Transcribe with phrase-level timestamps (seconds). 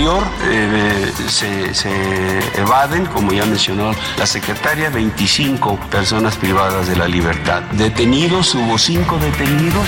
[0.00, 7.62] Eh, se, evaden, como ya mencionó la secretaria, 25 personas privadas de la libertad.
[7.72, 9.86] Detenidos, hubo 5 detenidos.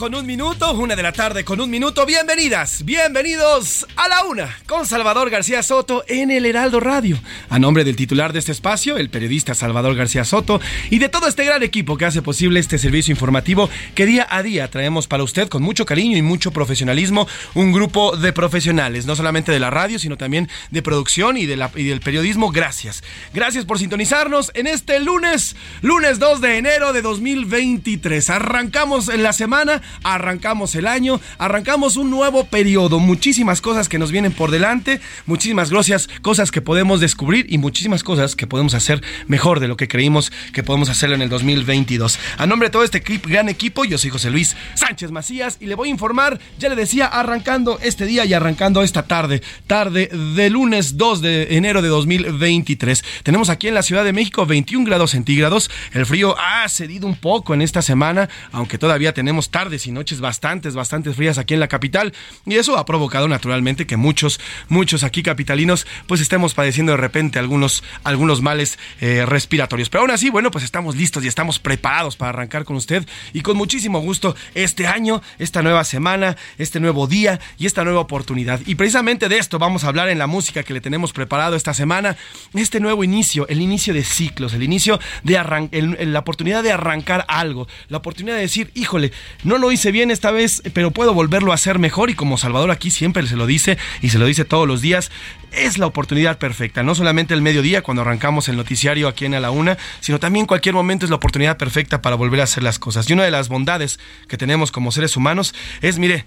[0.00, 2.04] Con un minuto, una de la tarde con un minuto.
[2.04, 7.18] Bienvenidas, bienvenidos a la una con Salvador García Soto en el Heraldo Radio.
[7.48, 11.26] A nombre del titular de este espacio, el periodista Salvador García Soto, y de todo
[11.26, 15.22] este gran equipo que hace posible este servicio informativo que día a día traemos para
[15.22, 19.70] usted con mucho cariño y mucho profesionalismo un grupo de profesionales, no solamente de la
[19.70, 22.50] radio, sino también de producción y, del periodismo.
[22.50, 23.02] Gracias.
[23.32, 28.28] Gracias por sintonizarnos en este lunes, lunes 2 de enero de 2023.
[28.28, 29.80] Arrancamos en la semana,
[30.14, 35.70] arrancamos el año, arrancamos un nuevo periodo, muchísimas cosas que nos vienen por delante, muchísimas
[35.70, 39.88] gracias, cosas que podemos descubrir y muchísimas cosas que podemos hacer mejor de lo que
[39.88, 42.18] creímos que podemos hacerlo en el 2022.
[42.38, 45.74] A nombre de todo este gran equipo, yo soy José Luis Sánchez Macías y le
[45.74, 50.50] voy a informar, ya le decía, arrancando este día y arrancando esta tarde, tarde de
[50.50, 53.04] lunes 2 de enero de 2023.
[53.22, 57.16] Tenemos aquí en la Ciudad de México 21 grados centígrados, el frío ha cedido un
[57.16, 61.60] poco en esta semana, aunque todavía tenemos tardes y noches bastantes, bastantes frías aquí en
[61.60, 62.14] la capital
[62.46, 67.38] y eso ha provocado naturalmente que muchos, muchos aquí capitalinos pues estemos padeciendo de repente
[67.38, 69.90] algunos, algunos males eh, respiratorios.
[69.90, 73.42] Pero aún así, bueno, pues estamos listos y estamos preparados para arrancar con usted y
[73.42, 78.60] con muchísimo gusto este año, esta nueva semana, este nuevo día y esta nueva oportunidad.
[78.64, 81.74] Y precisamente de esto vamos a hablar en la música que le tenemos preparado esta
[81.74, 82.16] semana,
[82.54, 86.72] este nuevo inicio, el inicio de ciclos, el inicio de arran el- la oportunidad de
[86.72, 89.12] arrancar algo, la oportunidad de decir, híjole,
[89.44, 92.70] no lo hice bien esta vez, pero puedo volverlo a hacer mejor y como Salvador
[92.70, 95.10] aquí siempre se lo dice y se lo dice todos los días,
[95.52, 99.40] es la oportunidad perfecta, no solamente el mediodía cuando arrancamos el noticiario aquí en A
[99.40, 102.78] la Una, sino también cualquier momento es la oportunidad perfecta para volver a hacer las
[102.78, 103.08] cosas.
[103.08, 103.98] Y una de las bondades
[104.28, 106.24] que tenemos como seres humanos es, mire,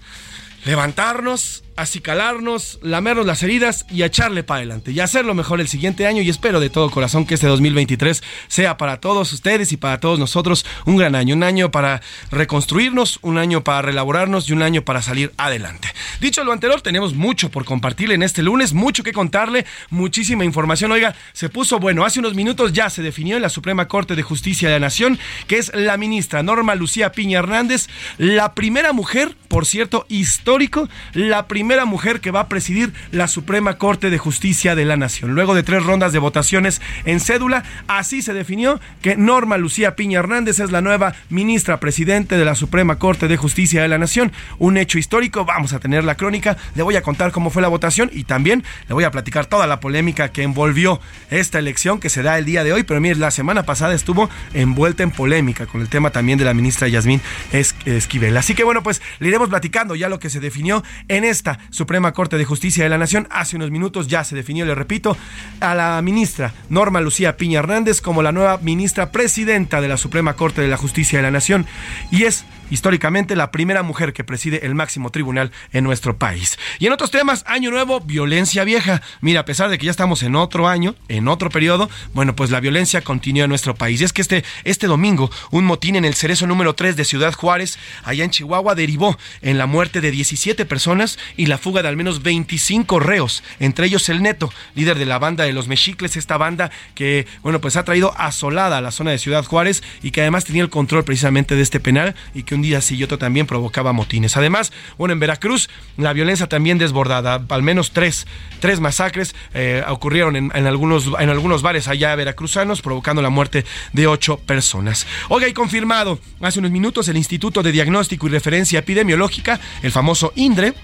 [0.64, 6.22] levantarnos, acicalarnos, lamernos las heridas y echarle para adelante y hacerlo mejor el siguiente año
[6.22, 10.18] y espero de todo corazón que este 2023 sea para todos ustedes y para todos
[10.18, 14.82] nosotros un gran año, un año para reconstruirnos, un año para relaborarnos y un año
[14.82, 15.88] para salir adelante.
[16.20, 20.92] Dicho lo anterior, tenemos mucho por compartirle en este lunes, mucho que contarle, muchísima información.
[20.92, 24.22] Oiga, se puso bueno, hace unos minutos ya se definió en la Suprema Corte de
[24.22, 27.88] Justicia de la Nación que es la ministra Norma Lucía Piña Hernández,
[28.18, 33.78] la primera mujer, por cierto, histórico, la primera mujer que va a presidir la Suprema
[33.78, 35.34] Corte de Justicia de la Nación.
[35.34, 40.18] Luego de tres rondas de votaciones en cédula, así se definió que Norma Lucía Piña
[40.20, 44.32] Hernández es la nueva ministra presidente de la Suprema Corte de Justicia de la Nación.
[44.58, 47.68] Un hecho histórico, vamos a tener la crónica, le voy a contar cómo fue la
[47.68, 51.00] votación y también le voy a platicar toda la polémica que envolvió
[51.30, 54.28] esta elección que se da el día de hoy, pero mire, la semana pasada estuvo
[54.52, 57.20] envuelta en polémica con el tema también de la ministra Yasmín
[57.52, 58.36] Es- Esquivel.
[58.36, 62.12] Así que bueno, pues le iremos platicando ya lo que se definió en esta Suprema
[62.12, 63.26] Corte de Justicia de la Nación.
[63.30, 65.16] Hace unos minutos ya se definió, le repito,
[65.60, 70.34] a la ministra Norma Lucía Piña Hernández como la nueva ministra presidenta de la Suprema
[70.34, 71.66] Corte de la Justicia de la Nación
[72.10, 76.58] y es históricamente la primera mujer que preside el máximo tribunal en nuestro país.
[76.78, 79.02] Y en otros temas, año nuevo, violencia vieja.
[79.20, 82.50] Mira, a pesar de que ya estamos en otro año, en otro periodo, bueno, pues
[82.50, 84.00] la violencia continúa en nuestro país.
[84.00, 87.32] Y es que este, este domingo, un motín en el cerezo número 3 de Ciudad
[87.32, 91.88] Juárez, allá en Chihuahua, derivó en la muerte de 17 personas y la fuga de
[91.88, 96.16] al menos 25 reos, entre ellos el Neto, líder de la banda de los Mexicles,
[96.16, 100.10] esta banda que, bueno, pues ha traído asolada a la zona de Ciudad Juárez y
[100.10, 103.04] que además tenía el control precisamente de este penal y que un día sí y
[103.04, 104.36] otro también provocaba motines.
[104.36, 108.26] Además, bueno, en Veracruz la violencia también desbordada, al menos tres,
[108.60, 114.06] tres masacres eh, ocurrieron en, algunos, en algunos bares allá veracruzanos, provocando la muerte de
[114.06, 115.06] ocho personas.
[115.28, 120.32] Oiga, y confirmado hace unos minutos el Instituto de Diagnóstico y Referencia Epidemiológica, el famoso
[120.36, 120.74] INDRE,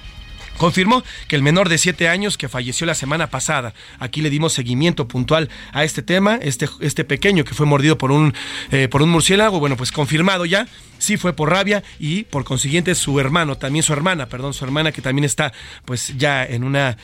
[0.60, 4.52] confirmó que el menor de siete años que falleció la semana pasada, aquí le dimos
[4.52, 8.34] seguimiento puntual a este tema, este, este pequeño que fue mordido por un,
[8.70, 10.66] eh, por un murciélago, bueno, pues confirmado ya,
[11.00, 14.92] sí fue por rabia y por consiguiente su hermano, también su hermana, perdón, su hermana
[14.92, 15.52] que también está
[15.84, 16.96] pues ya en una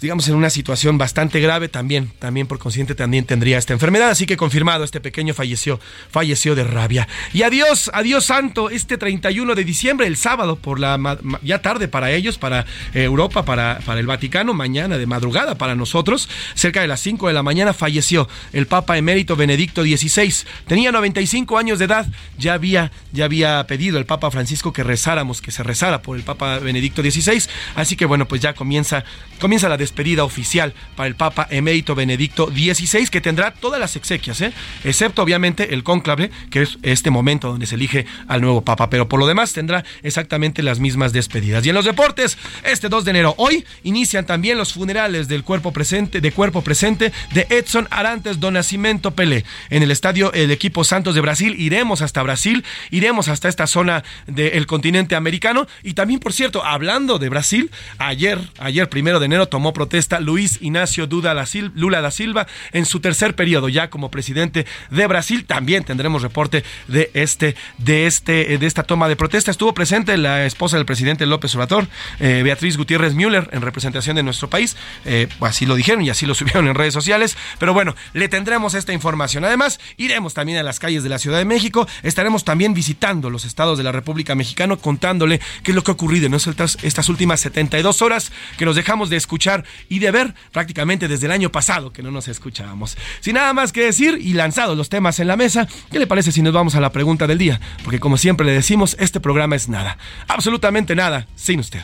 [0.00, 4.10] digamos, en una situación bastante grave, también, también por consiguiente también tendría esta enfermedad.
[4.10, 7.08] Así que confirmado, este pequeño falleció, falleció de rabia.
[7.32, 12.10] Y adiós, adiós santo, este 31 de diciembre, el sábado, por la ya tarde para
[12.10, 16.88] ellos, para eh, Europa, para, para el Vaticano, mañana de madrugada para nosotros, cerca de
[16.88, 20.46] las 5 de la mañana falleció el Papa emérito Benedicto XVI.
[20.66, 22.06] Tenía 95 años de edad,
[22.38, 23.35] ya había, ya había
[23.66, 27.42] pedido el Papa Francisco que rezáramos, que se rezara por el Papa Benedicto XVI.
[27.74, 29.04] Así que bueno, pues ya comienza,
[29.40, 34.40] comienza la despedida oficial para el Papa emérito Benedicto XVI, que tendrá todas las exequias,
[34.40, 34.52] ¿eh?
[34.84, 39.08] excepto obviamente el cónclave, que es este momento donde se elige al nuevo Papa, pero
[39.08, 41.64] por lo demás tendrá exactamente las mismas despedidas.
[41.64, 45.72] Y en los deportes, este 2 de enero, hoy inician también los funerales del cuerpo
[45.72, 49.44] presente, de cuerpo presente de Edson Arantes do Nascimento Pelé.
[49.70, 54.04] En el estadio el equipo Santos de Brasil, iremos hasta Brasil, iremos hasta esta zona
[54.26, 55.66] del continente americano.
[55.82, 60.58] Y también, por cierto, hablando de Brasil, ayer, ayer primero de enero tomó protesta Luis
[60.60, 61.34] Ignacio Duda
[61.74, 65.44] Lula da Silva en su tercer periodo ya como presidente de Brasil.
[65.44, 69.50] También tendremos reporte de este, de este, de esta toma de protesta.
[69.50, 71.88] Estuvo presente la esposa del presidente López Obrador,
[72.20, 74.76] eh, Beatriz Gutiérrez Müller, en representación de nuestro país.
[75.04, 77.36] Eh, así lo dijeron y así lo subieron en redes sociales.
[77.58, 79.44] Pero bueno, le tendremos esta información.
[79.44, 81.86] Además, iremos también a las calles de la Ciudad de México.
[82.02, 85.94] Estaremos también visitando los estados de la República Mexicana, contándole qué es lo que ha
[85.94, 90.34] ocurrido en estas, estas últimas 72 horas que nos dejamos de escuchar y de ver
[90.52, 92.96] prácticamente desde el año pasado que no nos escuchábamos.
[93.20, 96.32] Sin nada más que decir y lanzados los temas en la mesa, ¿qué le parece
[96.32, 97.60] si nos vamos a la pregunta del día?
[97.82, 99.98] Porque como siempre le decimos, este programa es nada,
[100.28, 101.80] absolutamente nada, sin usted.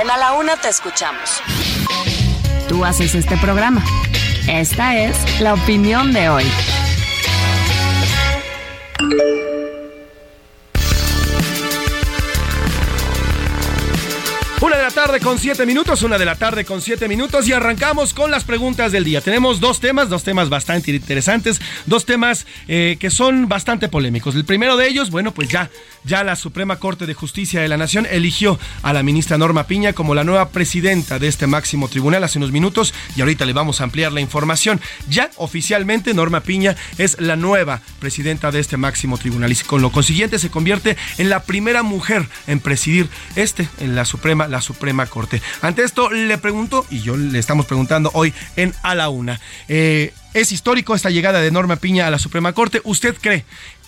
[0.00, 1.40] En A la Una te escuchamos.
[2.68, 3.84] Tú haces este programa.
[4.48, 6.44] Esta es la opinión de hoy.
[14.64, 18.14] Una de tarde con siete minutos, una de la tarde con siete minutos y arrancamos
[18.14, 19.20] con las preguntas del día.
[19.20, 24.36] Tenemos dos temas, dos temas bastante interesantes, dos temas eh, que son bastante polémicos.
[24.36, 25.68] El primero de ellos, bueno, pues ya,
[26.04, 29.94] ya la Suprema Corte de Justicia de la Nación eligió a la ministra Norma Piña
[29.94, 33.80] como la nueva presidenta de este máximo tribunal hace unos minutos y ahorita le vamos
[33.80, 34.80] a ampliar la información.
[35.08, 39.90] Ya oficialmente Norma Piña es la nueva presidenta de este máximo tribunal y con lo
[39.90, 44.83] consiguiente se convierte en la primera mujer en presidir este en la Suprema la Suprema
[45.08, 45.40] Corte.
[45.62, 50.12] Ante esto le pregunto, y yo le estamos preguntando hoy en A la Una, eh,
[50.34, 52.80] ¿es histórico esta llegada de Norma Piña a la Suprema Corte?
[52.84, 53.44] ¿Usted cree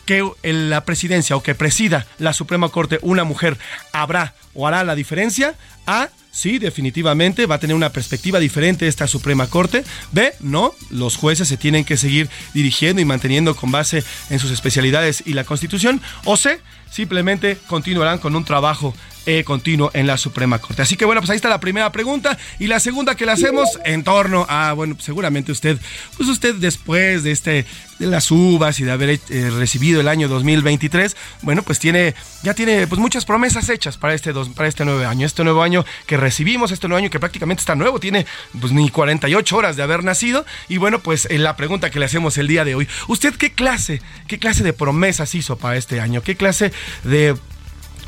[0.07, 3.59] que en la presidencia o que presida la Suprema Corte una mujer
[3.93, 5.55] habrá o hará la diferencia?
[5.87, 9.85] A Sí, definitivamente va a tener una perspectiva diferente esta Suprema Corte.
[10.13, 14.51] B, no, los jueces se tienen que seguir dirigiendo y manteniendo con base en sus
[14.51, 16.03] especialidades y la Constitución.
[16.27, 16.61] O C,
[16.91, 18.95] simplemente continuarán con un trabajo
[19.29, 20.83] eh, continuo en la Suprema Corte.
[20.83, 23.69] Así que bueno, pues ahí está la primera pregunta y la segunda que le hacemos
[23.85, 25.79] en torno a, bueno, seguramente usted,
[26.17, 27.67] pues usted después de este,
[27.99, 32.55] de las uvas y de haber eh, recibido el año 2023, bueno, pues tiene, ya
[32.55, 36.17] tiene pues muchas promesas hechas para este, para este nuevo año, este nuevo año que
[36.17, 38.27] recibimos, este nuevo año que prácticamente está nuevo, tiene
[38.61, 42.05] pues ni 48 horas de haber nacido y bueno, pues en la pregunta que le
[42.05, 46.01] hacemos el día de hoy, ¿usted qué clase, qué clase de promesas hizo para este
[46.01, 46.23] año?
[46.23, 46.73] ¿Qué clase
[47.05, 47.37] de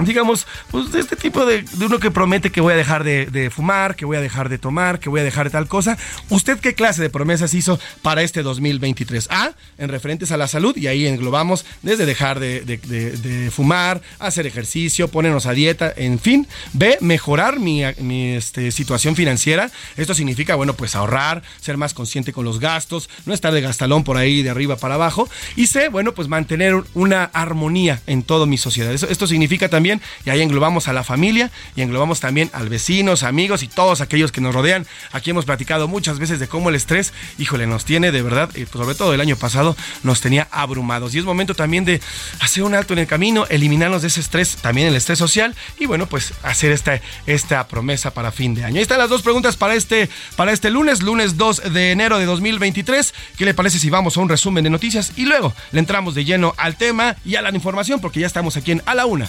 [0.06, 3.50] digamos, pues de este tipo de, de, uno que promete que voy a dejar de,
[3.54, 5.98] fumar, que voy a dejar de tomar, que voy a dejar de tal cosa.
[6.28, 9.28] ¿Usted qué clase de promesas hizo para este 2023?
[9.30, 15.08] A, en referentes a la salud, y ahí englobamos desde dejar de, fumar, hacer ejercicio,
[15.08, 16.46] ponernos a dieta, en fin.
[16.72, 19.70] B, mejorar mi, mi este, situación financiera.
[19.96, 24.04] Esto significa, bueno, pues ahorrar, ser más consciente con los gastos, no estar de gastalón
[24.04, 25.28] por ahí de arriba para abajo.
[25.56, 28.92] Y C, bueno, pues mantener una armonía en toda mi sociedad.
[28.92, 29.87] Esto significa también
[30.24, 34.32] y ahí englobamos a la familia y englobamos también al vecinos, amigos y todos aquellos
[34.32, 34.86] que nos rodean.
[35.12, 38.68] Aquí hemos platicado muchas veces de cómo el estrés, híjole, nos tiene de verdad, pues
[38.70, 41.14] sobre todo el año pasado, nos tenía abrumados.
[41.14, 42.00] Y es momento también de
[42.40, 45.86] hacer un alto en el camino, eliminarnos de ese estrés, también el estrés social, y
[45.86, 48.76] bueno, pues hacer esta, esta promesa para fin de año.
[48.76, 52.26] Ahí están las dos preguntas para este, para este lunes, lunes 2 de enero de
[52.26, 53.14] 2023.
[53.36, 55.12] ¿Qué le parece si vamos a un resumen de noticias?
[55.16, 58.56] Y luego le entramos de lleno al tema y a la información, porque ya estamos
[58.56, 59.28] aquí en A la Una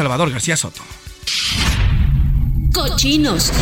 [0.00, 0.80] Salvador García Soto.
[2.72, 3.52] Cochinos.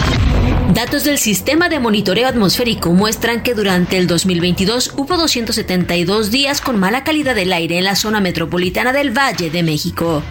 [0.73, 6.79] Datos del sistema de monitoreo atmosférico muestran que durante el 2022 hubo 272 días con
[6.79, 10.23] mala calidad del aire en la zona metropolitana del Valle de México.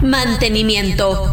[0.00, 1.32] Mantenimiento.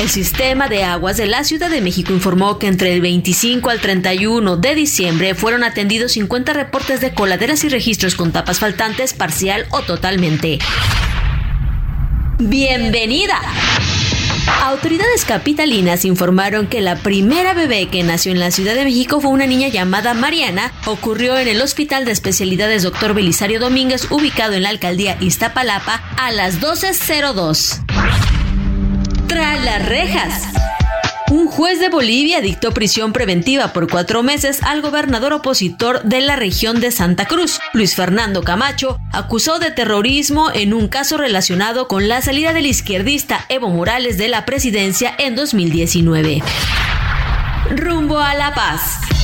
[0.00, 3.80] El sistema de aguas de la Ciudad de México informó que entre el 25 al
[3.80, 9.66] 31 de diciembre fueron atendidos 50 reportes de coladeras y registros con tapas faltantes parcial
[9.70, 10.60] o totalmente.
[12.38, 13.40] Bienvenida.
[14.62, 19.32] Autoridades capitalinas informaron que la primera bebé que nació en la Ciudad de México fue
[19.32, 20.72] una niña llamada Mariana.
[20.86, 23.12] Ocurrió en el Hospital de Especialidades Dr.
[23.12, 27.80] Belisario Domínguez, ubicado en la alcaldía Iztapalapa, a las 12.02.
[29.26, 30.44] Tras las rejas.
[31.30, 36.36] Un juez de Bolivia dictó prisión preventiva por cuatro meses al gobernador opositor de la
[36.36, 42.08] región de Santa Cruz, Luis Fernando Camacho, acusó de terrorismo en un caso relacionado con
[42.08, 46.42] la salida del izquierdista Evo Morales de la presidencia en 2019.
[47.76, 49.17] Rumbo a la paz.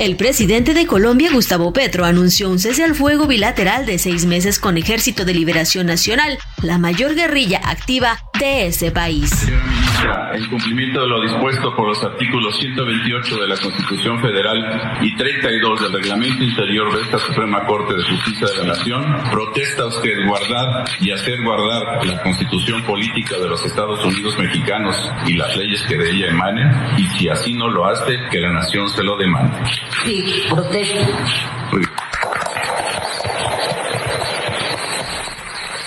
[0.00, 4.58] El presidente de Colombia, Gustavo Petro, anunció un cese al fuego bilateral de seis meses
[4.58, 9.30] con Ejército de Liberación Nacional, la mayor guerrilla activa de ese país.
[9.30, 14.98] Señora ministra, en cumplimiento de lo dispuesto por los artículos 128 de la Constitución Federal
[15.00, 19.86] y 32 del Reglamento Interior de esta Suprema Corte de Justicia de la Nación, protesta
[19.86, 25.56] usted guardar y hacer guardar la Constitución Política de los Estados Unidos Mexicanos y las
[25.56, 29.04] leyes que de ella emanen, y si así no lo hace, que la nación se
[29.04, 29.56] lo demande.
[30.04, 31.00] Sí, protesto.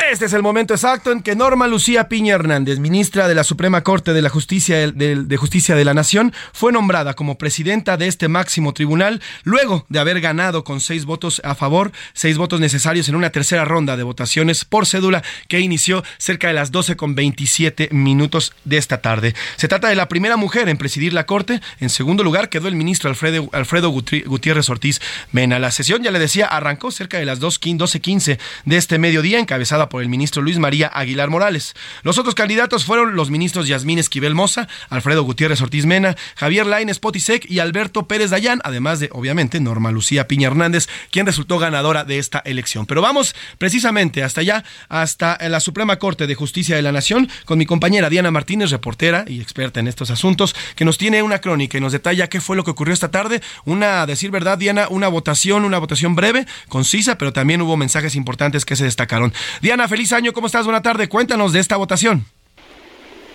[0.10, 3.84] Este es el momento exacto en que Norma Lucía Piña Hernández, ministra de la Suprema
[3.84, 8.30] Corte de la Justicia de, Justicia de la Nación, fue nombrada como presidenta de este
[8.30, 13.16] máximo tribunal luego de haber ganado con seis votos a favor, seis votos necesarios en
[13.16, 17.90] una tercera ronda de votaciones por cédula que inició cerca de las 12 con 27
[17.92, 19.36] minutos de esta tarde.
[19.58, 21.60] Se trata de la primera mujer en presidir la Corte.
[21.82, 25.02] En segundo lugar quedó el ministro Alfredo, Alfredo Gutiérrez Ortiz
[25.34, 25.60] Mena.
[25.60, 29.97] La sesión, ya le decía, arrancó cerca de las 12.15 de este mediodía, encabezada por
[30.02, 31.76] el ministro Luis María Aguilar Morales.
[32.04, 37.00] Los otros candidatos fueron los ministros Yasmín Esquivel Moza, Alfredo Gutiérrez Ortiz Mena, Javier Lainez
[37.00, 42.04] Potisek y Alberto Pérez Dayán, además de, obviamente, Norma Lucía Piña Hernández, quien resultó ganadora
[42.04, 42.86] de esta elección.
[42.86, 47.58] Pero vamos precisamente hasta allá, hasta la Suprema Corte de Justicia de la Nación, con
[47.58, 51.78] mi compañera Diana Martínez, reportera y experta en estos asuntos, que nos tiene una crónica
[51.78, 53.42] y nos detalla qué fue lo que ocurrió esta tarde.
[53.66, 58.16] Una, a decir verdad, Diana, una votación, una votación breve, concisa, pero también hubo mensajes
[58.16, 59.34] importantes que se destacaron.
[59.62, 60.66] Diana, feliz año, ¿cómo estás?
[60.66, 62.26] Buena tarde, cuéntanos de esta votación.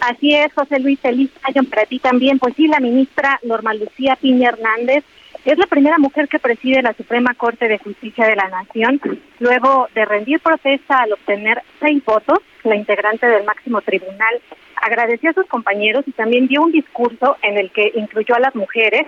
[0.00, 2.38] Así es, José Luis, feliz año para ti también.
[2.38, 5.04] Pues sí, la ministra Norma Lucía Piña Hernández
[5.44, 9.00] es la primera mujer que preside la Suprema Corte de Justicia de la Nación,
[9.40, 14.40] luego de rendir protesta al obtener seis votos, la integrante del máximo tribunal
[14.76, 18.54] agradeció a sus compañeros y también dio un discurso en el que incluyó a las
[18.54, 19.06] mujeres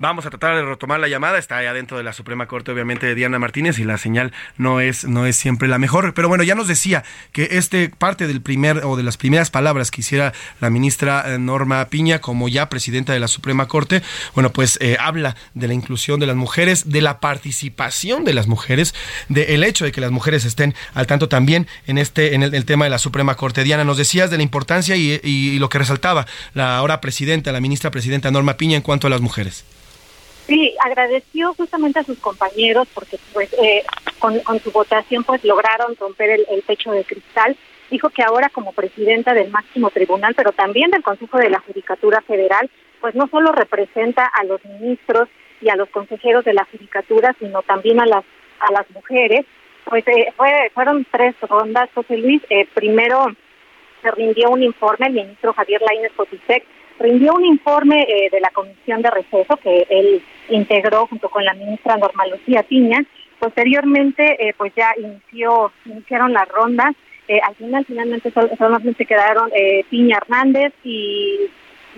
[0.00, 1.38] Vamos a tratar de retomar la llamada.
[1.38, 4.80] Está allá dentro de la Suprema Corte, obviamente, de Diana Martínez y la señal no
[4.80, 6.14] es, no es siempre la mejor.
[6.14, 7.02] Pero bueno, ya nos decía
[7.32, 11.38] que este parte del primer o de las primeras palabras que hiciera la ministra eh,
[11.38, 14.00] Norma Piña como ya presidenta de la Suprema Corte,
[14.34, 18.46] bueno, pues eh, habla de la inclusión de las mujeres, de la participación de las
[18.46, 18.94] mujeres,
[19.28, 22.84] del hecho de que las mujeres estén al tanto también en este, en el, tema
[22.84, 23.64] de la Suprema Corte.
[23.64, 26.24] Diana, nos decías de la importancia y lo que resaltaba
[26.54, 29.64] la ahora presidenta, la ministra presidenta Norma Piña en cuanto a las mujeres.
[30.48, 33.84] Sí, agradeció justamente a sus compañeros porque pues eh,
[34.18, 37.54] con, su votación pues lograron romper el, el, techo de cristal.
[37.90, 42.22] Dijo que ahora como presidenta del máximo tribunal, pero también del Consejo de la Judicatura
[42.22, 42.70] Federal,
[43.02, 45.28] pues no solo representa a los ministros
[45.60, 48.24] y a los consejeros de la Judicatura, sino también a las
[48.60, 49.44] a las mujeres
[49.84, 52.42] Pues eh, fue, fueron tres rondas, José Luis.
[52.48, 53.26] Eh, primero
[54.00, 56.64] se rindió un informe, el ministro Javier Lainez Potisek
[56.98, 61.54] rindió un informe eh, de la comisión de receso que él integró junto con la
[61.54, 63.04] ministra Norma Lucía Piña.
[63.38, 66.92] Posteriormente, pues ya inició, iniciaron las rondas.
[67.28, 69.48] al final, finalmente, solamente quedaron
[69.88, 71.48] Piña Hernández y,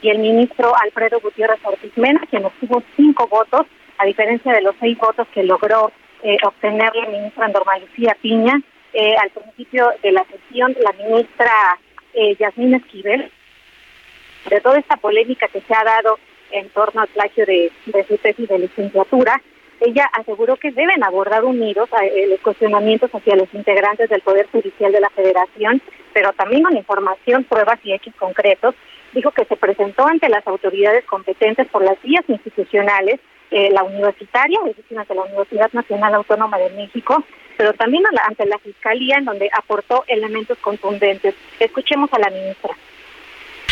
[0.02, 3.66] el ministro Alfredo Gutiérrez Ortiz Mena, quien obtuvo cinco votos,
[3.96, 5.92] a diferencia de los seis votos que logró
[6.22, 8.60] eh, obtener la ministra Norma Lucía Piña.
[8.92, 11.78] Eh, al principio de la sesión, la ministra
[12.12, 13.30] eh, Esquivel,
[14.48, 16.18] de toda esta polémica que se ha dado
[16.50, 17.70] en torno al plagio de,
[18.08, 19.40] su tesis de licenciatura,
[19.80, 24.92] ella aseguró que deben abordar unidos eh, los cuestionamientos hacia los integrantes del Poder Judicial
[24.92, 25.80] de la Federación,
[26.12, 28.74] pero también con información, pruebas y hechos concretos.
[29.12, 33.20] Dijo que se presentó ante las autoridades competentes por las vías institucionales
[33.50, 37.24] eh, la universitaria, es decir, ante la Universidad Nacional Autónoma de México,
[37.56, 41.34] pero también ante la Fiscalía, en donde aportó elementos contundentes.
[41.58, 42.76] Escuchemos a la ministra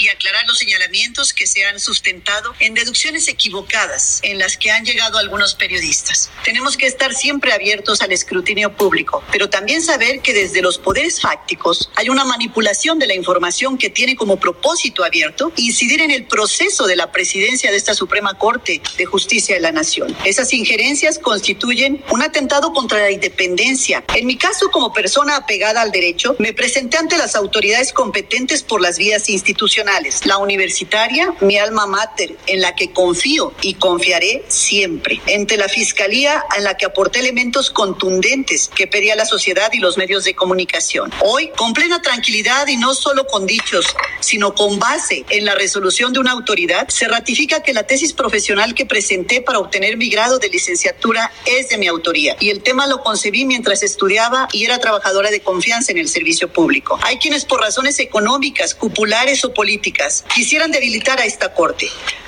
[0.00, 4.85] y aclarar los señalamientos que se han sustentado en deducciones equivocadas en las que han
[4.85, 6.31] llegado algunos periodistas.
[6.45, 11.21] Tenemos que estar siempre abiertos al escrutinio público, pero también saber que desde los poderes
[11.21, 16.26] fácticos hay una manipulación de la información que tiene como propósito abierto incidir en el
[16.26, 20.17] proceso de la presidencia de esta Suprema Corte de Justicia de la Nación.
[20.25, 24.05] Esas injerencias constituyen un atentado contra la independencia.
[24.14, 28.81] En mi caso, como persona apegada al derecho, me presenté ante las autoridades competentes por
[28.81, 29.88] las vías institucionales
[30.25, 35.21] la universitaria, mi alma mater, en la que confío y confiaré siempre.
[35.26, 39.97] Entre la Fiscalía, en la que aporté elementos contundentes que pedía la sociedad y los
[39.97, 41.11] medios de comunicación.
[41.21, 43.87] Hoy, con plena tranquilidad y no solo con dichos,
[44.21, 48.75] sino con base en la resolución de una autoridad, se ratifica que la tesis profesional
[48.75, 52.87] que presenté para obtener mi grado de licenciatura es de mi autoría y el tema
[52.87, 56.99] lo concebí mientras estudiaba y era trabajadora de confianza en el servicio público.
[57.02, 61.87] Hay quienes por razones económicas, cupulares o políticas quisieran debilitar a esta Corte.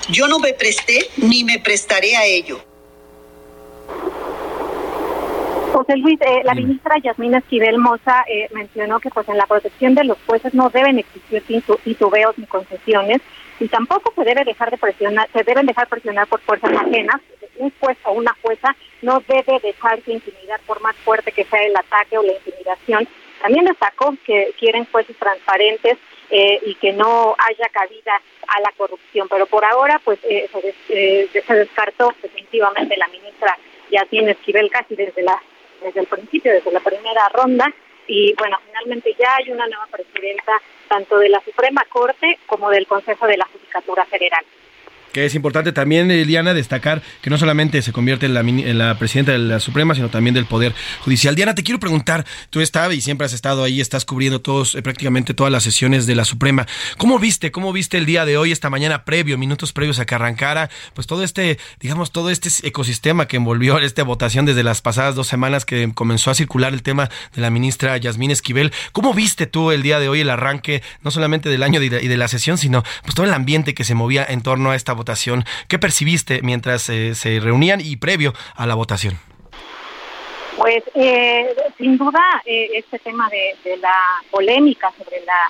[0.09, 2.61] Yo no me presté ni me prestaré a ello.
[5.73, 9.95] José Luis, eh, la ministra Yasmina Esquivel Moza eh, mencionó que pues en la protección
[9.95, 11.43] de los jueces no deben existir
[11.85, 13.21] titubeos ni concesiones
[13.61, 17.21] y tampoco se debe dejar de presionar, se deben dejar presionar por fuerzas ajenas.
[17.59, 21.77] Un juez o una jueza no debe dejarse intimidar por más fuerte que sea el
[21.77, 23.07] ataque o la intimidación.
[23.43, 25.99] También destacó que quieren jueces transparentes
[26.31, 29.29] eh, y que no haya cabida a la corrupción.
[29.29, 30.49] Pero por ahora, pues eh,
[30.89, 33.57] eh, se, descartó definitivamente la ministra
[33.91, 35.41] Yasmin Esquivel casi desde la
[35.83, 37.73] desde el principio, desde la primera ronda.
[38.07, 42.87] Y bueno, finalmente ya hay una nueva presidenta tanto de la Suprema Corte como del
[42.87, 44.45] Consejo de la Judicatura Federal
[45.13, 48.99] que es importante también, Diana, destacar que no solamente se convierte en la, en la,
[48.99, 51.35] presidenta de la Suprema, sino también del Poder Judicial.
[51.35, 54.83] Diana, te quiero preguntar, tú estás y siempre has estado ahí, estás cubriendo todos, eh,
[54.83, 56.67] prácticamente todas las sesiones de la Suprema.
[56.97, 60.15] ¿Cómo viste, cómo viste el día de hoy, esta mañana previo, minutos previos a que
[60.15, 65.15] arrancara, pues todo este, digamos, todo este ecosistema que envolvió esta votación desde las pasadas
[65.15, 68.73] dos semanas que comenzó a circular el tema de la ministra Yasmín Esquivel?
[68.93, 72.17] ¿Cómo viste tú el día de hoy el arranque, no solamente del año y de,
[72.17, 75.45] la sesión, sino pues todo el ambiente que se movía en torno a esta votación.
[75.69, 79.15] ¿Qué percibiste mientras eh, se reunían y previo a la votación?
[80.59, 83.97] Pues eh, sin duda eh, este tema de, la
[84.31, 85.41] polémica sobre la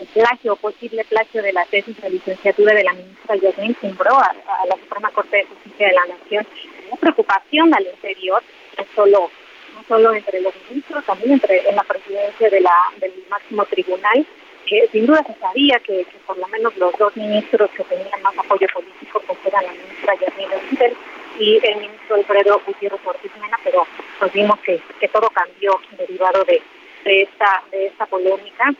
[0.00, 4.34] el plagio, posible plagio de la tesis de licenciatura de la ministra Yasmin Simbró a,
[4.68, 6.46] la Suprema Corte de Justicia de la Nación,
[6.90, 8.42] una preocupación al interior,
[8.76, 9.30] no solo,
[9.74, 14.26] no solo entre los ministros, también entre en la presidencia de la, del máximo tribunal,
[14.66, 18.36] que sin duda se sabía que, por lo menos los dos ministros que tenían más
[18.36, 20.96] apoyo político pues eran la ministra Yasmina Fidel
[21.38, 23.86] y el ministro Alfredo Gutiérrez Ortiz Mena, pero
[24.18, 26.62] pues vimos que, que todo cambió derivado de,
[27.04, 28.72] de esta de esta polémica.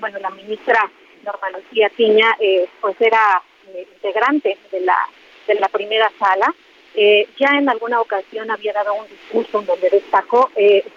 [0.00, 0.90] Bueno, la ministra
[1.24, 4.98] Norma Lucía Piña eh, pues era eh, integrante de la
[5.46, 6.54] de la primera sala.
[6.94, 10.50] Eh, ya en alguna ocasión había dado un discurso donde destacó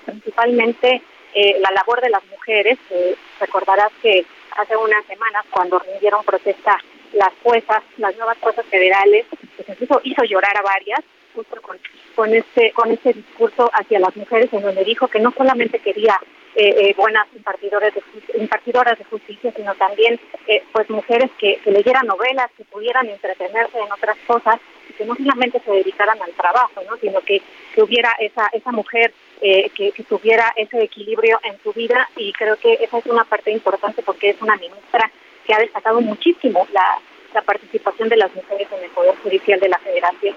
[0.06, 1.02] principalmente
[1.40, 2.80] eh, la labor de las mujeres.
[2.90, 4.26] Eh, recordarás que
[4.58, 6.80] hace unas semanas, cuando rindieron protesta
[7.14, 11.02] las juezas, las nuevas juezas federales, pues incluso hizo llorar a varias,
[11.36, 11.78] justo con,
[12.16, 16.20] con este con este discurso hacia las mujeres, en donde dijo que no solamente quería
[16.60, 18.02] eh, eh, buenas impartidoras de,
[18.42, 23.92] impartidoras de justicia, sino también eh, pues mujeres que, leyeran novelas, que pudieran entretenerse en
[23.92, 26.98] otras cosas y que no solamente se dedicaran al trabajo, ¿no?
[26.98, 27.44] sino que,
[27.76, 32.56] que hubiera esa, esa mujer que, que, tuviera ese equilibrio en su vida y creo
[32.56, 35.12] que esa es una parte importante porque es una ministra
[35.46, 39.78] que ha destacado muchísimo la participación de las mujeres en el Poder Judicial de la
[39.78, 40.36] Federación.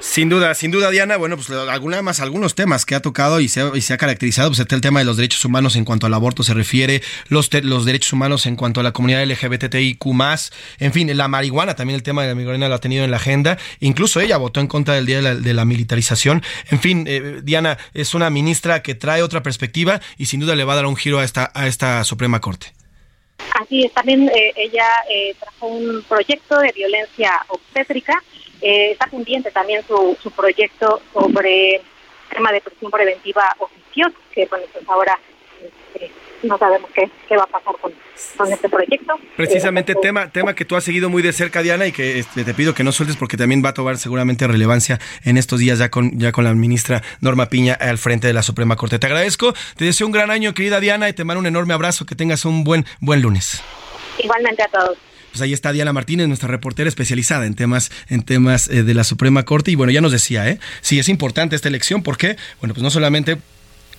[0.00, 1.18] Sin duda, sin duda, Diana.
[1.18, 3.98] Bueno, pues alguna más, algunos temas que ha tocado y se ha, y se ha
[3.98, 7.50] caracterizado, pues el tema de los derechos humanos en cuanto al aborto se refiere, los,
[7.62, 10.00] los derechos humanos en cuanto a la comunidad LGBTIQ
[10.78, 13.18] en fin, la marihuana, también el tema de la marihuana lo ha tenido en la
[13.18, 13.58] agenda.
[13.80, 16.42] Incluso ella votó en contra del día de la, militarización.
[16.70, 20.64] En fin, eh, Diana es una ministra que trae otra perspectiva y sin duda le
[20.64, 22.72] va a dar un giro a esta, a esta Suprema Corte.
[23.60, 28.22] Así es, también eh, ella eh, trajo un proyecto de violencia obstétrica
[28.62, 31.80] eh, está pendiente también su, su proyecto sobre
[32.30, 35.18] tema de prisión preventiva oficiosa, que bueno, pues ahora
[35.62, 36.10] este,
[36.42, 37.92] no sabemos qué, qué, va a pasar con,
[38.36, 39.18] con este proyecto.
[39.36, 42.44] Precisamente eh, tema tema que tú has seguido muy de cerca, Diana, y que este,
[42.44, 45.78] te pido que no sueltes porque también va a tomar seguramente relevancia en estos días
[45.78, 48.98] ya con, ya con la ministra Norma Piña al frente de la Suprema Corte.
[48.98, 52.06] Te agradezco, te deseo un gran año, querida Diana, y te mando un enorme abrazo,
[52.06, 53.62] que tengas un buen, buen lunes.
[54.18, 54.98] Igualmente a todos
[55.30, 59.04] pues ahí está Diana Martínez, nuestra reportera especializada en temas, en temas eh, de la
[59.04, 59.70] Suprema Corte.
[59.70, 60.58] Y bueno, ya nos decía, ¿eh?
[60.80, 63.38] Sí, es importante esta elección porque, bueno, pues no solamente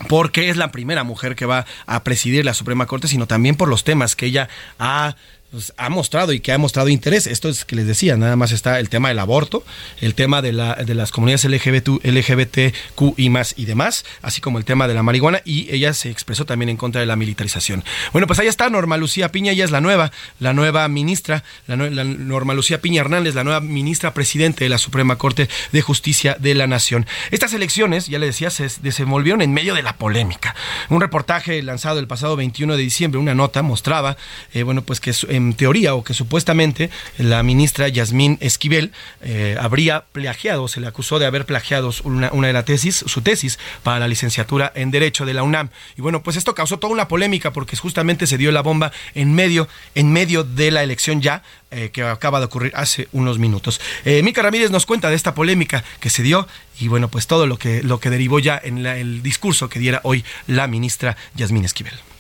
[0.08, 3.70] porque es la primera mujer que va a presidir la Suprema Corte, sino también por
[3.70, 5.16] los temas que ella ha
[5.52, 7.28] pues, ha mostrado y que ha mostrado interés.
[7.28, 9.64] Esto es que les decía, nada más está el tema del aborto,
[10.00, 14.58] el tema de, la, de las comunidades LGBT, LGBTQ y más y demás, así como
[14.58, 17.84] el tema de la marihuana y ella se expresó también en contra de la militarización.
[18.14, 21.76] Bueno, pues ahí está Norma Lucía Piña, ella es la nueva, la nueva ministra, la,
[21.76, 26.56] Norma Lucía Piña Hernández, la nueva ministra presidente de la Suprema Corte de Justicia de
[26.56, 27.06] la Nación.
[27.32, 30.56] Estas elecciones, ya le decía, se desenvolvieron en medio de la polémica.
[30.90, 34.16] Un reportaje lanzado el pasado 21 de diciembre, una nota mostraba,
[34.54, 40.06] eh, bueno, pues que en teoría o que supuestamente la ministra Yasmín Esquivel eh, habría
[40.12, 44.08] plagiado, se le acusó de haber plagiado una, de las tesis, su tesis para la
[44.08, 45.70] licenciatura en Derecho de la UNAM.
[45.98, 49.34] Y bueno, pues esto causó toda una polémica porque justamente se dio la bomba en
[49.34, 53.80] medio, en medio de la elección ya, eh, que acaba de ocurrir hace unos minutos.
[54.06, 56.48] Eh, Mica Ramírez nos cuenta de esta polémica que se dio
[56.80, 60.02] y bueno, pues todo lo que, lo que derivó ya en el discurso que diera
[60.04, 62.11] hoy la ministra Yasmín Esquivel.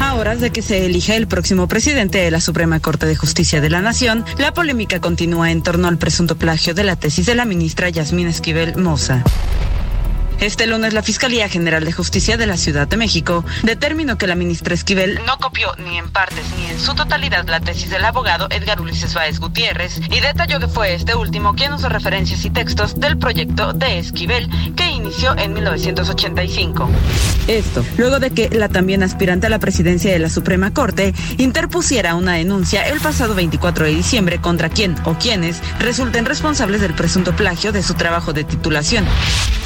[0.00, 3.60] A horas de que se elija el próximo presidente de la Suprema Corte de Justicia
[3.60, 7.34] de la Nación, la polémica continúa en torno al presunto plagio de la tesis de
[7.34, 9.24] la ministra Yasmín Esquivel Moza.
[10.40, 14.36] Este lunes la Fiscalía General de Justicia de la Ciudad de México determinó que la
[14.36, 18.46] ministra Esquivel no copió ni en partes ni en su totalidad la tesis del abogado
[18.50, 23.00] Edgar Ulises Báez Gutiérrez y detalló que fue este último quien usó referencias y textos
[23.00, 26.88] del proyecto de Esquivel que inició en 1985.
[27.48, 32.14] Esto, luego de que la también aspirante a la presidencia de la Suprema Corte interpusiera
[32.14, 37.34] una denuncia el pasado 24 de diciembre contra quien o quienes resulten responsables del presunto
[37.34, 39.04] plagio de su trabajo de titulación.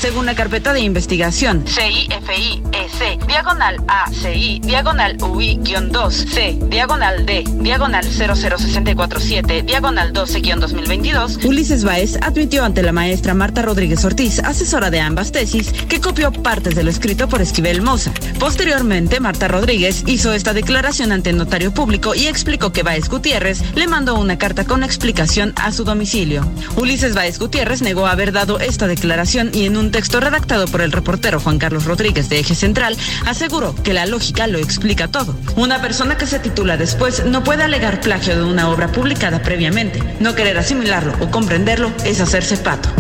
[0.00, 9.62] Según la carpeta de investigación CIFI-EC, diagonal ACI, diagonal UI-2, C, diagonal D, diagonal 00647,
[9.62, 15.72] diagonal 12-2022, Ulises Baez admitió ante la maestra Marta Rodríguez Ortiz, asesora de ambas tesis,
[15.72, 18.12] que copió partes de lo escrito por Esquivel Moza.
[18.38, 23.62] Posteriormente, Marta Rodríguez hizo esta declaración ante el notario público y explicó que Baez Gutiérrez
[23.74, 26.48] le mandó una carta con explicación a su domicilio.
[26.76, 30.92] Ulises Baez Gutiérrez negó haber dado esta declaración y en un texto redactado por el
[30.92, 35.34] reportero Juan Carlos Rodríguez de Eje Central, aseguró que la lógica lo explica todo.
[35.56, 40.02] Una persona que se titula después no puede alegar plagio de una obra publicada previamente.
[40.20, 42.90] No querer asimilarlo o comprenderlo es hacerse pato.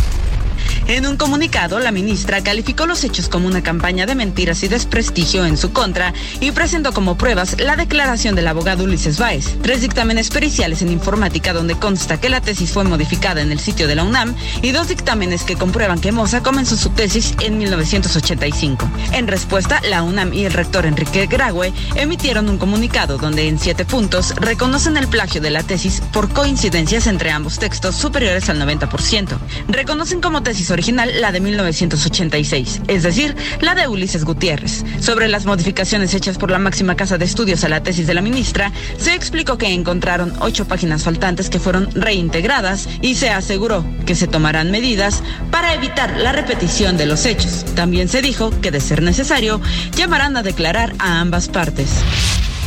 [0.88, 5.46] En un comunicado, la ministra calificó los hechos como una campaña de mentiras y desprestigio
[5.46, 10.28] en su contra y presentó como pruebas la declaración del abogado Ulises Báez, tres dictámenes
[10.30, 14.02] periciales en informática donde consta que la tesis fue modificada en el sitio de la
[14.02, 18.90] UNAM y dos dictámenes que comprueban que Moza comenzó su tesis en 1985.
[19.12, 23.84] En respuesta, la UNAM y el rector Enrique Graue emitieron un comunicado donde en siete
[23.84, 29.38] puntos reconocen el plagio de la tesis por coincidencias entre ambos textos superiores al 90%.
[29.68, 34.84] Reconocen como tesis original la de 1986, es decir, la de Ulises Gutiérrez.
[35.00, 38.22] Sobre las modificaciones hechas por la máxima casa de estudios a la tesis de la
[38.22, 44.14] ministra, se explicó que encontraron ocho páginas faltantes que fueron reintegradas y se aseguró que
[44.14, 47.64] se tomarán medidas para evitar la repetición de los hechos.
[47.74, 49.60] También se dijo que, de ser necesario,
[49.96, 51.90] llamarán a declarar a ambas partes.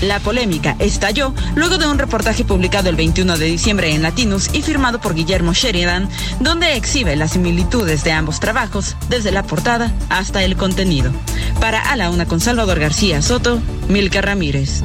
[0.01, 4.61] La polémica estalló luego de un reportaje publicado el 21 de diciembre en Latinus y
[4.61, 10.43] firmado por Guillermo Sheridan, donde exhibe las similitudes de ambos trabajos, desde la portada hasta
[10.43, 11.11] el contenido.
[11.59, 14.83] Para A la Una con Salvador García Soto, Milka Ramírez.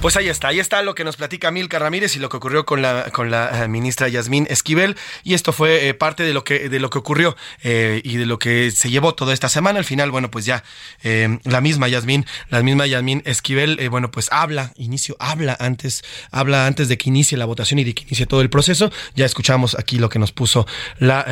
[0.00, 2.64] Pues ahí está, ahí está lo que nos platica Milka Ramírez y lo que ocurrió
[2.64, 4.96] con la, con la eh, ministra Yasmín Esquivel.
[5.24, 8.24] Y esto fue eh, parte de lo que, de lo que ocurrió eh, y de
[8.24, 9.80] lo que se llevó toda esta semana.
[9.80, 10.62] Al final, bueno, pues ya
[11.02, 16.88] la misma Yasmín, la misma Yasmín Esquivel, bueno, pues habla, inicio, habla antes, habla antes
[16.88, 18.92] de que inicie la votación y de que inicie todo el proceso.
[19.16, 20.64] Ya escuchamos aquí lo que nos puso
[21.00, 21.24] la,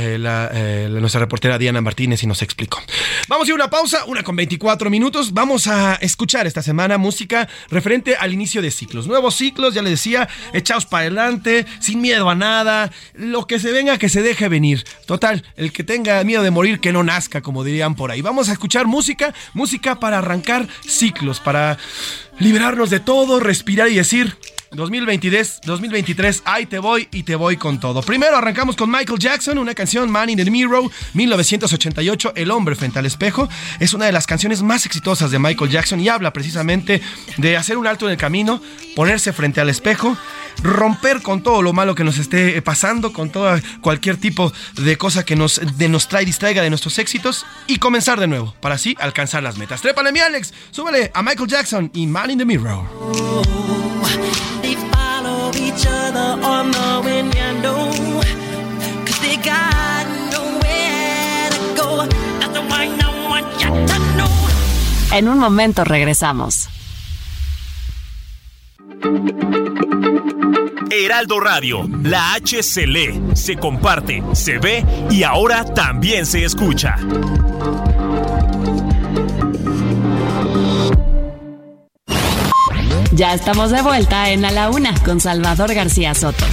[0.90, 2.80] nuestra reportera Diana Martínez y nos explicó.
[3.28, 5.32] Vamos a ir a una pausa, una con 24 minutos.
[5.32, 9.06] Vamos a escuchar esta semana música referente al inicio de ciclos.
[9.06, 12.90] Nuevos ciclos, ya les decía, echados para adelante, sin miedo a nada.
[13.14, 14.84] Lo que se venga, que se deje venir.
[15.06, 18.22] Total, el que tenga miedo de morir, que no nazca, como dirían por ahí.
[18.22, 21.78] Vamos a escuchar música, música para arrancar ciclos, para
[22.38, 24.36] liberarnos de todo, respirar y decir,
[24.72, 28.02] 2023, 2023, ahí te voy y te voy con todo.
[28.02, 32.98] Primero arrancamos con Michael Jackson, una canción Man in the Mirror, 1988, El hombre frente
[32.98, 33.48] al espejo.
[33.80, 37.00] Es una de las canciones más exitosas de Michael Jackson y habla precisamente
[37.36, 38.60] de hacer un alto en el camino,
[38.94, 40.16] ponerse frente al espejo,
[40.62, 45.24] romper con todo lo malo que nos esté pasando, con toda cualquier tipo de cosa
[45.24, 48.96] que nos, de nos trae, distraiga de nuestros éxitos y comenzar de nuevo para así
[48.98, 49.80] alcanzar las metas.
[49.80, 52.84] Trépale mi Alex, súbele a Michael Jackson y Man in the Mirror.
[65.16, 66.68] En un momento regresamos.
[70.90, 76.96] Heraldo Radio, la H se lee, se comparte, se ve y ahora también se escucha.
[83.16, 86.44] Ya estamos de vuelta en A la Una con Salvador García Soto.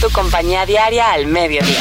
[0.00, 1.80] Tu compañía diaria al mediodía.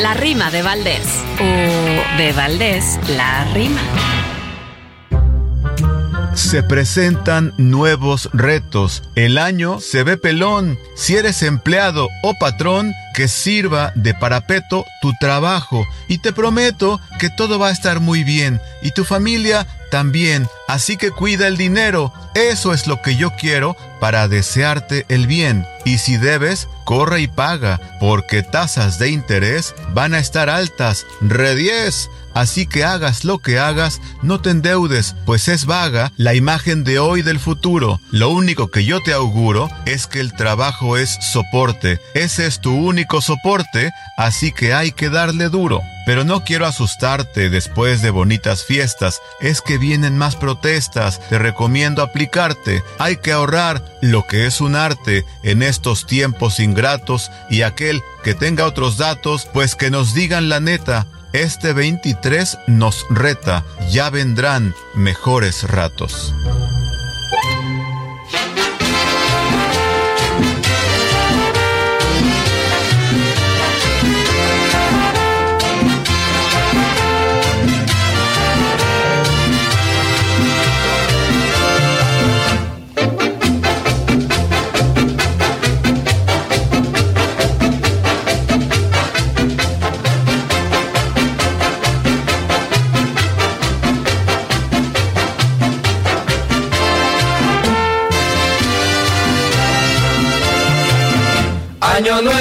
[0.00, 1.06] La rima de Valdés.
[1.38, 3.82] O de Valdés, la rima.
[6.32, 9.02] Se presentan nuevos retos.
[9.14, 10.78] El año se ve pelón.
[10.96, 15.84] Si eres empleado o patrón, que sirva de parapeto tu trabajo.
[16.08, 18.58] Y te prometo que todo va a estar muy bien.
[18.80, 20.48] Y tu familia también.
[20.66, 22.12] Así que cuida el dinero.
[22.34, 25.66] Eso es lo que yo quiero para desearte el bien.
[25.84, 31.06] Y si debes, corre y paga, porque tasas de interés van a estar altas.
[31.20, 32.10] Redies.
[32.38, 37.00] Así que hagas lo que hagas, no te endeudes, pues es vaga la imagen de
[37.00, 38.00] hoy del futuro.
[38.12, 42.00] Lo único que yo te auguro es que el trabajo es soporte.
[42.14, 45.80] Ese es tu único soporte, así que hay que darle duro.
[46.06, 52.02] Pero no quiero asustarte después de bonitas fiestas, es que vienen más protestas, te recomiendo
[52.02, 58.00] aplicarte, hay que ahorrar lo que es un arte en estos tiempos ingratos y aquel
[58.22, 64.10] que tenga otros datos, pues que nos digan la neta, este 23 nos reta, ya
[64.10, 66.34] vendrán mejores ratos.
[101.98, 102.37] Año nuevo,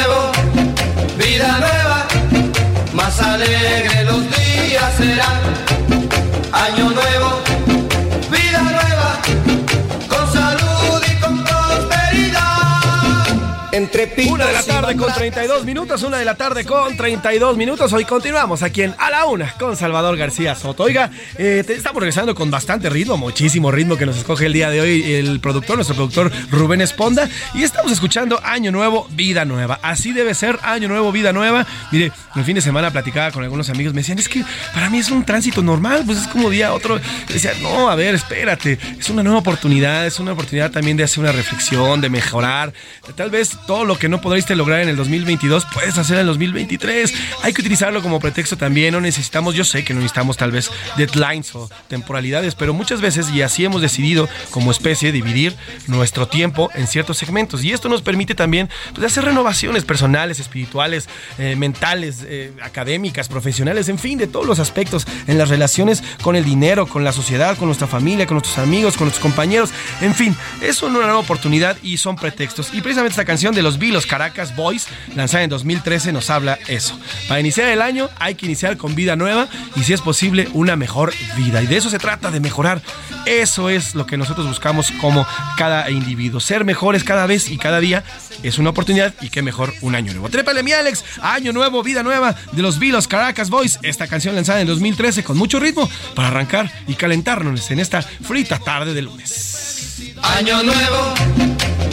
[13.93, 17.93] Entre Una de la tarde con 32 minutos, una de la tarde con 32 minutos.
[17.93, 20.83] Hoy continuamos aquí en A la Una con Salvador García Soto.
[20.83, 24.81] Oiga, eh, estamos regresando con bastante ritmo, muchísimo ritmo que nos escoge el día de
[24.81, 27.29] hoy el productor, nuestro productor Rubén Esponda.
[27.53, 29.79] Y estamos escuchando Año Nuevo, Vida Nueva.
[29.81, 31.65] Así debe ser, Año Nuevo, Vida Nueva.
[31.91, 34.97] Mire, el fin de semana platicaba con algunos amigos, me decían, es que para mí
[34.97, 36.99] es un tránsito normal, pues es como día otro.
[37.29, 41.21] Decía, no, a ver, espérate, es una nueva oportunidad, es una oportunidad también de hacer
[41.21, 42.73] una reflexión, de mejorar.
[43.15, 46.27] Tal vez todo lo que no podréis lograr en el 2022 puedes hacer en el
[46.27, 47.13] 2023.
[47.43, 50.71] Hay que utilizarlo como pretexto también, no necesitamos, yo sé que no necesitamos tal vez
[50.95, 55.55] deadlines o temporalidades, pero muchas veces, y así hemos decidido como especie dividir
[55.87, 57.63] nuestro tiempo en ciertos segmentos.
[57.63, 63.89] Y esto nos permite también pues, hacer renovaciones personales, espirituales, eh, mentales, eh, académicas, profesionales,
[63.89, 67.57] en fin, de todos los aspectos en las relaciones con el dinero, con la sociedad,
[67.57, 69.71] con nuestra familia, con nuestros amigos, con nuestros compañeros.
[70.01, 72.73] En fin, es una nueva oportunidad y son pretextos.
[72.73, 76.97] Y precisamente esta canción de los Vilos Caracas Boys, lanzada en 2013, nos habla eso.
[77.27, 80.77] Para iniciar el año hay que iniciar con vida nueva y si es posible una
[80.77, 81.61] mejor vida.
[81.61, 82.81] Y de eso se trata, de mejorar.
[83.25, 85.27] Eso es lo que nosotros buscamos como
[85.57, 86.39] cada individuo.
[86.39, 88.05] Ser mejores cada vez y cada día
[88.41, 90.29] es una oportunidad y qué mejor un año nuevo.
[90.29, 93.79] Trépale mi Alex, año nuevo, vida nueva de los Vilos Caracas Boys.
[93.83, 98.59] Esta canción lanzada en 2013 con mucho ritmo para arrancar y calentarnos en esta frita
[98.59, 100.13] tarde de lunes.
[100.23, 101.13] Año nuevo,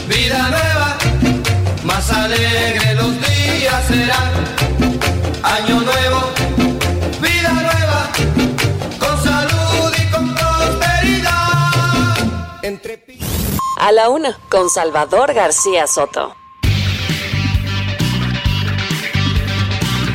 [0.07, 1.34] vida nueva,
[1.95, 4.31] más alegre los días serán.
[5.43, 6.21] Año nuevo,
[7.21, 8.09] vida nueva,
[8.99, 12.17] con salud y con prosperidad.
[12.63, 13.01] Entre
[13.79, 16.35] A la una, con Salvador García Soto.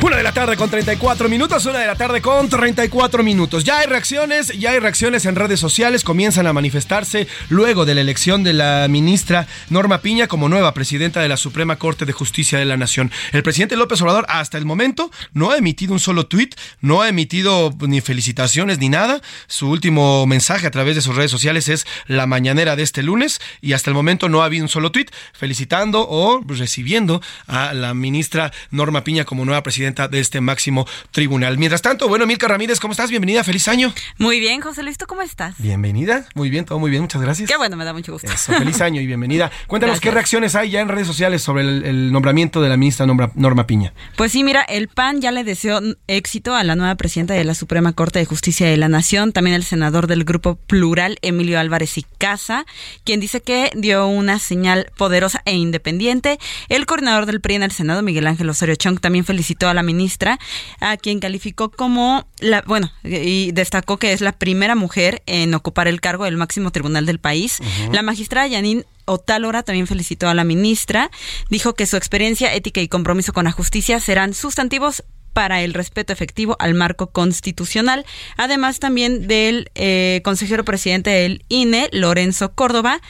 [0.03, 3.63] Una de la tarde con 34 minutos, una de la tarde con 34 minutos.
[3.63, 8.01] Ya hay reacciones, ya hay reacciones en redes sociales, comienzan a manifestarse luego de la
[8.01, 12.57] elección de la ministra Norma Piña como nueva presidenta de la Suprema Corte de Justicia
[12.57, 13.11] de la Nación.
[13.31, 17.07] El presidente López Obrador hasta el momento no ha emitido un solo tuit, no ha
[17.09, 19.21] emitido ni felicitaciones ni nada.
[19.45, 23.39] Su último mensaje a través de sus redes sociales es la mañanera de este lunes
[23.61, 27.93] y hasta el momento no ha habido un solo tuit felicitando o recibiendo a la
[27.93, 31.57] ministra Norma Piña como nueva presidenta de este máximo tribunal.
[31.57, 33.09] Mientras tanto, bueno, Milka Ramírez, ¿cómo estás?
[33.09, 33.93] Bienvenida, feliz año.
[34.17, 35.55] Muy bien, José Luis, ¿tú cómo estás?
[35.57, 37.49] Bienvenida, muy bien, todo muy bien, muchas gracias.
[37.49, 38.31] Qué bueno, me da mucho gusto.
[38.31, 39.51] Eso, feliz año y bienvenida.
[39.67, 43.05] Cuéntanos qué reacciones hay ya en redes sociales sobre el, el nombramiento de la ministra
[43.05, 43.93] Norma, Norma, Piña.
[44.15, 47.53] Pues sí, mira, el PAN ya le deseó éxito a la nueva presidenta de la
[47.53, 51.97] Suprema Corte de Justicia de la Nación, también el senador del Grupo Plural, Emilio Álvarez
[51.97, 52.65] y Casa,
[53.03, 56.39] quien dice que dio una señal poderosa e independiente.
[56.69, 59.80] El coordinador del PRI en el Senado, Miguel Ángel Osorio Chong, también felicitó a la
[59.83, 60.39] ministra
[60.79, 65.87] a quien calificó como la, bueno, y destacó que es la primera mujer en ocupar
[65.87, 67.59] el cargo del máximo tribunal del país.
[67.59, 67.93] Uh -huh.
[67.93, 71.09] La magistrada Yanin Otálora también felicitó a la ministra,
[71.49, 76.13] dijo que su experiencia, ética y compromiso con la justicia serán sustantivos para el respeto
[76.13, 78.05] efectivo al marco constitucional,
[78.37, 83.01] además también del eh, consejero presidente del INE, Lorenzo Córdoba,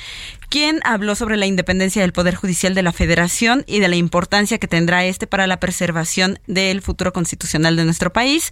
[0.52, 4.58] quien habló sobre la independencia del Poder Judicial de la Federación y de la importancia
[4.58, 8.52] que tendrá este para la preservación del futuro constitucional de nuestro país.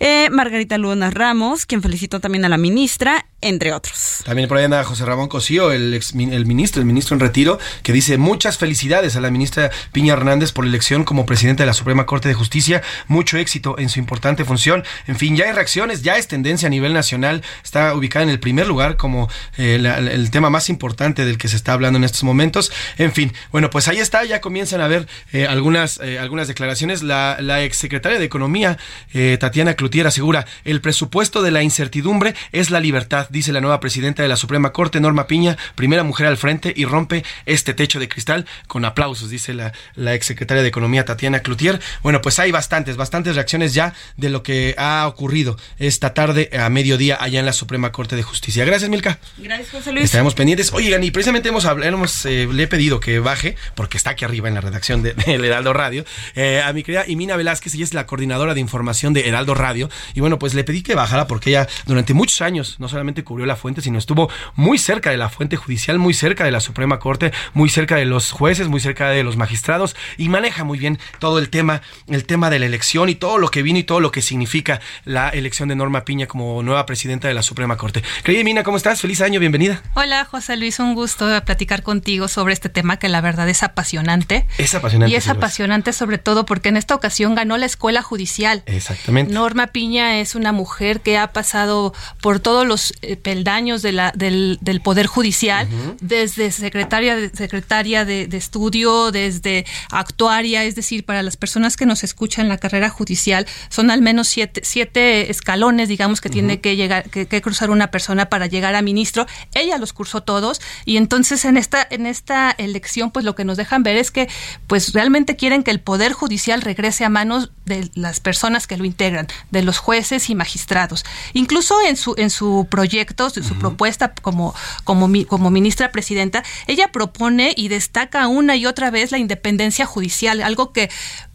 [0.00, 4.22] Eh, Margarita Luna Ramos, quien felicitó también a la ministra, entre otros.
[4.24, 7.92] También por ahí anda José Ramón Cosío, el, ex, ministro, el ministro en retiro, que
[7.92, 11.74] dice muchas felicidades a la ministra Piña Hernández por la elección como presidenta de la
[11.74, 14.82] Suprema Corte de Justicia, mucho éxito en su importante función.
[15.06, 18.40] En fin, ya hay reacciones, ya es tendencia a nivel nacional, está ubicada en el
[18.40, 19.28] primer lugar como
[19.58, 22.72] eh, el tema más importante del que se está hablando en estos momentos.
[22.96, 27.02] En fin, bueno, pues ahí está, ya comienzan a ver eh, algunas, eh, algunas declaraciones.
[27.02, 28.78] La, la exsecretaria de Economía,
[29.12, 33.80] eh, Tatiana Cloutier, asegura, el presupuesto de la incertidumbre es la libertad, dice la nueva
[33.80, 37.98] presidenta de la Suprema Corte, Norma Piña, primera mujer al frente y rompe este techo
[37.98, 41.80] de cristal con aplausos, dice la, la exsecretaria de Economía, Tatiana Cloutier.
[42.02, 46.68] Bueno, pues hay bastantes, bastantes reacciones ya de lo que ha ocurrido esta tarde a
[46.68, 48.64] mediodía allá en la Suprema Corte de Justicia.
[48.64, 49.18] Gracias, Milka.
[49.38, 50.04] Gracias, José Luis.
[50.04, 50.72] Estaremos pendientes.
[50.72, 54.48] Oigan, y precisamente hemos hemos, eh, le he pedido que baje, porque está aquí arriba
[54.48, 58.04] en la redacción de, Heraldo Radio, eh, a mi querida Imina Velázquez, ella es la
[58.04, 61.66] coordinadora de información de Heraldo Radio, y bueno, pues le pedí que bajara porque ella
[61.86, 65.56] durante muchos años no solamente cubrió la fuente, sino estuvo muy cerca de la fuente
[65.56, 69.24] judicial, muy cerca de la Suprema Corte, muy cerca de los jueces, muy cerca de
[69.24, 73.14] los magistrados, y maneja muy bien todo el tema, el tema de la elección y
[73.14, 76.62] todo lo que vino y todo lo que significa la elección de Norma Piña como
[76.62, 78.02] nueva presidenta de la Suprema Corte.
[78.24, 79.00] Querida Imina, ¿cómo estás?
[79.00, 79.82] Feliz año, bienvenida.
[79.94, 84.46] Hola, José Luis, un gusto platicar contigo sobre este tema que la verdad es apasionante.
[84.58, 85.12] Es apasionante.
[85.12, 88.62] Y es apasionante sobre todo porque en esta ocasión ganó la escuela judicial.
[88.66, 89.32] Exactamente.
[89.32, 94.58] Norma Piña es una mujer que ha pasado por todos los peldaños de la, del,
[94.60, 95.96] del Poder Judicial, uh -huh.
[96.00, 101.86] desde secretaria, de, secretaria de, de, estudio, desde actuaria, es decir, para las personas que
[101.86, 106.34] nos escuchan la carrera judicial, son al menos siete, siete escalones, digamos, que uh -huh.
[106.34, 109.26] tiene que llegar, que, que cruzar una persona para llegar a ministro.
[109.54, 113.56] Ella los cursó todos y entonces en esta, en esta elección, pues lo que nos
[113.56, 114.28] dejan ver es que
[114.66, 118.84] pues realmente quieren que el Poder Judicial regrese a manos de las personas que lo
[118.84, 121.04] integran, de los jueces y magistrados.
[121.32, 123.60] Incluso en su, en su proyecto, en su uh -huh.
[123.60, 124.54] propuesta como,
[124.84, 130.42] como, como ministra presidenta, ella propone y destaca una y otra vez la independencia judicial,
[130.42, 130.90] algo que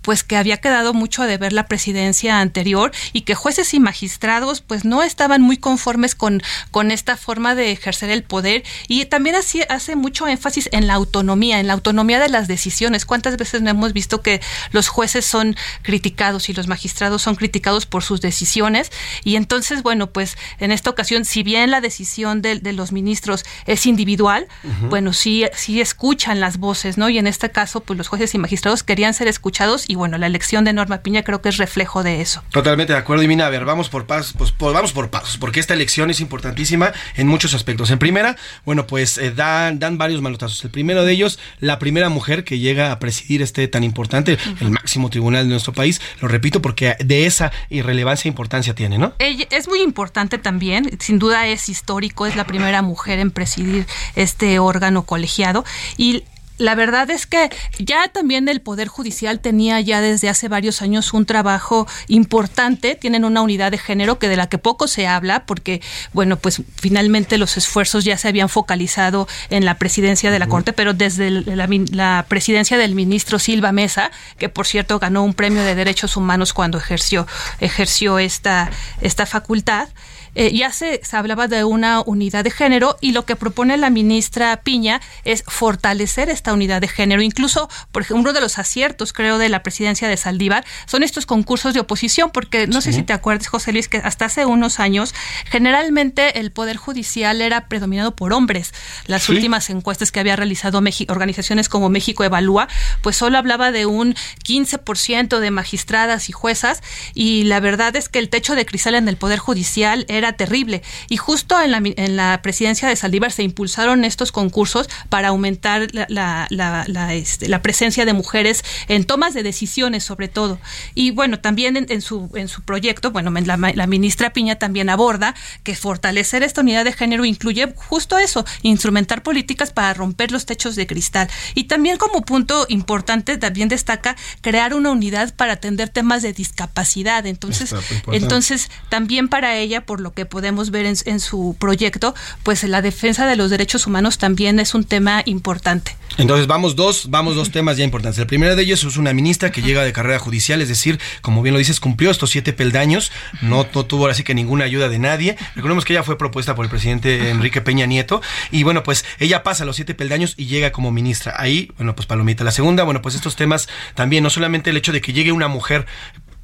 [0.09, 4.59] pues que había quedado mucho de ver la presidencia anterior y que jueces y magistrados
[4.59, 6.41] pues no estaban muy conformes con,
[6.71, 10.95] con esta forma de ejercer el poder y también así hace mucho énfasis en la
[10.95, 13.05] autonomía, en la autonomía de las decisiones.
[13.05, 14.41] ¿Cuántas veces no hemos visto que
[14.71, 18.91] los jueces son criticados y los magistrados son criticados por sus decisiones?
[19.23, 23.45] Y entonces, bueno, pues en esta ocasión, si bien la decisión de, de los ministros
[23.67, 24.47] es individual,
[24.89, 27.09] bueno, sí, sí escuchan las voces, ¿no?
[27.09, 30.27] Y en este caso, pues los jueces y magistrados querían ser escuchados y bueno, la
[30.27, 32.43] elección de Norma Piña creo que es reflejo de eso.
[32.51, 35.59] Totalmente de acuerdo, y Mina, a ver, vamos por pasos, pues, vamos por pasos, porque
[35.59, 37.91] esta elección es importantísima en muchos aspectos.
[37.91, 38.35] En primera,
[38.65, 40.63] bueno, pues eh, dan, dan varios malotazos.
[40.63, 44.71] El primero de ellos, la primera mujer que llega a presidir este tan importante, el
[44.71, 49.13] máximo tribunal de nuestro país, lo repito, porque de esa irrelevancia e importancia tiene, ¿no?
[49.19, 53.85] es muy importante también, sin duda es histórico, es la primera mujer en presidir
[54.15, 55.65] este órgano colegiado
[55.97, 56.23] y
[56.59, 57.49] la verdad es que
[57.79, 63.23] ya también el Poder Judicial tenía ya desde hace varios años un trabajo importante, tienen
[63.25, 65.81] una unidad de género que de la que poco se habla porque,
[66.13, 70.73] bueno, pues finalmente los esfuerzos ya se habían focalizado en la presidencia de la Corte,
[70.73, 75.63] pero desde la, la, presidencia del ministro Silva Mesa, que por cierto ganó un premio
[75.63, 77.25] de derechos humanos cuando ejerció,
[77.61, 78.69] ejerció esta,
[79.01, 79.87] esta facultad,
[80.35, 83.89] eh, ya se, se, hablaba de una unidad de género y lo que propone la
[83.89, 87.21] ministra Piña es fortalecer esta unidad de género.
[87.21, 91.25] Incluso, por ejemplo, uno de los aciertos, creo, de la presidencia de Saldívar son estos
[91.25, 94.79] concursos de oposición, porque no sé si te acuerdas, José Luis, que hasta hace unos
[94.79, 95.13] años
[95.45, 98.73] generalmente el Poder Judicial era predominado por hombres.
[99.07, 102.67] Las últimas encuestas que había realizado organizaciones como México Evalúa,
[103.01, 104.15] pues solo hablaba de un
[104.45, 106.81] 15% de magistradas y juezas
[107.13, 110.81] y la verdad es que el techo de cristal en el Poder Judicial era terrible.
[111.09, 115.87] Y justo en la, en la presidencia de Saldívar se impulsaron estos concursos para aumentar
[115.93, 120.59] la, la, la, este, la, presencia de mujeres en tomas de decisiones, sobre todo.
[120.95, 125.75] Y bueno, también en, su, en su proyecto, bueno, la, ministra Piña también aborda que
[125.75, 130.87] fortalecer esta unidad de género incluye justo eso, instrumentar políticas para romper los techos de
[130.87, 131.29] cristal.
[131.55, 137.25] Y también como punto importante, también destaca crear una unidad para atender temas de discapacidad.
[137.25, 137.73] Entonces,
[138.11, 143.27] entonces también para ella, por lo que podemos ver en, su proyecto, pues la defensa
[143.27, 145.95] de los derechos humanos también es un tema importante.
[146.17, 148.19] Entonces vamos dos, vamos dos temas ya importantes.
[148.19, 151.41] El primero de ellos es una ministra que llega de carrera judicial, es decir, como
[151.41, 155.37] bien lo dices, cumplió estos siete peldaños, no, tuvo así que ninguna ayuda de nadie.
[155.55, 159.43] Recordemos que ella fue propuesta por el presidente Enrique Peña Nieto y bueno, pues ella
[159.43, 161.33] pasa los siete peldaños y llega como ministra.
[161.37, 162.43] Ahí, bueno, pues palomita.
[162.43, 165.47] La segunda, bueno, pues estos temas también, no solamente el hecho de que llegue una
[165.47, 165.85] mujer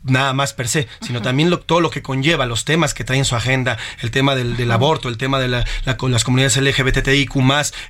[0.06, 3.26] nada más per se, sino también todo lo que conlleva, los temas que trae en
[3.26, 7.36] su agenda, el tema del, aborto, el tema de la, las comunidades LGBTIQ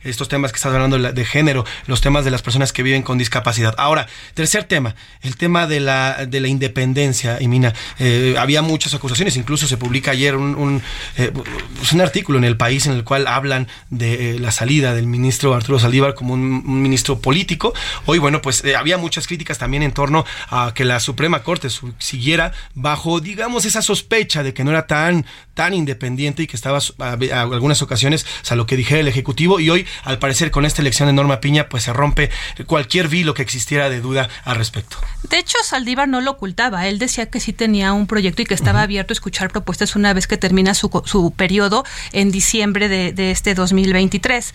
[0.04, 3.18] estos temas que estás hablando de, género, los temas de las personas que viven con
[3.18, 3.76] discapacidad.
[3.78, 8.94] Ahora, tercer tema, el tema de la, de la independencia, y Mina, eh, había muchas
[8.94, 10.82] acusaciones, incluso se publica ayer un, un,
[11.18, 11.32] eh,
[11.78, 15.08] pues un, artículo en el país en el cual hablan de eh, la salida del
[15.08, 17.74] ministro Arturo Saldívar como un, ministro político.
[18.06, 21.94] Hoy, bueno, pues había muchas críticas también en torno a que la Suprema Corte, su,
[22.06, 26.80] siguiera bajo, digamos, esa sospecha de que no era tan, tan independiente y que estaba
[27.00, 29.60] a, algunas ocasiones a lo que dijera el Ejecutivo.
[29.60, 32.30] Y hoy, al parecer, con esta elección de Norma Piña, pues se rompe
[32.68, 34.98] cualquier vilo que existiera de duda al respecto.
[35.30, 36.88] De hecho, Saldívar no lo ocultaba.
[36.88, 40.14] Él decía que sí tenía un proyecto y que estaba abierto a escuchar propuestas una
[40.14, 44.54] vez que termina su, su periodo en diciembre de, de este 2023.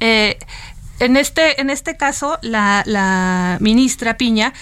[0.00, 0.38] Eh,
[1.02, 4.52] en este, en este caso, la, la, ministra Piña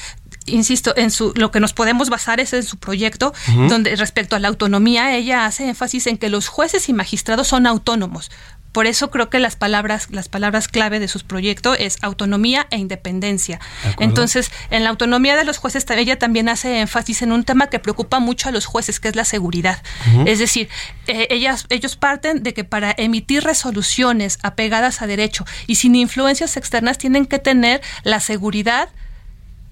[0.47, 3.32] insisto, en su, lo que nos podemos basar es en su proyecto,
[3.68, 7.66] donde respecto a la autonomía, ella hace énfasis en que los jueces y magistrados son
[7.66, 8.30] autónomos.
[8.72, 12.76] Por eso creo que las palabras, las palabras clave de sus proyectos es autonomía e
[12.78, 13.59] independencia.
[13.99, 17.80] Entonces, en la autonomía de los jueces, ella también hace énfasis en un tema que
[17.80, 19.82] preocupa mucho a los jueces, que es la seguridad.
[20.24, 20.68] Es decir,
[21.09, 26.57] eh, ellas, ellos parten de que para emitir resoluciones apegadas a derecho y sin influencias
[26.57, 28.88] externas tienen que tener la seguridad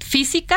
[0.01, 0.57] física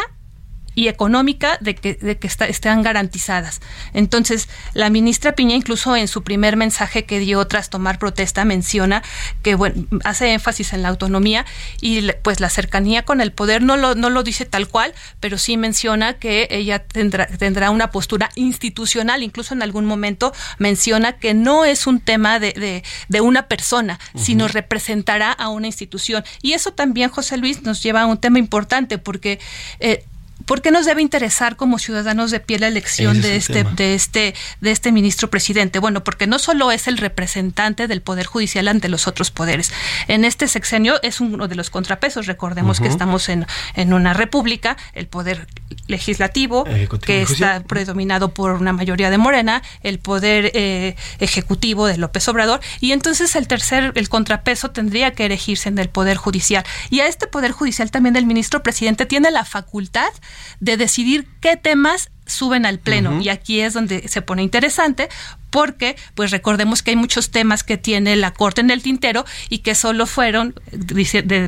[0.76, 3.62] y económica de que, de que estén garantizadas.
[3.94, 9.04] Entonces, la ministra Piña, incluso en su primer mensaje que dio tras tomar protesta, menciona
[9.42, 11.46] que bueno, hace énfasis en la autonomía
[11.82, 15.38] y pues la cercanía con el poder no lo, no lo dice tal cual, pero
[15.38, 21.34] sí menciona que ella tendrá, tendrá una postura institucional, incluso en algún momento menciona que
[21.34, 26.24] no es un tema de, de, una persona, sino representará a una institución.
[26.42, 29.40] Y eso también, José Luis, nos lleva a un tema importante, porque
[29.80, 30.06] eh,
[30.46, 34.34] ¿Por qué nos debe interesar como ciudadanos de pie la elección de este, de este,
[34.62, 35.80] de este ministro presidente?
[35.80, 39.72] Bueno, porque no solo es el representante del poder judicial ante los otros poderes.
[40.08, 42.26] En este sexenio es uno de los contrapesos.
[42.26, 45.48] Recordemos que estamos en, en una república, el poder
[45.88, 46.66] legislativo,
[47.06, 52.62] que está predominado por una mayoría de Morena, el poder eh, ejecutivo de López Obrador,
[52.80, 56.66] y entonces el tercer, el contrapeso tendría que erigirse en el poder judicial.
[56.90, 60.10] Y a este poder judicial también el ministro presidente tiene la facultad
[60.60, 65.10] de decidir qué temas suben al pleno y aquí es donde se pone interesante
[65.52, 69.60] porque pues recordemos que hay muchos temas que tiene la Corte en el tintero y
[69.60, 70.56] que solo fueron,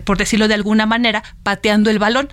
[0.04, 2.30] por decirlo de alguna manera, pateando el balón,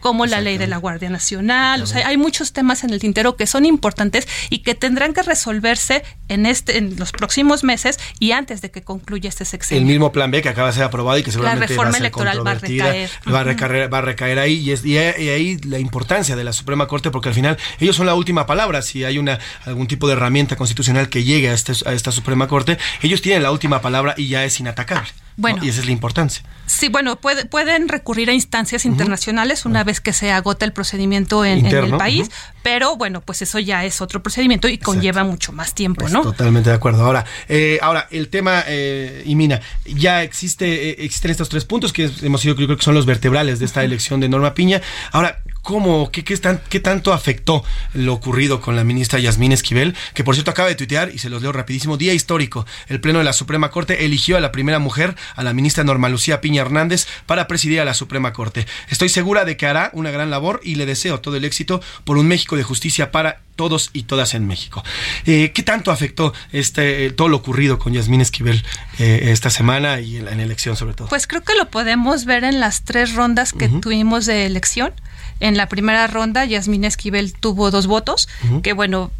[0.00, 1.82] como la ley de la Guardia Nacional.
[1.82, 5.22] O sea, hay muchos temas en el tintero que son importantes y que tendrán que
[5.22, 9.82] resolverse en, este, en los próximos meses y antes de que concluya este sexenio.
[9.82, 11.90] El mismo plan B que acaba de ser aprobado y que seguramente la reforma va
[11.90, 13.10] a ser electoral va a recaer.
[13.32, 16.54] Va a recaer, va a recaer ahí y, es, y, ahí la importancia de la
[16.54, 18.82] Suprema Corte porque al final ellos son la última palabra.
[18.82, 22.48] Si hay una algún tipo de herramienta constitucional que llegue a, este, a esta Suprema
[22.48, 25.10] Corte, ellos tienen la última palabra y ya es inatacable.
[25.36, 26.44] Bueno, Y esa es la importancia.
[26.66, 31.64] Sí, bueno, pueden recurrir a instancias internacionales una vez que se agota el procedimiento en,
[31.64, 32.30] el país,
[32.62, 36.22] pero bueno, pues eso ya es otro procedimiento y conlleva mucho más tiempo, pues ¿no?
[36.22, 37.04] Totalmente de acuerdo.
[37.04, 42.10] Ahora, eh, ahora el tema, eh, Imina, ya existe, eh, existen estos tres puntos que
[42.22, 44.82] hemos sido, creo que son los vertebrales de esta elección de Norma Piña.
[45.10, 45.40] Ahora,
[45.70, 46.10] ¿Cómo?
[46.10, 46.36] ¿Qué, qué,
[46.68, 47.62] ¿Qué, tanto afectó
[47.94, 49.94] lo ocurrido con la ministra Yasmín Esquivel?
[50.14, 52.66] Que por cierto acaba de tuitear, y se los leo rapidísimo, día histórico.
[52.88, 56.08] El Pleno de la Suprema Corte eligió a la primera mujer, a la ministra Norma
[56.08, 58.66] Lucía Piña Hernández, para presidir a la Suprema Corte.
[58.88, 62.18] Estoy segura de que hará una gran labor y le deseo todo el éxito por
[62.18, 64.82] un México de justicia para todos y todas en México.
[65.26, 68.64] Eh, ¿Qué tanto afectó este todo lo ocurrido con Yasmín Esquivel
[68.98, 71.08] eh, esta semana y en la, elección sobre todo?
[71.08, 74.92] Pues creo que lo podemos ver en las tres rondas que tuvimos de elección.
[75.40, 78.28] En la primera ronda, Yasmín Esquivel tuvo dos votos,
[78.62, 79.10] que bueno,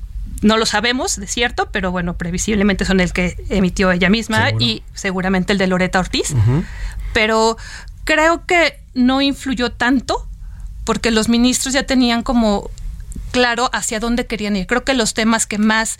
[0.43, 4.83] no lo sabemos de cierto, pero bueno, previsiblemente son el que emitió ella misma y
[4.95, 6.35] seguramente el de Loreta Ortiz.
[7.13, 7.57] Pero
[8.05, 10.27] creo que no influyó tanto
[10.85, 12.71] porque los ministros ya tenían como
[13.31, 14.67] claro hacia dónde querían ir.
[14.67, 15.99] Creo que los temas que más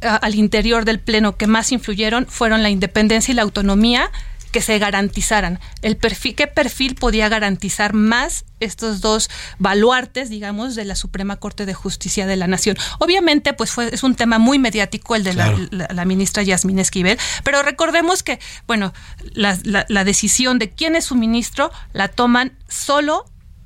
[0.00, 4.10] al interior del Pleno que más influyeron fueron la independencia y la autonomía
[4.50, 5.58] que se garantizaran.
[5.82, 11.66] El perfil, ¿Qué perfil podía garantizar más estos dos baluartes, digamos, de la Suprema Corte
[11.66, 12.76] de Justicia de la Nación?
[12.98, 17.62] Obviamente, pues fue, es un tema muy mediático el de la, ministra Yasmín Esquivel, pero
[17.62, 18.92] recordemos que, bueno,
[19.32, 23.24] la, la decisión de quién es su ministro la toman solo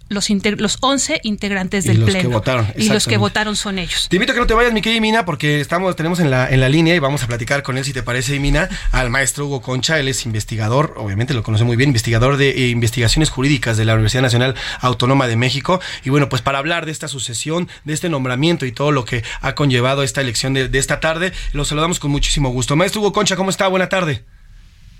[0.08, 0.28] los,
[0.58, 4.08] los 11 integrantes del y los Que votaron, y los que votaron son ellos.
[4.08, 6.48] Te invito a que no te vayas, mi querida Mina, porque estamos, tenemos en la,
[6.48, 9.46] en la línea y vamos a platicar con él, si te parece, Mina, al maestro
[9.46, 9.98] Hugo Concha.
[9.98, 13.94] Él es investigador, obviamente lo conoce muy bien, investigador de eh, investigaciones jurídicas de la
[13.94, 15.80] Universidad Nacional Autónoma de México.
[16.04, 19.22] Y bueno, pues para hablar de esta sucesión, de este nombramiento y todo lo que
[19.40, 22.76] ha conllevado esta elección de, de esta tarde, lo saludamos con muchísimo gusto.
[22.76, 23.68] Maestro Hugo Concha, ¿cómo está?
[23.68, 24.24] Buena tarde.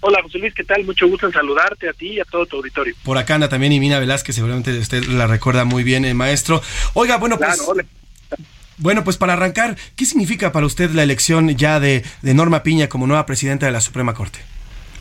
[0.06, 0.84] Hola José Luis, ¿qué tal?
[0.84, 2.94] Mucho gusto en saludarte a ti y a todo tu auditorio.
[3.04, 6.60] Por acá anda también Imina Velázquez, seguramente usted la recuerda muy bien, el eh, maestro.
[6.92, 7.66] Oiga, bueno, pues...
[8.76, 13.06] Bueno, pues para arrancar, ¿qué significa para usted la elección ya de, Norma Piña como
[13.06, 14.40] nueva presidenta de la Suprema Corte?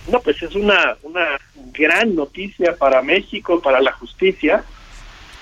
[0.07, 1.37] No, pues es una, una
[1.73, 4.63] gran noticia para México, para la justicia.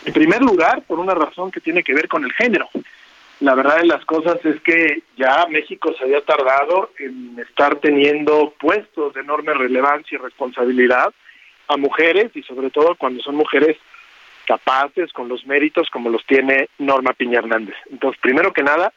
[0.05, 2.68] En primer lugar, por una razón que tiene que ver con el género.
[3.41, 8.53] La verdad de las cosas es que ya México se había tardado en estar teniendo
[8.59, 11.11] puestos de enorme relevancia y responsabilidad
[11.67, 13.77] a mujeres y sobre todo cuando son mujeres
[14.45, 17.75] capaces, con los méritos como los tiene Norma Piña Hernández.
[17.89, 18.93] Entonces, primero que nada,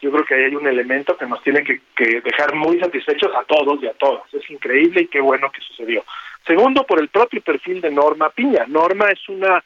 [0.00, 3.34] yo creo que ahí hay un elemento que nos tiene que, que, dejar muy satisfechos
[3.34, 4.22] a todos y a todas.
[4.32, 6.04] Es increíble y qué bueno que sucedió.
[6.46, 8.64] Segundo, por el propio perfil de Norma Piña.
[8.68, 9.64] Norma es una,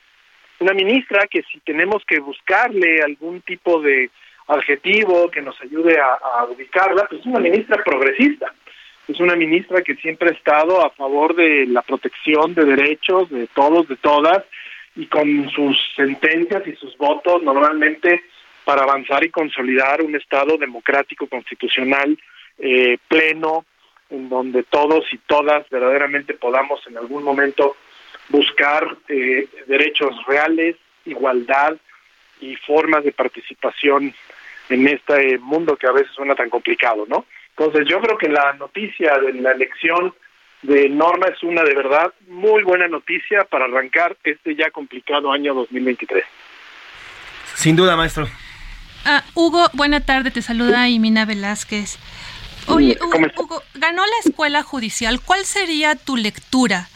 [0.61, 4.11] una ministra que si tenemos que buscarle algún tipo de
[4.47, 8.53] adjetivo que nos ayude a, ubicarla, pues es una ministra progresista,
[9.09, 13.47] es una ministra que siempre ha estado a favor de la protección de derechos de
[13.49, 14.45] todos, de todas,
[14.95, 18.23] y con sus sentencias y sus votos normalmente
[18.65, 22.17] para avanzar y consolidar un Estado democrático constitucional
[22.59, 23.65] eh, pleno,
[24.11, 27.77] en donde todos y todas verdaderamente podamos en algún momento
[28.33, 31.77] buscar eh, derechos reales, igualdad
[32.41, 34.15] y formas de participación
[34.71, 37.27] en este mundo que a veces suena tan complicado, ¿no?
[37.57, 40.15] Entonces yo creo que la noticia de la elección
[40.63, 45.55] de Norma es una de verdad muy buena noticia para arrancar este ya complicado año
[45.55, 46.25] 2023.
[47.55, 48.27] Sin duda, maestro.
[49.05, 51.99] Ah, Hugo, buena tarde, te saluda Imina Velázquez.
[52.69, 52.97] Oye,
[53.37, 55.21] Hugo, ganó la escuela judicial.
[55.21, 56.89] ¿Cuál sería tu lectura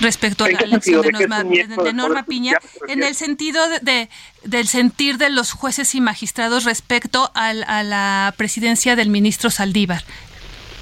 [0.00, 4.08] respecto a la elección de Norma, de Norma Piña, en el sentido de,
[4.44, 10.02] del sentir de los jueces y magistrados respecto al, a la presidencia del ministro Saldívar.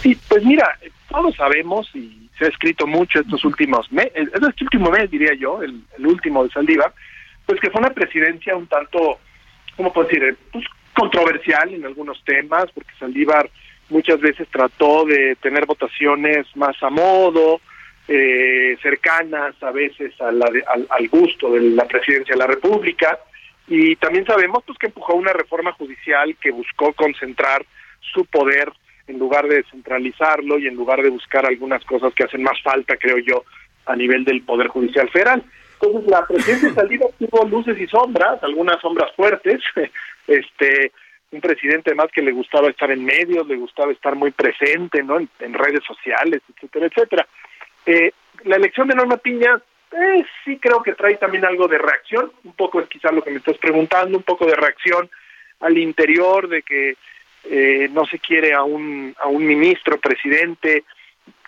[0.02, 4.90] Sí, pues mira, todos sabemos y se ha escrito mucho estos últimos meses, este último
[4.90, 6.92] mes diría yo, el, último de Saldívar,
[7.44, 9.18] pues que fue una presidencia un tanto,
[9.76, 10.36] ¿cómo puedo decir?
[10.50, 13.50] Pues controversial en algunos temas, porque Saldívar
[13.90, 17.60] muchas veces trató de tener votaciones más a modo,
[18.12, 23.20] eh, cercanas a veces al, al, gusto de la presidencia de la República,
[23.68, 27.64] y también sabemos pues que empujó una reforma judicial que buscó concentrar
[28.00, 28.72] su poder
[29.06, 32.96] en lugar de descentralizarlo y en lugar de buscar algunas cosas que hacen más falta,
[32.96, 33.44] creo yo,
[33.86, 35.44] a nivel del Poder Judicial Federal.
[35.80, 39.60] Entonces, la presidencia Saldívar tuvo luces y sombras, algunas sombras fuertes,
[40.26, 40.90] este
[41.32, 45.18] un presidente más que le gustaba estar en medios, le gustaba estar muy presente, ¿no?
[45.18, 47.28] En, redes sociales, etcétera, etcétera.
[47.86, 48.12] Eh,
[48.44, 49.60] la elección de Norma Piña
[49.92, 53.30] eh, sí creo que trae también algo de reacción, un poco es quizás lo que
[53.30, 55.10] me estás preguntando, un poco de reacción
[55.60, 56.96] al interior de que
[57.44, 60.84] eh, no se quiere a un, a un ministro, presidente,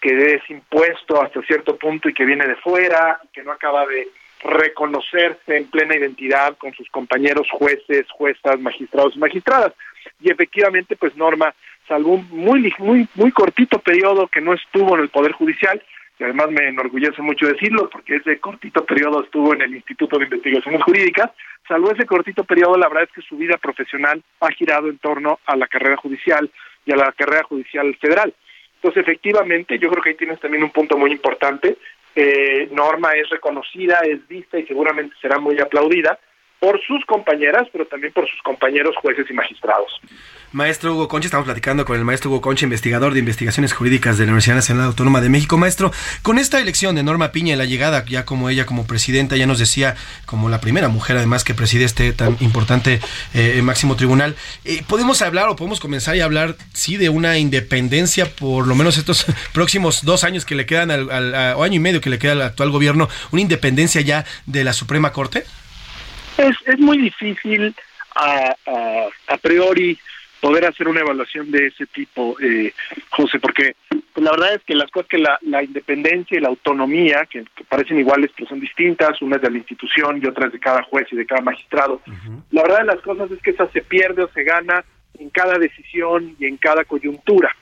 [0.00, 4.08] que es impuesto hasta cierto punto y que viene de fuera, que no acaba de
[4.42, 9.72] reconocerse en plena identidad con sus compañeros jueces, juezas, magistrados y magistradas.
[10.20, 11.54] Y efectivamente, pues Norma,
[11.86, 15.80] salvo un muy, muy, muy cortito periodo que no estuvo en el Poder Judicial,
[16.22, 20.24] y además me enorgullece mucho decirlo, porque ese cortito periodo estuvo en el Instituto de
[20.26, 21.32] Investigaciones Jurídicas,
[21.66, 25.40] salvo ese cortito periodo, la verdad es que su vida profesional ha girado en torno
[25.46, 26.48] a la carrera judicial
[26.86, 28.32] y a la carrera judicial federal.
[28.76, 31.76] Entonces, efectivamente, yo creo que ahí tienes también un punto muy importante.
[32.14, 36.20] Eh, Norma es reconocida, es vista y seguramente será muy aplaudida
[36.62, 40.00] por sus compañeras, pero también por sus compañeros jueces y magistrados.
[40.52, 44.26] Maestro Hugo Concha, estamos platicando con el maestro Hugo Concha, investigador de investigaciones jurídicas de
[44.26, 45.58] la Universidad Nacional Autónoma de México.
[45.58, 45.90] Maestro,
[46.22, 49.48] con esta elección de Norma Piña y la llegada ya como ella como presidenta, ya
[49.48, 53.00] nos decía como la primera mujer además que preside este tan importante
[53.34, 58.30] eh, máximo tribunal, eh, ¿podemos hablar o podemos comenzar a hablar, sí, de una independencia
[58.30, 62.00] por lo menos estos próximos dos años que le quedan al, o año y medio
[62.00, 65.44] que le queda al actual gobierno, una independencia ya de la Suprema Corte?
[66.38, 67.74] Es, es muy difícil
[68.14, 68.54] a,
[69.28, 69.98] a, priori
[70.40, 72.72] poder hacer una evaluación de ese tipo, eh,
[73.10, 73.76] José, porque
[74.12, 77.44] pues, la verdad es que las cosas que la, la independencia y la autonomía, que,
[77.68, 80.82] parecen iguales, pero son distintas, una es de la institución y otra es de cada
[80.82, 82.00] juez y de cada magistrado.
[82.50, 84.84] La verdad de las cosas es que esa se pierde o se gana
[85.18, 87.54] en cada decisión y en cada coyuntura.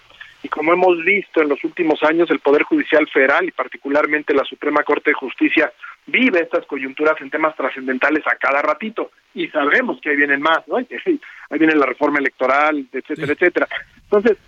[0.43, 4.45] Y como hemos visto en los últimos años, el Poder Judicial Federal y particularmente la
[4.45, 5.71] Suprema Corte de Justicia
[6.07, 10.67] vive estas coyunturas en temas trascendentales a cada ratito y sabemos que ahí vienen más,
[10.67, 10.77] ¿no?
[11.51, 13.69] Ahí viene la reforma electoral, etcétera, etcétera.
[14.05, 14.39] Entonces,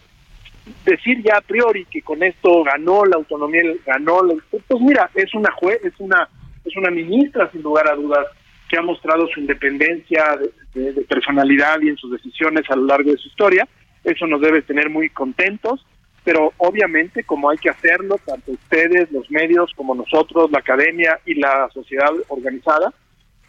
[0.84, 4.20] decir ya a priori que con esto ganó la autonomía, ganó,
[4.50, 6.28] pues mira, es una juez, es una
[6.64, 8.26] es una ministra sin lugar a dudas
[8.68, 10.38] que ha mostrado su independencia
[10.74, 13.68] de personalidad y en sus decisiones a lo largo de su historia.
[14.04, 15.84] Eso nos debe tener muy contentos
[16.24, 21.34] pero obviamente como hay que hacerlo, tanto ustedes, los medios, como nosotros, la academia y
[21.34, 22.92] la sociedad organizada,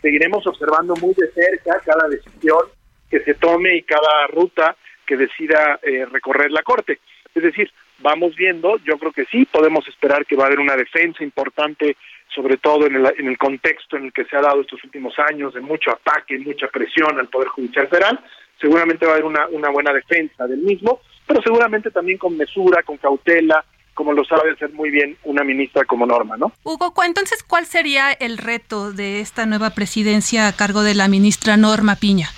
[0.01, 2.66] seguiremos observando muy de cerca cada decisión
[3.10, 4.76] que se tome y cada ruta
[5.06, 6.99] que decida eh, recorrer la Corte.
[7.36, 10.76] Es decir, vamos viendo, yo creo que sí, podemos esperar que va a haber una
[10.76, 11.98] defensa importante,
[12.34, 15.14] sobre todo en el, en el contexto en el que se ha dado estos últimos
[15.20, 18.20] años de mucho ataque, mucha presión al Poder Judicial Federal,
[18.60, 22.84] seguramente va a haber una, una buena defensa del mismo, pero seguramente también con mesura,
[22.84, 23.64] con cautela,
[23.94, 26.52] como lo sabe hacer muy bien una ministra como Norma, ¿no?
[26.64, 31.58] Hugo, entonces, ¿cuál sería el reto de esta nueva presidencia a cargo de la ministra
[31.58, 32.30] Norma Piña?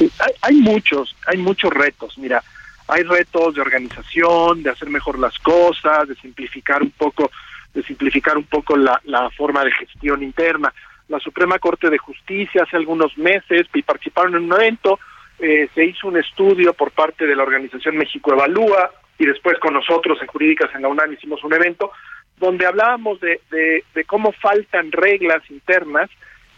[0.00, 2.18] hay, hay muchos, hay muchos retos.
[2.18, 2.42] Mira,
[2.88, 7.30] hay retos de organización, de hacer mejor las cosas, de simplificar un poco,
[7.72, 9.00] de simplificar un poco la,
[9.36, 10.72] forma de gestión interna.
[11.08, 14.98] La Suprema Corte de Justicia hace algunos meses y participaron en un evento
[15.38, 19.74] eh, se hizo un estudio por parte de la organización México Evalúa y después con
[19.74, 21.90] nosotros en Jurídicas en la UNAM hicimos un evento
[22.36, 26.08] donde hablábamos de, de, cómo faltan reglas internas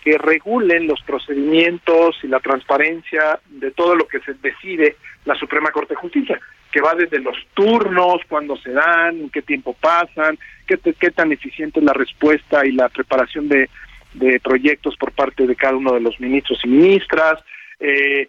[0.07, 4.94] que regulen los procedimientos y la transparencia de todo lo que se decide
[5.24, 6.40] la Suprema Corte de Justicia,
[6.70, 11.80] que va desde los turnos, cuándo se dan, qué tiempo pasan, qué, qué tan eficiente
[11.80, 13.68] es la respuesta y la preparación de,
[14.14, 17.42] de proyectos por parte de cada uno de los ministros y ministras,
[17.80, 18.28] eh,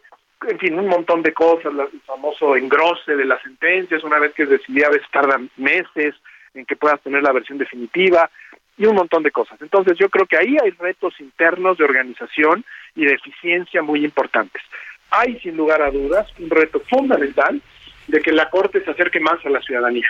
[0.49, 4.43] en fin, un montón de cosas, el famoso engrose de las sentencias, una vez que
[4.43, 6.15] es decidida, a veces tardan meses
[6.55, 8.31] en que puedas tener la versión definitiva
[8.77, 9.59] y un montón de cosas.
[9.61, 12.63] Entonces yo creo que ahí hay retos internos de organización
[12.95, 14.61] y de eficiencia muy importantes.
[15.09, 17.61] Hay sin lugar a dudas un reto fundamental
[18.07, 20.07] de que la Corte se acerque más a la ciudadanía.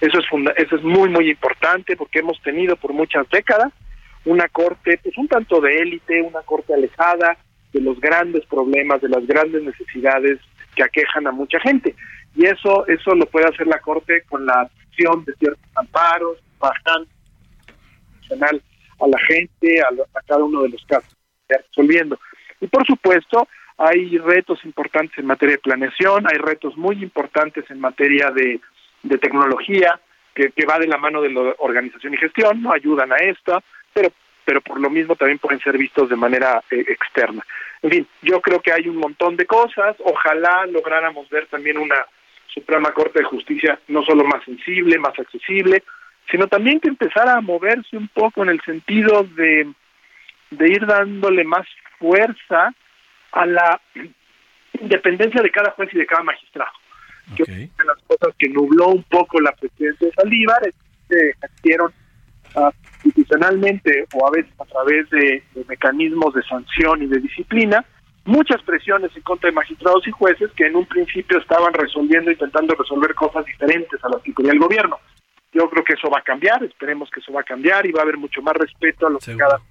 [0.00, 0.26] Eso es,
[0.56, 3.72] eso es muy, muy importante porque hemos tenido por muchas décadas
[4.24, 7.36] una corte, pues un tanto de élite, una corte alejada
[7.72, 10.38] de los grandes problemas, de las grandes necesidades
[10.76, 11.94] que aquejan a mucha gente.
[12.36, 17.08] Y eso, eso lo puede hacer la corte con la acción de ciertos amparos, bajando
[18.30, 21.16] a la gente, a, a cada uno de los casos,
[21.48, 22.18] resolviendo.
[22.60, 27.80] Y por supuesto, hay retos importantes en materia de planeación, hay retos muy importantes en
[27.80, 28.60] materia de,
[29.02, 30.00] de tecnología,
[30.34, 33.62] que, que, va de la mano de la organización y gestión, no ayudan a esto,
[33.92, 34.10] pero,
[34.44, 37.44] pero por lo mismo también pueden ser vistos de manera eh, externa.
[37.82, 42.06] En fin, yo creo que hay un montón de cosas, ojalá lográramos ver también una
[42.48, 45.84] Suprema Corte de Justicia no solo más sensible, más accesible,
[46.30, 49.72] sino también que empezara a moverse un poco en el sentido de,
[50.50, 51.66] de ir dándole más
[51.98, 52.74] fuerza
[53.32, 53.80] a la
[54.80, 56.72] independencia de cada juez y de cada magistrado.
[57.36, 60.74] Que una de las cosas que nubló un poco la presidencia de Saldívar es
[61.08, 61.92] que actieron
[62.54, 62.70] uh,
[63.04, 67.84] institucionalmente o a veces a través de, de, mecanismos de sanción y de disciplina
[68.24, 72.74] muchas presiones en contra de magistrados y jueces que en un principio estaban resolviendo, intentando
[72.74, 74.98] resolver cosas diferentes a las que quería el gobierno.
[75.52, 78.00] Yo creo que eso va a cambiar, esperemos que eso va a cambiar y va
[78.00, 79.46] a haber mucho más respeto a lo Seguro.
[79.46, 79.62] que cada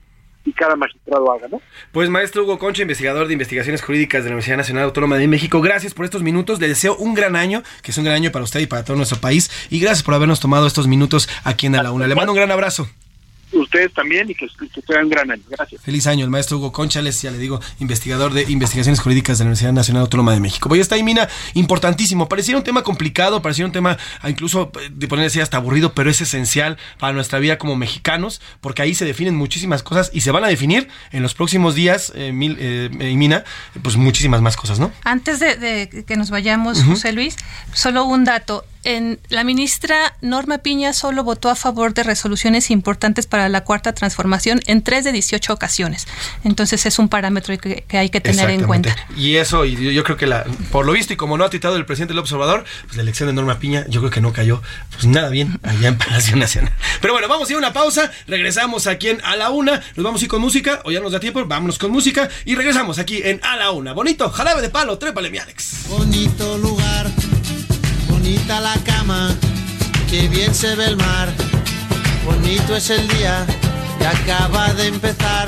[0.47, 1.61] y cada magistrado haga, ¿no?
[1.91, 5.61] Pues maestro Hugo Concha, investigador de investigaciones jurídicas de la Universidad Nacional Autónoma de México,
[5.61, 6.59] gracias por estos minutos.
[6.61, 8.95] Le deseo un gran año, que es un gran año para usted y para todo
[8.95, 9.51] nuestro país.
[9.69, 12.07] Y gracias por habernos tomado estos minutos aquí en A la Una.
[12.07, 12.87] Le mando un gran abrazo
[13.51, 15.43] ustedes también y que, que tengan un gran año.
[15.49, 15.81] Gracias.
[15.81, 19.47] Feliz año, el maestro Hugo Conchales, ya le digo, investigador de investigaciones jurídicas de la
[19.47, 20.69] Universidad Nacional Autónoma de México.
[20.69, 22.27] Voy a estar ahí, Mina, importantísimo.
[22.27, 26.09] Pareciera un tema complicado, pareciera un tema ah, incluso eh, de ponerse hasta aburrido, pero
[26.09, 30.31] es esencial para nuestra vida como mexicanos, porque ahí se definen muchísimas cosas y se
[30.31, 33.43] van a definir en los próximos días, eh, mil, eh, Mina,
[33.81, 34.91] pues muchísimas más cosas, ¿no?
[35.03, 36.89] Antes de, de que nos vayamos, uh -huh.
[36.89, 37.35] José Luis,
[37.73, 43.25] solo un dato en, la ministra Norma Piña solo votó a favor de resoluciones importantes
[43.25, 46.07] para la cuarta transformación en tres de 18 ocasiones.
[46.43, 48.95] Entonces es un parámetro que, que hay que tener en cuenta.
[49.15, 51.75] Y eso, y yo creo que la, por lo visto y como no ha titado
[51.75, 54.61] el presidente López Obrador, pues la elección de Norma Piña yo creo que no cayó
[54.91, 56.73] pues nada bien allá en Palacio Nacional.
[57.01, 60.03] Pero bueno, vamos a ir a una pausa, regresamos aquí en A la Una, nos
[60.03, 62.99] vamos a ir con música, o ya nos da tiempo, vámonos con música y regresamos
[62.99, 63.93] aquí en A la Una.
[63.93, 65.87] Bonito, jarabe de palo, trépale mi Alex.
[65.89, 67.11] Bonito lugar
[68.27, 69.33] bonita la cama,
[70.09, 71.29] que bien se ve el mar,
[72.25, 73.45] bonito es el día
[73.97, 75.47] que acaba de empezar,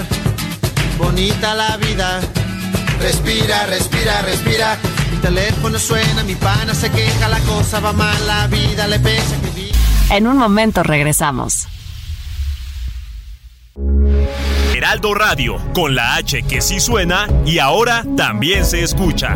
[0.97, 2.21] bonita la vida,
[3.01, 4.77] respira, respira, respira,
[5.11, 9.35] mi teléfono suena, mi pana se queja, la cosa va mal, la vida le pesa
[9.41, 9.71] que vi...
[10.09, 11.67] En un momento regresamos.
[14.73, 19.35] Heraldo Radio, con la H que sí suena y ahora también se escucha.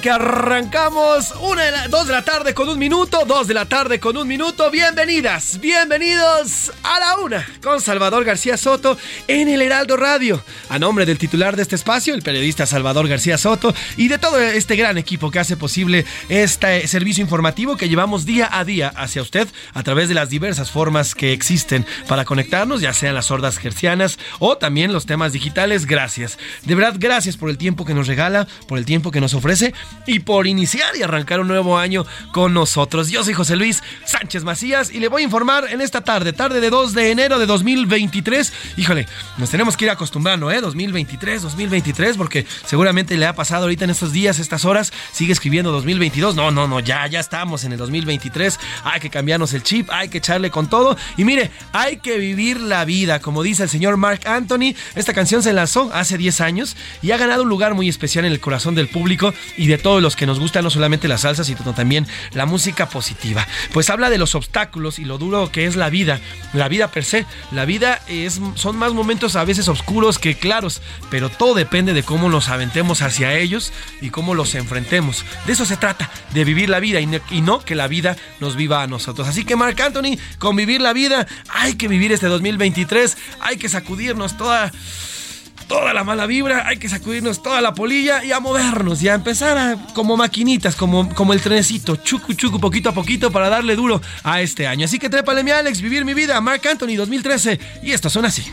[0.00, 3.98] Que arrancamos una la, dos de la tarde con un minuto, dos de la tarde
[3.98, 4.70] con un minuto.
[4.70, 8.96] Bienvenidas, bienvenidos a la una con Salvador García Soto
[9.26, 10.42] en el Heraldo Radio.
[10.70, 14.38] A nombre del titular de este espacio, el periodista Salvador García Soto, y de todo
[14.38, 19.22] este gran equipo que hace posible este servicio informativo que llevamos día a día hacia
[19.22, 23.56] usted a través de las diversas formas que existen para conectarnos, ya sean las hordas
[23.56, 25.86] gercianas o también los temas digitales.
[25.86, 26.38] Gracias.
[26.64, 29.72] De verdad, gracias por el tiempo que nos regala, por el tiempo que nos ofrece
[30.06, 33.08] y por iniciar y arrancar un nuevo año con nosotros.
[33.10, 36.60] Yo soy José Luis Sánchez Macías y le voy a informar en esta tarde, tarde
[36.60, 38.52] de 2 de enero de 2023.
[38.76, 39.06] Híjole,
[39.38, 40.57] nos tenemos que ir acostumbrando, ¿eh?
[40.60, 45.72] 2023, 2023, porque seguramente le ha pasado ahorita en estos días, estas horas, sigue escribiendo
[45.72, 46.34] 2022.
[46.34, 48.58] No, no, no, ya, ya estamos en el 2023.
[48.84, 50.96] Hay que cambiarnos el chip, hay que echarle con todo.
[51.16, 54.74] Y mire, hay que vivir la vida, como dice el señor Mark Anthony.
[54.94, 58.32] Esta canción se lanzó hace 10 años y ha ganado un lugar muy especial en
[58.32, 61.44] el corazón del público y de todos los que nos gustan no solamente la salsa,
[61.44, 63.46] sino también la música positiva.
[63.72, 66.20] Pues habla de los obstáculos y lo duro que es la vida,
[66.52, 67.26] la vida per se.
[67.50, 70.80] La vida es, son más momentos a veces oscuros que claros,
[71.10, 73.70] pero todo depende de cómo nos aventemos hacia ellos
[74.00, 75.26] y cómo los enfrentemos.
[75.46, 78.82] De eso se trata, de vivir la vida y no que la vida nos viva
[78.82, 79.28] a nosotros.
[79.28, 83.68] Así que Marc Anthony, con vivir la vida, hay que vivir este 2023, hay que
[83.68, 84.72] sacudirnos toda
[85.66, 89.14] toda la mala vibra, hay que sacudirnos toda la polilla y a movernos y a
[89.14, 94.00] empezar como maquinitas, como, como el trenecito, chucu chucu, poquito a poquito para darle duro
[94.24, 94.86] a este año.
[94.86, 98.50] Así que trépale mi Alex, vivir mi vida, Mark Anthony 2013 y esto son así.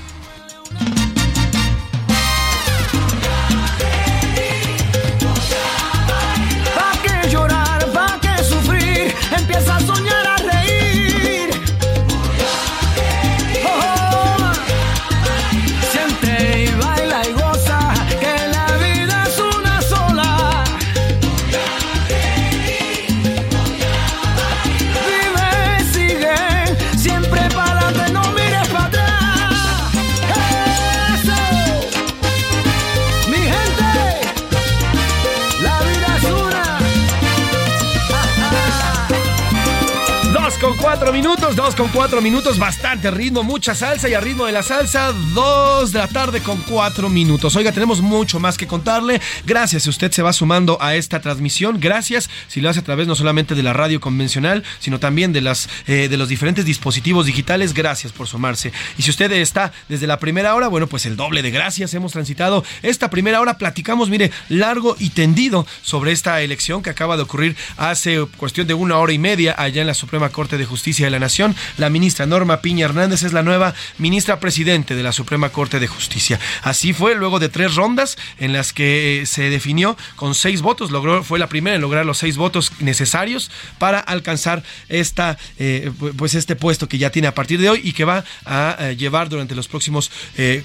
[41.16, 45.92] Minutos, con cuatro minutos, bastante ritmo, mucha salsa y a ritmo de la salsa, dos
[45.92, 47.56] de la tarde con cuatro minutos.
[47.56, 49.20] Oiga, tenemos mucho más que contarle.
[49.48, 51.80] Gracias si usted se va sumando a esta transmisión.
[51.80, 55.42] Gracias si lo hace a través no solamente de la radio convencional, sino también de,
[55.42, 57.74] las, eh, de los diferentes dispositivos digitales.
[57.74, 58.72] Gracias por sumarse.
[59.00, 61.96] Y si usted está desde la primera hora, bueno, pues el doble de gracias.
[61.96, 67.18] Hemos transitado esta primera hora, platicamos, mire, largo y tendido sobre esta elección que acaba
[67.18, 70.66] de ocurrir hace cuestión de una hora y media allá en la Suprema Corte de
[70.66, 71.55] Justicia de la Nación.
[71.78, 75.88] La ministra Norma Piña Hernández es la nueva ministra presidente de la Suprema Corte de
[75.88, 76.40] Justicia.
[76.62, 80.92] Así fue luego de tres rondas en las que eh, se definió con seis votos,
[80.92, 86.36] logró, fue la primera en lograr los seis votos necesarios para alcanzar esta, eh, pues
[86.36, 89.30] este puesto que ya tiene a partir de hoy y que va a eh, llevar
[89.30, 90.12] durante los próximos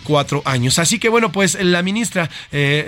[0.04, 0.78] cuatro años.
[0.78, 2.30] Así que bueno, pues la ministra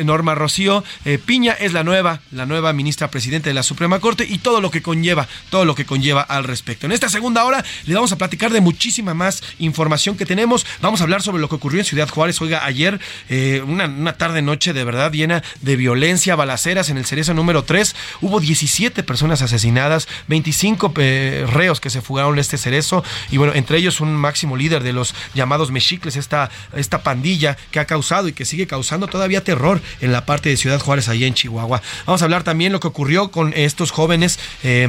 [0.05, 0.85] Norma Rocío
[1.25, 4.71] Piña es la nueva, la nueva ministra presidente de la Suprema Corte y todo lo
[4.71, 6.87] que conlleva, todo lo que conlleva al respecto.
[6.87, 10.67] En esta segunda hora le vamos a platicar de muchísima más información que tenemos.
[10.81, 12.41] Vamos a hablar sobre lo que ocurrió en Ciudad Juárez.
[12.41, 17.35] Oiga, ayer eh, una, una tarde-noche de verdad llena de violencia, balaceras en el Cerezo
[17.35, 17.95] número 3.
[18.23, 23.53] Hubo 17 personas asesinadas, 25 eh, reos que se fugaron de este cerezo y bueno,
[23.55, 28.29] entre ellos un máximo líder de los llamados mexicles, esta, esta pandilla que ha causado
[28.29, 31.83] y que sigue causando todavía terror en la parte de Ciudad Juárez, allá en Chihuahua.
[32.07, 34.89] Vamos a hablar también lo que ocurrió con estos jóvenes eh,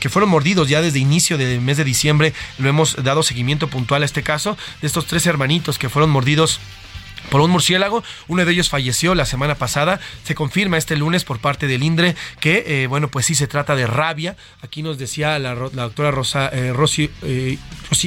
[0.00, 2.32] que fueron mordidos ya desde inicio del mes de diciembre.
[2.58, 6.60] Lo hemos dado seguimiento puntual a este caso, de estos tres hermanitos que fueron mordidos
[7.28, 8.02] por un murciélago.
[8.28, 10.00] Uno de ellos falleció la semana pasada.
[10.24, 13.76] Se confirma este lunes por parte del INDRE que, eh, bueno, pues sí se trata
[13.76, 14.36] de rabia.
[14.62, 17.58] Aquí nos decía la, doctora Rosa, eh, Rosy, eh,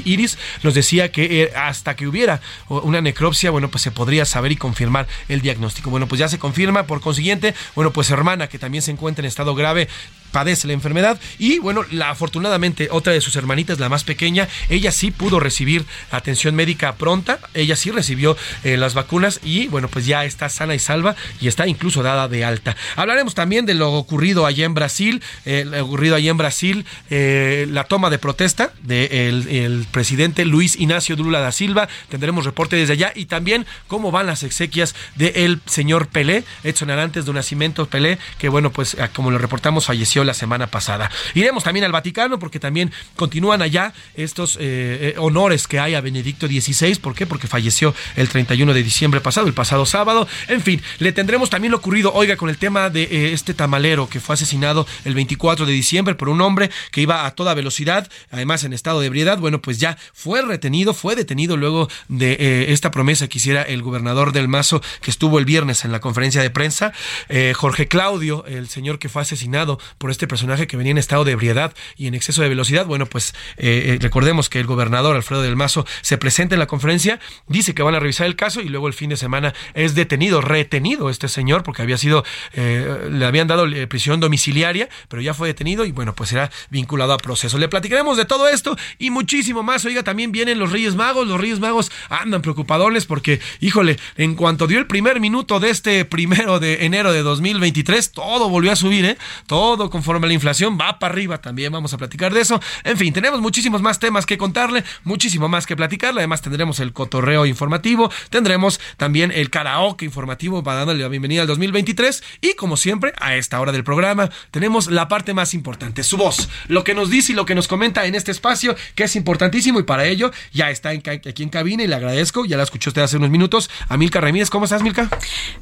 [0.06, 4.58] Iris, nos decía que hasta que hubiera una necropsia, bueno, pues se podría saber y
[4.58, 5.90] confirmar el diagnóstico.
[5.90, 6.84] Bueno, pues ya se confirma.
[6.84, 9.88] Por consiguiente, bueno, pues hermana que también se encuentra en estado grave
[10.34, 11.18] padece la enfermedad.
[11.40, 15.86] Y bueno, la, afortunadamente otra de sus hermanitas, la más pequeña, ella sí pudo recibir
[16.12, 20.76] atención médica pronta, ella sí recibió eh, las vacunas y bueno, pues ya está sana
[20.76, 22.76] y salva y está incluso dada de alta.
[22.96, 27.68] Hablaremos también de lo ocurrido allá en Brasil, eh, lo ocurrido allá en Brasil, eh,
[27.70, 32.76] la toma de protesta del de el presidente Luis Ignacio Lula da Silva, tendremos reporte
[32.76, 37.86] desde allá y también cómo van las exequias del señor Pelé, Edson Arantes de Nacimiento
[37.86, 41.10] Pelé, que bueno, pues como lo reportamos falleció la semana pasada.
[41.34, 46.48] Iremos también al Vaticano porque también continúan allá estos eh, honores que hay a Benedicto
[46.48, 46.96] XVI.
[46.96, 47.26] ¿Por qué?
[47.26, 50.28] Porque falleció el 31 de diciembre pasado, el pasado sábado.
[50.48, 54.20] En fin, le tendremos también lo ocurrido, oiga, con el tema de este tamalero que
[54.20, 58.64] fue asesinado el 24 de diciembre por un hombre que iba a toda velocidad, además
[58.64, 59.38] en estado de ebriedad.
[59.38, 64.32] Bueno, pues ya fue retenido, fue detenido luego de esta promesa que hiciera el gobernador
[64.32, 66.94] del Mazo que estuvo el viernes en la conferencia de prensa.
[67.30, 71.26] Eh, Jorge Claudio, el señor que fue asesinado por este personaje que venía en estado
[71.26, 72.86] de ebriedad y en exceso de velocidad.
[72.86, 76.68] Bueno, pues eh, eh, recordemos que el gobernador Alfredo del Mazo se presenta en la
[76.68, 79.96] conferencia, dice que van a revisar el caso y luego el fin de semana es
[79.96, 85.48] detenido, retenido este señor porque había sido, le habían dado prisión domiciliaria, pero ya fue
[85.48, 87.58] detenido y bueno, pues será vinculado a proceso.
[87.58, 89.86] Le platicaremos de todo esto y muchísimo más.
[89.86, 94.68] Oiga, también vienen los Reyes Magos, los Reyes Magos andan preocupadones porque, híjole, en cuanto
[94.68, 99.06] dio el primer minuto de este primero de enero de 2023, todo volvió a subir,
[99.06, 99.18] ¿eh?
[99.48, 101.72] Todo conforme a la inflación va para arriba también.
[101.72, 102.60] Vamos a platicar de eso.
[102.84, 106.20] En fin, tenemos muchísimos más temas que contarle, muchísimo más que platicarle.
[106.20, 111.48] Además, tendremos el cotorreo informativo, tendremos también el karaoke informativo para darle la bienvenida al
[111.48, 112.22] 2023.
[112.42, 116.50] Y como siempre, a esta hora del programa, tenemos la parte más importante, su voz,
[116.68, 119.80] lo que nos dice y lo que nos comenta en este espacio, que es importantísimo.
[119.80, 122.44] Y para ello, ya está aquí en cabina y le agradezco.
[122.44, 123.70] Ya la escuchó usted hace unos minutos.
[123.88, 125.10] A Milka Ramírez, ¿cómo estás, Milka?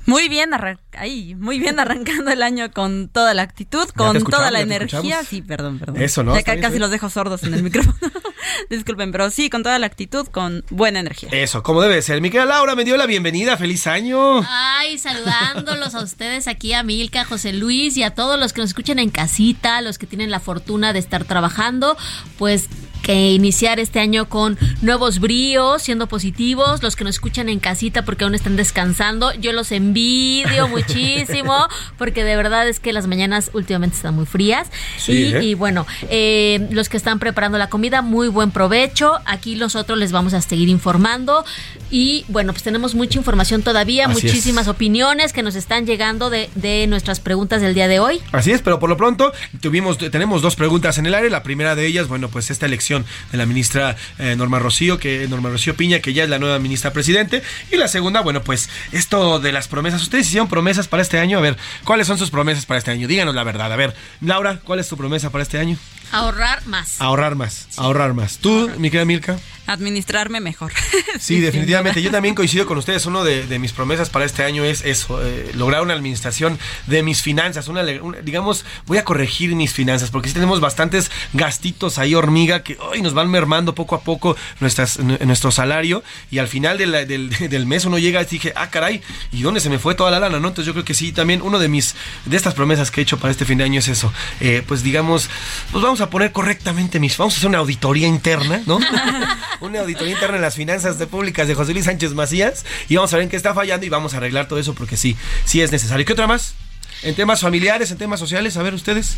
[0.07, 0.49] Muy bien,
[0.93, 5.23] ahí, muy bien arrancando el año con toda la actitud, con toda la energía.
[5.23, 6.01] Sí, perdón, perdón.
[6.01, 6.33] Eso, ¿no?
[6.43, 7.95] casi los dejo sordos en el micrófono.
[8.69, 11.29] Disculpen, pero sí, con toda la actitud, con buena energía.
[11.31, 12.21] Eso, como debe ser.
[12.21, 13.57] Miquel Laura me dio la bienvenida.
[13.57, 14.41] ¡Feliz año!
[14.47, 18.71] Ay, saludándolos a ustedes aquí, a Milka, José Luis y a todos los que nos
[18.71, 21.97] escuchan en casita, los que tienen la fortuna de estar trabajando,
[22.37, 22.67] pues
[23.01, 28.03] que iniciar este año con nuevos bríos, siendo positivos, los que nos escuchan en casita
[28.03, 33.51] porque aún están descansando, yo los envidio muchísimo porque de verdad es que las mañanas
[33.53, 34.69] últimamente están muy frías.
[35.07, 35.43] Y, ¿eh?
[35.43, 40.11] y, bueno, eh, los que están preparando la comida, muy buen provecho, aquí nosotros les
[40.11, 41.45] vamos a seguir informando.
[41.89, 46.87] Y bueno, pues tenemos mucha información todavía, muchísimas opiniones que nos están llegando de, de
[46.87, 48.21] nuestras preguntas del día de hoy.
[48.31, 51.75] Así es, pero por lo pronto tuvimos, tenemos dos preguntas en el aire, la primera
[51.75, 55.75] de ellas, bueno, pues esta elección de la ministra eh, Norma Rocío, que Norma Rocío
[55.75, 57.41] Piña, que ya es la nueva ministra presidente.
[57.71, 60.01] Y la segunda, bueno, pues esto de las promesas.
[60.01, 61.37] Ustedes hicieron promesas para este año.
[61.37, 63.07] A ver, ¿cuáles son sus promesas para este año?
[63.07, 63.71] Díganos la verdad.
[63.71, 65.77] A ver, Laura, ¿cuál es tu promesa para este año?
[66.11, 66.99] Ahorrar más.
[66.99, 68.37] Ahorrar más, ahorrar más.
[68.37, 69.39] ¿Tú, mi querida Milka?
[69.67, 70.71] Administrarme mejor.
[71.19, 72.01] Sí, definitivamente.
[72.01, 73.05] Yo también coincido con ustedes.
[73.05, 76.57] Uno de, mis promesas para este año es eso, eh, lograr una administración
[76.87, 77.67] de mis finanzas.
[77.67, 82.77] Una, digamos, voy a corregir mis finanzas porque sí tenemos bastantes gastitos ahí, hormiga, que
[82.79, 87.85] hoy nos van mermando poco a poco nuestras, nuestro salario y al final del, mes
[87.85, 89.01] uno llega y dije, ah, caray,
[89.31, 90.39] ¿y dónde se me fue toda la lana?
[90.39, 90.47] ¿no?
[90.47, 91.95] Entonces yo creo que sí, también uno de mis,
[92.25, 94.11] de estas promesas que he hecho para este fin de año es eso.
[94.39, 95.29] Eh, pues digamos,
[95.71, 98.79] pues vamos a poner correctamente mis, vamos a hacer una auditoría interna, ¿no?
[99.61, 103.13] una auditoría interna en las finanzas de públicas de José Luis Sánchez Macías y vamos
[103.13, 105.61] a ver en qué está fallando y vamos a arreglar todo eso porque sí, sí
[105.61, 106.05] es necesario.
[106.05, 106.55] ¿Qué otra más?
[107.03, 109.17] En temas familiares, en temas sociales, a ver ustedes.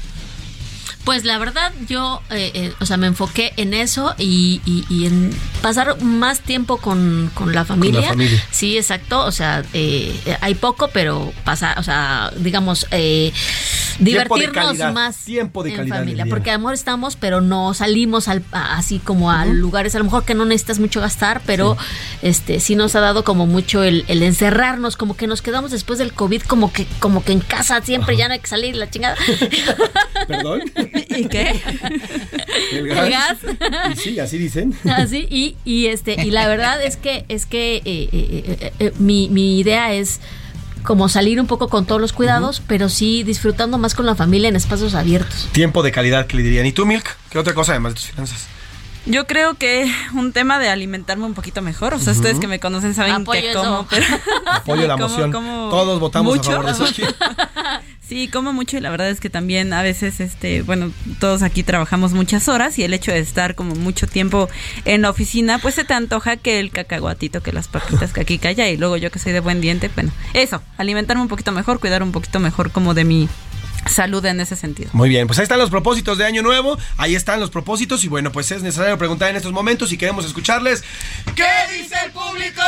[1.03, 5.31] Pues la verdad yo, eh, eh, o sea, me enfoqué en eso y, en
[5.61, 8.15] pasar más tiempo con, la familia.
[8.51, 9.25] Sí, exacto.
[9.25, 12.87] O sea, eh, hay poco, pero pasar, o sea, digamos,
[13.99, 16.25] divertirnos más tiempo de en familia.
[16.29, 20.33] Porque amor estamos, pero no salimos al, así como a lugares a lo mejor que
[20.33, 22.27] no necesitas mucho gastar, pero sí.
[22.27, 26.13] este sí nos ha dado como mucho el, encerrarnos, como que nos quedamos después del
[26.13, 29.15] COVID como que como que en casa siempre ya no hay que salir la chingada.
[30.27, 30.61] Perdón.
[31.09, 31.61] ¿Y qué?
[32.71, 33.39] El gas.
[33.91, 34.73] Y sí, así dicen.
[34.89, 39.29] Así, y, y, este, y la verdad es que, es que eh, eh, eh, mi,
[39.29, 40.19] mi idea es
[40.84, 44.49] como salir un poco con todos los cuidados, pero sí disfrutando más con la familia
[44.49, 45.47] en espacios abiertos.
[45.51, 46.65] Tiempo de calidad que le dirían.
[46.65, 47.17] ¿Y tú, Milk?
[47.29, 48.47] ¿Qué otra cosa además de tus finanzas?
[49.05, 51.93] Yo creo que un tema de alimentarme un poquito mejor.
[51.93, 54.05] O sea, ustedes que me conocen saben que como, pero.
[54.45, 55.31] Apoyo la moción.
[55.31, 56.86] Todos votamos a favor de eso.
[58.08, 61.64] Sí, como mucho y la verdad es que también a veces, este, bueno, todos aquí
[61.64, 64.49] trabajamos muchas horas y el hecho de estar como mucho tiempo
[64.84, 68.39] en la oficina, pues se te antoja que el cacahuatito, que las papitas que aquí
[68.39, 71.80] calla y luego yo que soy de buen diente, bueno, eso, alimentarme un poquito mejor,
[71.80, 73.30] cuidar un poquito mejor como de mi
[73.86, 74.89] salud en ese sentido.
[74.93, 78.07] Muy bien, pues ahí están los propósitos de Año Nuevo, ahí están los propósitos y
[78.07, 80.84] bueno, pues es necesario preguntar en estos momentos y queremos escucharles.
[81.36, 81.43] ¿Qué
[81.77, 82.61] dice el público?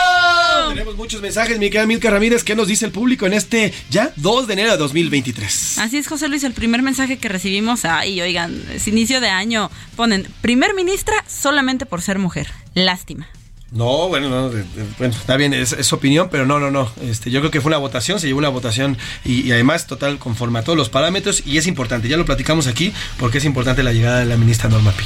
[0.70, 4.11] Tenemos muchos mensajes, mi querida Milka Ramírez, ¿qué nos dice el público en este ya
[4.16, 5.80] 2 de enero de 2023?
[5.80, 9.70] Así es, José Luis, el primer mensaje que recibimos, ay, oigan, es inicio de año,
[9.95, 13.28] ponen, primer ministra solamente por ser mujer, lástima.
[13.76, 14.49] No, bueno, no,
[14.97, 16.89] bueno, está bien, es, es, opinión, pero no, no, no.
[17.01, 20.17] Este, yo creo que fue una votación, se llevó una votación y, y, además total
[20.17, 23.84] conforme a todos los parámetros y es importante, ya lo platicamos aquí porque es importante
[23.84, 25.03] la llegada de la ministra Norma Pi.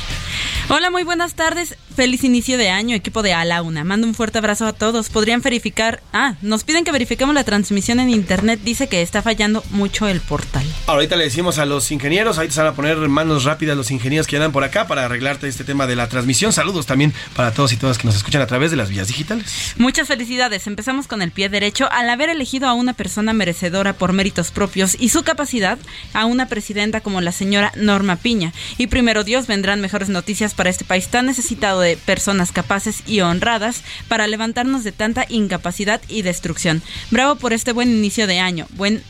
[0.72, 1.78] Hola, muy buenas tardes.
[1.96, 3.84] Feliz inicio de año, equipo de A la Una.
[3.84, 5.10] Mando un fuerte abrazo a todos.
[5.10, 6.00] Podrían verificar.
[6.14, 8.60] Ah, nos piden que verifiquemos la transmisión en internet.
[8.64, 10.64] Dice que está fallando mucho el portal.
[10.86, 14.28] Ahorita le decimos a los ingenieros, ahorita se van a poner manos rápidas los ingenieros
[14.28, 16.54] que andan por acá para arreglarte este tema de la transmisión.
[16.54, 19.74] Saludos también para todos y todas que nos escuchan a través de las vías digitales.
[19.78, 20.68] Muchas felicidades.
[20.68, 21.90] Empezamos con el pie derecho.
[21.92, 25.80] Al haber elegido a una persona merecedora por méritos propios y su capacidad,
[26.14, 28.54] a una presidenta como la señora Norma Piña.
[28.78, 33.22] Y primero Dios vendrán mejores noticias para este país tan necesitado de personas capaces y
[33.22, 36.82] honradas para levantarnos de tanta incapacidad y destrucción.
[37.12, 38.68] Bravo por este buen inicio de año.
[38.72, 39.02] Buen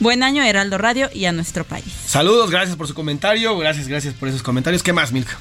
[0.00, 1.84] Buen año, Heraldo Radio, y a nuestro país.
[2.06, 3.56] Saludos, gracias por su comentario.
[3.56, 4.82] Gracias, gracias por esos comentarios.
[4.82, 5.38] ¿Qué más, Milka?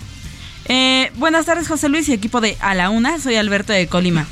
[0.65, 3.19] Eh, buenas tardes, José Luis y equipo de A la Una.
[3.19, 4.25] Soy Alberto de Colima.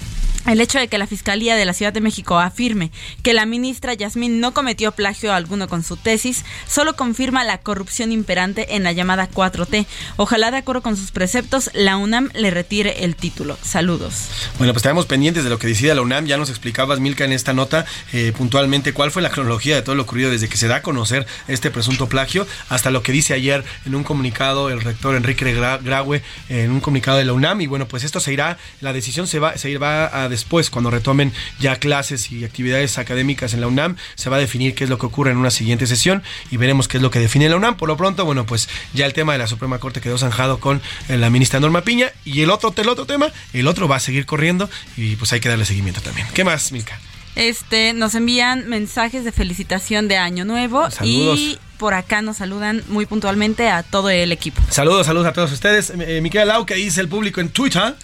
[0.47, 3.93] El hecho de que la Fiscalía de la Ciudad de México afirme que la ministra
[3.93, 8.91] Yasmín no cometió plagio alguno con su tesis solo confirma la corrupción imperante en la
[8.91, 9.85] llamada 4T.
[10.17, 13.57] Ojalá, de acuerdo con sus preceptos, la UNAM le retire el título.
[13.61, 14.29] Saludos.
[14.57, 16.25] Bueno, pues estamos pendientes de lo que decida la UNAM.
[16.25, 19.95] Ya nos explicabas, Milka, en esta nota eh, puntualmente cuál fue la cronología de todo
[19.95, 23.33] lo ocurrido desde que se da a conocer este presunto plagio hasta lo que dice
[23.33, 27.61] ayer en un comunicado el rector Enrique Graue en un comunicado de la UNAM.
[27.61, 30.89] Y bueno, pues esto se irá, la decisión se va, se irá a después, cuando
[30.89, 34.89] retomen ya clases y actividades académicas en la UNAM, se va a definir qué es
[34.89, 37.57] lo que ocurre en una siguiente sesión y veremos qué es lo que define la
[37.57, 37.77] UNAM.
[37.77, 40.81] Por lo pronto, bueno, pues ya el tema de la Suprema Corte quedó zanjado con
[41.07, 43.99] eh, la ministra Norma Piña y el otro, el otro tema, el otro va a
[43.99, 46.27] seguir corriendo y pues hay que darle seguimiento también.
[46.33, 46.99] ¿Qué más, Milka?
[47.35, 51.39] Este, nos envían mensajes de felicitación de Año Nuevo Saludos.
[51.39, 54.61] y por acá nos saludan muy puntualmente a todo el equipo.
[54.69, 55.91] Saludos, saludos a todos ustedes.
[55.97, 57.95] Eh, Miquel Lau, que dice el público en Twitter.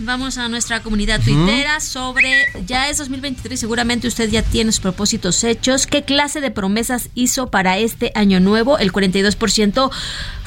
[0.00, 5.42] Vamos a nuestra comunidad tuitera sobre, ya es 2023, seguramente usted ya tiene sus propósitos
[5.42, 5.88] hechos.
[5.88, 8.78] ¿Qué clase de promesas hizo para este año nuevo?
[8.78, 9.90] El 42%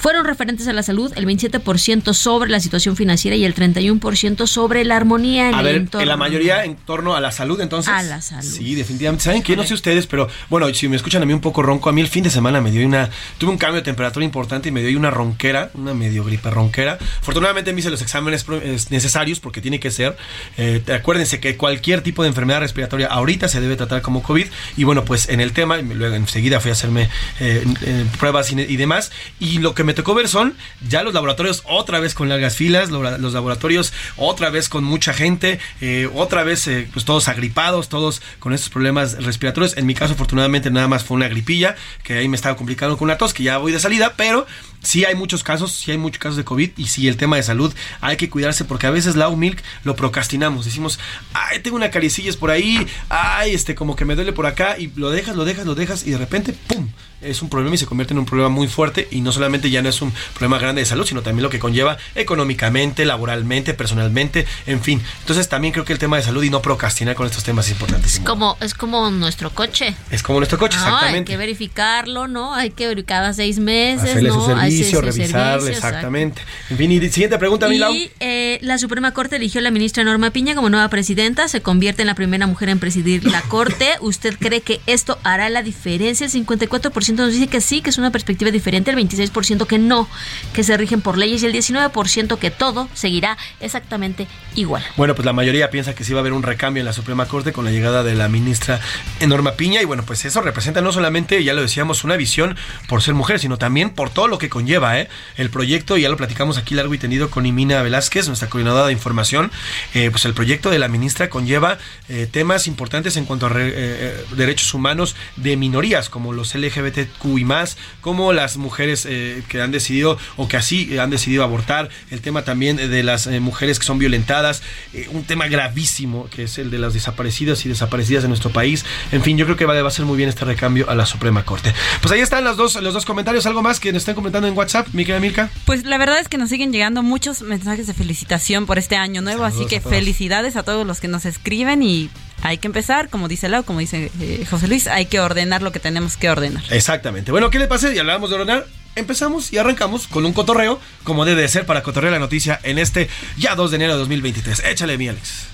[0.02, 4.84] fueron referentes a la salud, el 27% sobre la situación financiera y el 31% sobre
[4.84, 6.02] la armonía en a el ver, entorno.
[6.02, 7.94] en la mayoría en torno a la salud, entonces.
[7.94, 8.50] A la salud.
[8.50, 9.24] Sí, definitivamente.
[9.24, 9.56] ¿Saben qué?
[9.56, 12.02] No sé ustedes, pero bueno, si me escuchan a mí un poco ronco, a mí
[12.02, 13.12] el fin de semana me dio una.
[13.38, 16.98] Tuve un cambio de temperatura importante y me dio una ronquera, una medio gripe ronquera.
[17.20, 18.44] Afortunadamente me hice los exámenes
[18.90, 20.18] necesarios porque tiene que ser.
[20.58, 24.48] Eh, acuérdense que cualquier tipo de enfermedad respiratoria ahorita se debe tratar como COVID.
[24.78, 27.08] Y bueno, pues en el tema, luego enseguida fui a hacerme
[27.40, 29.12] eh, eh, pruebas y, y demás.
[29.40, 30.56] Y lo que me tocó ver son
[30.88, 35.14] ya los laboratorios otra vez con largas filas, lo- los laboratorios otra vez con mucha
[35.14, 39.76] gente, eh, otra vez eh, pues todos agripados, todos con estos problemas respiratorios.
[39.76, 41.76] En mi caso, afortunadamente, nada más fue una gripilla,
[42.06, 44.48] que ahí me estaba complicando con una tos, que ya voy de salida, pero
[44.82, 47.44] sí hay muchos casos, sí hay muchos casos de COVID y sí el tema de
[47.44, 50.64] salud hay que cuidarse porque a veces la milk lo procrastinamos.
[50.64, 51.00] Decimos,
[51.34, 54.90] ay, tengo una caricillas por ahí, ay, este, como que me duele por acá y
[54.96, 56.88] lo dejas, lo dejas, lo dejas y de repente, ¡pum!
[57.22, 59.82] Es un problema y se convierte en un problema muy fuerte y no solamente ya
[59.82, 64.46] no es un problema grande de salud, sino también lo que conlleva económicamente, laboralmente, personalmente,
[64.66, 65.02] en fin.
[65.20, 67.74] Entonces también creo que el tema de salud y no procrastinar con estos temas es
[67.74, 68.26] importantísimo.
[68.26, 69.96] Como, es como nuestro coche.
[70.10, 71.32] Es como nuestro coche, No, hay exactamente.
[71.32, 72.56] que verificarlo, ¿no?
[72.56, 74.36] Hay que ver cada seis meses, Hacerle ¿no?
[74.36, 76.42] su servicio, su revisarle, servicio, exactamente.
[76.70, 77.94] En fin, y siguiente pregunta, Milau.
[77.94, 81.48] Y eh, la Suprema Corte eligió a la ministra Norma Piña como nueva presidenta.
[81.48, 83.90] Se convierte en la primera mujer en presidir la Corte.
[84.02, 86.26] ¿Usted cree que esto hará la diferencia?
[86.26, 88.92] El 54% nos dice que sí, que es una perspectiva diferente.
[88.92, 90.08] El 26% que no,
[90.54, 91.44] que se rigen por leyes.
[91.44, 94.84] Y el 19% que todo seguirá exactamente igual.
[94.98, 97.26] Bueno, pues la mayoría piensa que sí va a haber un recambio en la Suprema
[97.28, 98.80] Corte con la llegada de la ministra
[99.26, 102.58] Norma Piña y bueno, pues eso representa no solamente, ya lo decíamos, una visión
[102.88, 105.08] por ser mujer, sino también por todo lo que conlleva ¿eh?
[105.38, 108.94] el proyecto, ya lo platicamos aquí largo y tendido con Imina Velázquez, nuestra coordinadora de
[108.94, 109.52] información,
[109.94, 111.78] eh, pues el proyecto de la ministra conlleva
[112.10, 116.54] eh, temas importantes en cuanto a re- derechos humanos de minorías, como los
[117.02, 121.10] LGBTQ y más, como las mujeres eh, que han decidido o que así eh, han
[121.10, 124.62] decidido abortar, el tema también de las eh, mujeres que son violentadas,
[124.94, 128.86] eh, un tema gravísimo que es el de las desaparecidas y desaparecidas de nuestro país.
[129.12, 131.06] En fin, yo creo que va, va a ser muy bien este recambio a la
[131.06, 131.74] Suprema Corte.
[132.02, 133.46] Pues ahí están las dos, los dos comentarios.
[133.46, 135.50] ¿Algo más que nos estén comentando en WhatsApp, mi querida Milka?
[135.66, 139.22] Pues la verdad es que nos siguen llegando muchos mensajes de felicitación por este año
[139.22, 142.10] nuevo, Saludos así que a felicidades a todos los que nos escriben y
[142.42, 145.72] hay que empezar, como dice Lau, como dice eh, José Luis, hay que ordenar lo
[145.72, 146.64] que tenemos que ordenar.
[146.70, 147.32] Exactamente.
[147.32, 147.94] Bueno, ¿qué le pasa?
[147.94, 148.68] Y hablábamos de ordenar.
[148.96, 152.78] Empezamos y arrancamos con un cotorreo, como debe de ser para cotorrear la noticia en
[152.78, 154.64] este ya 2 de enero de 2023.
[154.66, 155.48] Échale, mi Alex.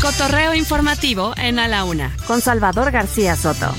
[0.00, 3.74] Cotorreo informativo en A la Una con Salvador García Soto.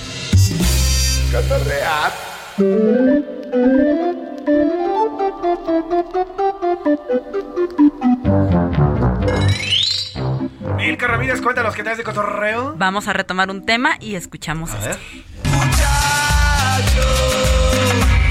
[10.87, 12.73] Milka Ramírez, cuéntanos qué traes de cotorreo.
[12.77, 14.89] Vamos a retomar un tema y escuchamos A esto.
[14.89, 14.97] ver.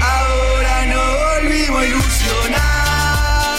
[0.01, 3.57] Ahora no volvimos a ilusionar.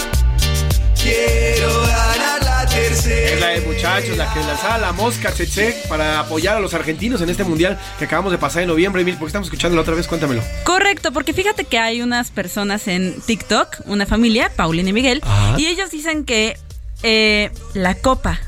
[1.01, 3.29] Quiero ganar la tercera.
[3.35, 7.21] Es la de muchachos, la que lanzaba la mosca Cheche para apoyar a los argentinos
[7.21, 9.01] en este mundial que acabamos de pasar en noviembre.
[9.03, 10.43] Emil, porque estamos escuchándolo otra vez, cuéntamelo.
[10.65, 15.55] Correcto, porque fíjate que hay unas personas en TikTok, una familia, Paulina y Miguel, Ajá.
[15.57, 16.57] y ellos dicen que
[17.01, 18.41] eh, la copa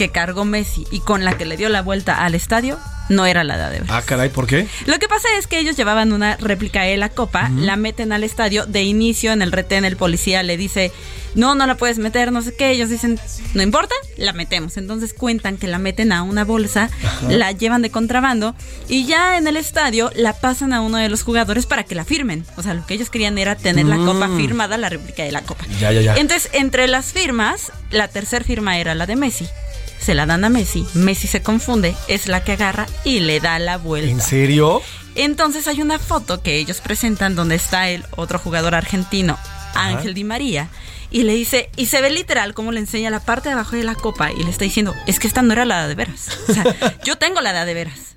[0.00, 2.78] que cargó Messi y con la que le dio la vuelta al estadio
[3.10, 3.96] no era la de verdad.
[3.98, 4.66] Ah, caray, ¿por qué?
[4.86, 8.22] Lo que pasa es que ellos llevaban una réplica de la copa, la meten al
[8.24, 10.90] estadio, de inicio en el retén el policía le dice,
[11.34, 13.18] no, no la puedes meter, no sé qué, ellos dicen,
[13.52, 14.76] no importa, la metemos.
[14.78, 16.88] Entonces cuentan que la meten a una bolsa,
[17.28, 18.54] la llevan de contrabando
[18.88, 22.04] y ya en el estadio la pasan a uno de los jugadores para que la
[22.06, 22.46] firmen.
[22.56, 24.06] O sea, lo que ellos querían era tener la Mm.
[24.06, 25.66] copa firmada, la réplica de la copa.
[25.80, 26.14] Ya, ya, ya.
[26.14, 29.48] Entonces, entre las firmas, la tercera firma era la de Messi.
[30.00, 33.58] Se la dan a Messi, Messi se confunde, es la que agarra y le da
[33.58, 34.10] la vuelta.
[34.10, 34.82] ¿En serio?
[35.14, 39.38] Entonces hay una foto que ellos presentan donde está el otro jugador argentino,
[39.74, 40.68] Ángel Di María,
[41.10, 43.84] y le dice, y se ve literal como le enseña la parte de abajo de
[43.84, 46.28] la copa y le está diciendo, es que esta no era la de veras.
[46.48, 46.64] O sea,
[47.04, 48.16] yo tengo la de veras.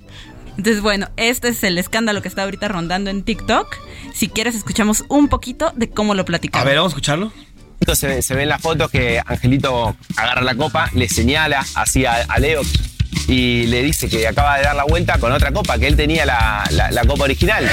[0.57, 3.75] Entonces, bueno, este es el escándalo que está ahorita rondando en TikTok.
[4.13, 6.63] Si quieres, escuchamos un poquito de cómo lo platicamos.
[6.63, 7.33] A ver, vamos a escucharlo.
[7.93, 12.05] Se, ve- se ve en la foto que Angelito agarra la copa, le señala así
[12.05, 12.61] a, a Leo
[13.27, 16.25] y le dice que acaba de dar la vuelta con otra copa, que él tenía
[16.25, 17.69] la, la- la copa original.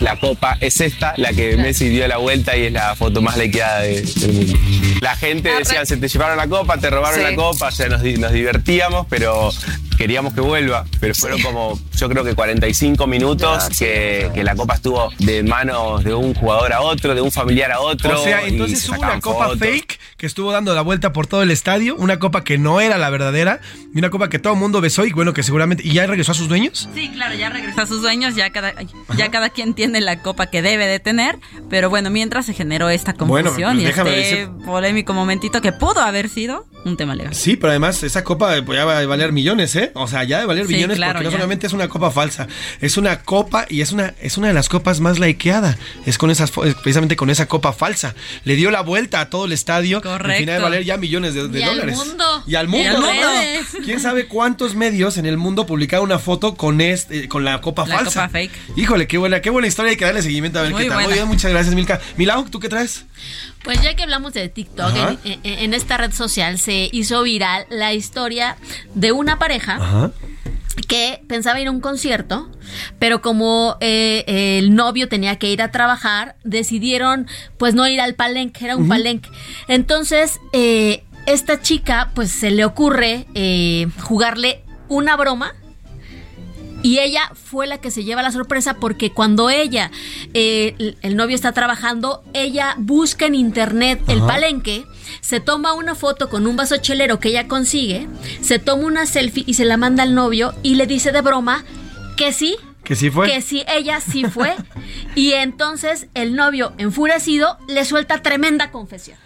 [0.00, 3.36] La copa es esta, la que Messi dio la vuelta y es la foto más
[3.36, 4.58] de- del mundo.
[5.00, 7.24] La gente decía, se te llevaron la copa, te robaron Sí.
[7.24, 9.50] la copa, o sea, nos, di- nos divertíamos, pero
[9.96, 10.84] queríamos que vuelva.
[11.00, 16.04] Pero fueron como, yo creo que 45 minutos que, que la copa estuvo de manos
[16.04, 18.20] de un jugador a otro, de un familiar a otro.
[18.20, 19.58] O sea, entonces se hubo una copa fotos.
[19.60, 22.96] fake que estuvo dando la vuelta por todo el estadio, una copa que no era
[22.98, 23.60] la verdadera,
[23.94, 25.82] y una copa que todo el mundo besó y bueno, que seguramente...
[25.86, 26.88] ¿Y ya regresó a sus dueños?
[26.94, 28.72] Sí, claro, ya regresó a sus dueños, ya cada,
[29.16, 31.38] ya cada quien tiene la copa que debe de tener,
[31.68, 35.60] pero bueno, mientras se generó esta Bueno, confusión pues y déjame este decir- polémico momentito
[35.60, 37.34] que pudo haber sido un tema legal.
[37.34, 39.83] Sí, pero además esa copa pues, ya va a valer millones, ¿eh?
[39.94, 41.36] O sea, ya de valer Sí, millones claro, porque no ya.
[41.36, 42.48] solamente es una copa falsa,
[42.80, 45.76] es una copa y es una, es una de las copas más likeada.
[46.06, 48.14] Es con esas, es precisamente con esa copa falsa.
[48.44, 49.98] Le dio la vuelta a todo el estadio.
[49.98, 50.40] Al Correcto.
[50.40, 51.96] final de valer ya millones de, de Y al dólares.
[51.96, 52.24] mundo.
[52.46, 53.06] Y al Y mundo.
[53.06, 53.82] al.
[53.84, 57.86] ¿Quién sabe cuántos medios en el mundo publicaron una foto con este, con la copa
[57.86, 58.20] La falsa?
[58.22, 58.52] copa fake.
[58.76, 59.90] Híjole, qué buena, qué buena historia.
[59.90, 60.96] Hay que darle seguimiento a ver Muy qué tal.
[60.98, 61.16] Muy buena.
[61.16, 62.00] bien, muchas gracias, Milka.
[62.16, 63.04] Milau, ¿tú qué traes?
[63.64, 67.64] Pues ya que hablamos de TikTok, en, en- en esta red social se hizo viral
[67.70, 68.56] la historia
[68.94, 70.10] de una pareja Ajá.
[70.86, 72.50] que pensaba ir a un concierto,
[72.98, 77.26] pero como eh, el novio tenía que ir a trabajar, decidieron
[77.56, 79.30] pues no ir al palenque, era un palenque.
[79.66, 85.54] Entonces, eh, esta chica pues se le ocurre eh, jugarle una broma.
[86.84, 89.90] Y ella fue la que se lleva la sorpresa porque cuando ella,
[90.34, 94.84] eh, el- el novio está trabajando, ella busca en internet el palenque,
[95.22, 98.06] se toma una foto con un vaso chelero que ella consigue,
[98.42, 101.64] se toma una selfie y se la manda al novio y le dice de broma
[102.18, 102.56] que sí.
[102.84, 103.30] Que sí fue.
[103.30, 104.54] Que sí, ella sí fue.
[105.14, 109.16] y entonces el novio, enfurecido, le suelta tremenda confesión.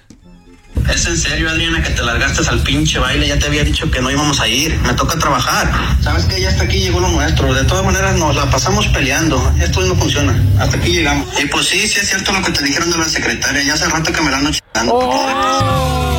[0.92, 3.28] ¿Es en serio, Adriana, que te largaste al pinche baile?
[3.28, 4.74] Ya te había dicho que no íbamos a ir.
[4.80, 5.70] Me toca trabajar.
[6.02, 6.40] ¿Sabes qué?
[6.40, 7.52] Ya hasta aquí llegó lo nuestro.
[7.52, 9.54] De todas maneras, nos la pasamos peleando.
[9.60, 10.42] Esto no funciona.
[10.58, 11.28] Hasta aquí llegamos.
[11.40, 13.62] Y pues sí, sí es cierto lo que te dijeron de la secretaria.
[13.62, 14.98] Ya hace rato que me la ando chingando.
[14.98, 16.17] ¡Válgame!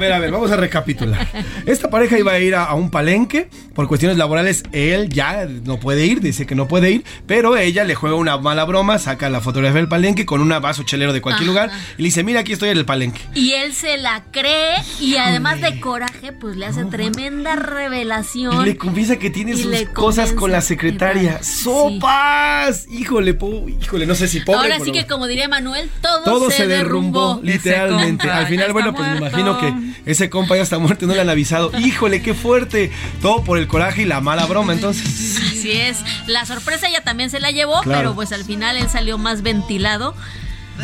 [0.00, 1.28] Ver, a ver, vamos a recapitular.
[1.66, 3.48] Esta pareja iba a ir a, a un palenque.
[3.74, 7.04] Por cuestiones laborales, él ya no puede ir, dice que no puede ir.
[7.26, 10.82] Pero ella le juega una mala broma, saca la fotografía del palenque con un vaso
[10.82, 11.66] chelero de cualquier Ajá.
[11.66, 13.20] lugar y le dice: Mira, aquí estoy en el palenque.
[13.34, 18.62] Y él se la cree y además de coraje, pues le hace tremenda revelación.
[18.62, 21.40] Y le confiesa que tiene sus cosas con la secretaria.
[21.42, 22.86] ¡Sopas!
[22.90, 24.72] Híjole, po- híjole, no sé si pobre.
[24.72, 28.30] Ahora sí que como diría Manuel, todo, todo se derrumbó, literalmente.
[28.30, 29.72] Al final, bueno, pues me imagino que
[30.06, 31.70] ese compa ya está muerto y no le han avisado.
[31.78, 32.90] Híjole, qué fuerte.
[33.22, 35.36] Todo por el coraje y la mala broma, entonces.
[35.38, 35.98] Así es.
[36.26, 37.98] La sorpresa ella también se la llevó, Claro.
[38.00, 40.14] pero pues al final él salió más ventilado.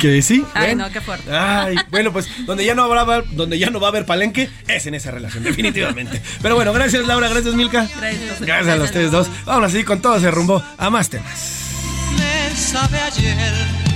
[0.00, 0.44] Que sí.
[0.52, 0.78] Ay, ¿ven?
[0.78, 1.32] no, qué fuerte.
[1.34, 4.86] Ay, bueno, pues donde ya no habrá, donde ya no va a haber palenque es
[4.86, 6.20] en esa relación, definitivamente.
[6.42, 7.88] Pero bueno, gracias Laura, gracias Milka.
[8.40, 9.28] Gracias a los ustedes dos.
[9.46, 11.62] Vamos así con todo ese rumbo a más temas.
[12.18, 13.95] me sabe ayer.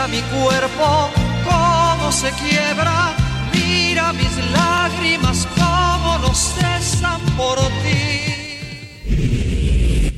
[0.00, 1.10] Mira mi cuerpo
[1.44, 3.14] cómo se quiebra,
[3.52, 8.48] mira mis lágrimas cómo no cesan por ti.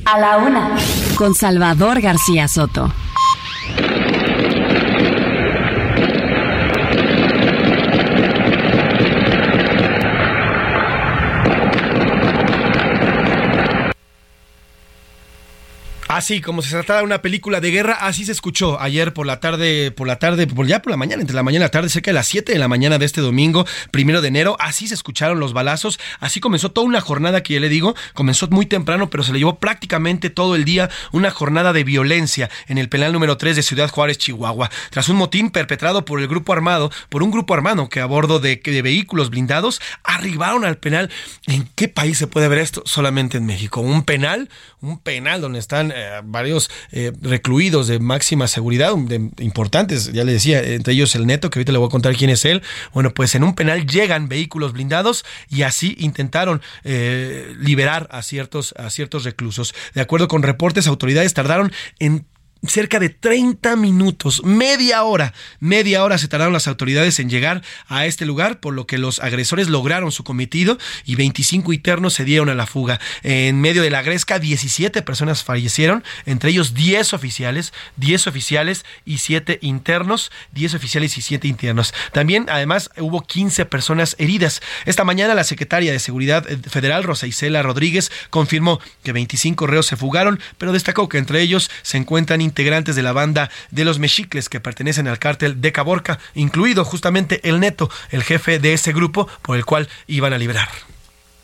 [0.05, 0.77] A la una.
[1.17, 2.93] Con Salvador García Soto.
[16.13, 19.39] Así como se trataba de una película de guerra, así se escuchó ayer por la
[19.39, 21.89] tarde, por la tarde, por ya por la mañana, entre la mañana y la tarde,
[21.89, 24.93] cerca de las 7 de la mañana de este domingo, primero de enero, así se
[24.93, 29.09] escucharon los balazos, así comenzó toda una jornada que ya le digo, comenzó muy temprano,
[29.09, 33.11] pero se le llevó prácticamente todo el día una jornada de violencia en el penal
[33.11, 37.23] número 3 de Ciudad Juárez, Chihuahua, tras un motín perpetrado por el grupo armado, por
[37.23, 41.09] un grupo armado que a bordo de, de vehículos blindados arribaron al penal.
[41.47, 42.83] ¿En qué país se puede ver esto?
[42.85, 43.81] Solamente en México.
[43.81, 50.11] Un penal, un penal donde están eh, varios eh, recluidos de máxima seguridad, de, importantes,
[50.13, 52.45] ya le decía, entre ellos el Neto, que ahorita le voy a contar quién es
[52.45, 52.61] él.
[52.93, 58.73] Bueno, pues en un penal llegan vehículos blindados y así intentaron eh, liberar a ciertos,
[58.77, 59.73] a ciertos reclusos.
[59.93, 62.25] De acuerdo con reportes, autoridades tardaron en
[62.67, 68.05] cerca de 30 minutos, media hora, media hora se tardaron las autoridades en llegar a
[68.05, 72.49] este lugar, por lo que los agresores lograron su cometido y 25 internos se dieron
[72.49, 72.99] a la fuga.
[73.23, 79.17] En medio de la gresca, 17 personas fallecieron, entre ellos 10 oficiales, 10 oficiales y
[79.17, 81.93] 7 internos, 10 oficiales y 7 internos.
[82.11, 84.61] También, además, hubo 15 personas heridas.
[84.85, 89.97] Esta mañana la secretaria de Seguridad Federal, Rosa Isela Rodríguez, confirmó que 25 reos se
[89.97, 94.47] fugaron, pero destacó que entre ellos se encuentran integrantes de la banda de los Mexicles
[94.47, 99.27] que pertenecen al cártel de Caborca, incluido justamente el Neto, el jefe de ese grupo
[99.41, 100.69] por el cual iban a liberar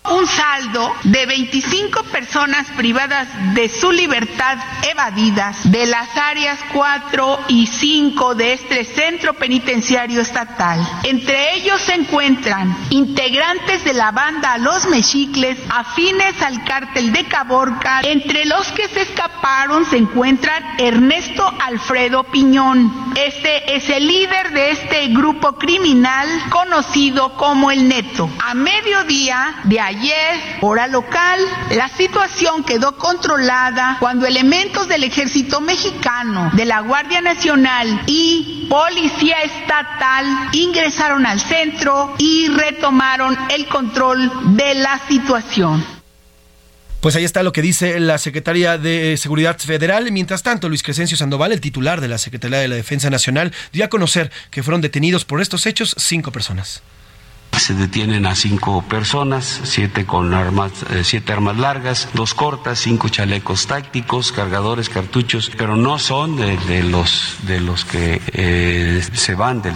[0.08, 4.58] un saldo de 25 personas privadas de su libertad
[4.90, 10.80] evadidas de las áreas 4 y 5 de este centro penitenciario estatal.
[11.04, 18.02] Entre ellos se encuentran integrantes de la banda Los Mexicles afines al cártel de Caborca.
[18.04, 23.14] Entre los que se escaparon se encuentran Ernesto Alfredo Piñón.
[23.16, 28.30] Este es el líder de este grupo criminal conocido como el Neto.
[28.40, 31.40] A mediodía de ayer, hora local,
[31.72, 39.38] la situación quedó controlada cuando elementos del ejército mexicano, de la Guardia Nacional y Policía
[39.42, 45.84] Estatal ingresaron al centro y retomaron el control de la situación.
[47.02, 50.12] Pues ahí está lo que dice la Secretaría de Seguridad Federal.
[50.12, 53.86] Mientras tanto, Luis Crescencio Sandoval, el titular de la Secretaría de la Defensa Nacional, dio
[53.86, 56.84] a conocer que fueron detenidos por estos hechos cinco personas.
[57.58, 63.10] Se detienen a cinco personas, siete con armas, eh, siete armas largas, dos cortas, cinco
[63.10, 69.62] chalecos tácticos, cargadores, cartuchos, pero no son de, los de los que eh, se van
[69.62, 69.76] del,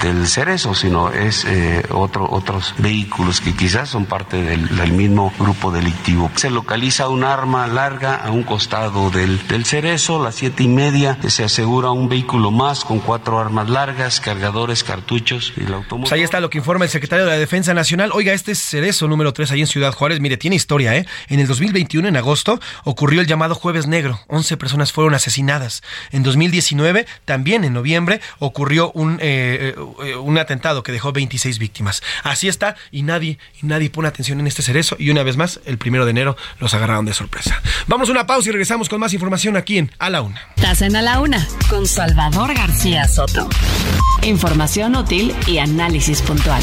[0.00, 5.70] del, cerezo, sino es eh, otro, otros vehículos que quizás son parte del, mismo grupo
[5.72, 6.30] delictivo.
[6.36, 10.68] Se localiza un arma larga a un costado del, del cerezo, a las siete y
[10.68, 16.08] media se asegura un vehículo más con cuatro armas largas, cargadores, cartuchos y el automóvil.
[16.08, 18.10] Pues ahí está lo que informa el secretario de la Defensa Nacional.
[18.12, 20.20] Oiga, este es Cerezo número 3 ahí en Ciudad Juárez.
[20.20, 21.06] Mire, tiene historia, ¿eh?
[21.28, 24.20] En el 2021, en agosto, ocurrió el llamado Jueves Negro.
[24.28, 25.82] 11 personas fueron asesinadas.
[26.12, 29.74] En 2019, también en noviembre, ocurrió un, eh,
[30.04, 32.02] eh, un atentado que dejó 26 víctimas.
[32.22, 34.96] Así está, y nadie, y nadie pone atención en este Cerezo.
[34.98, 37.62] Y una vez más, el primero de enero los agarraron de sorpresa.
[37.86, 40.40] Vamos a una pausa y regresamos con más información aquí en A la Una.
[40.56, 43.48] Estás en A la Una con Salvador García Soto.
[44.22, 46.62] Información útil y análisis puntual.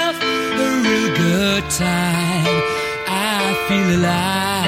[1.17, 2.57] Good time.
[3.07, 4.60] I feel alive.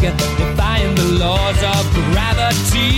[0.00, 2.97] Defying the laws of gravity.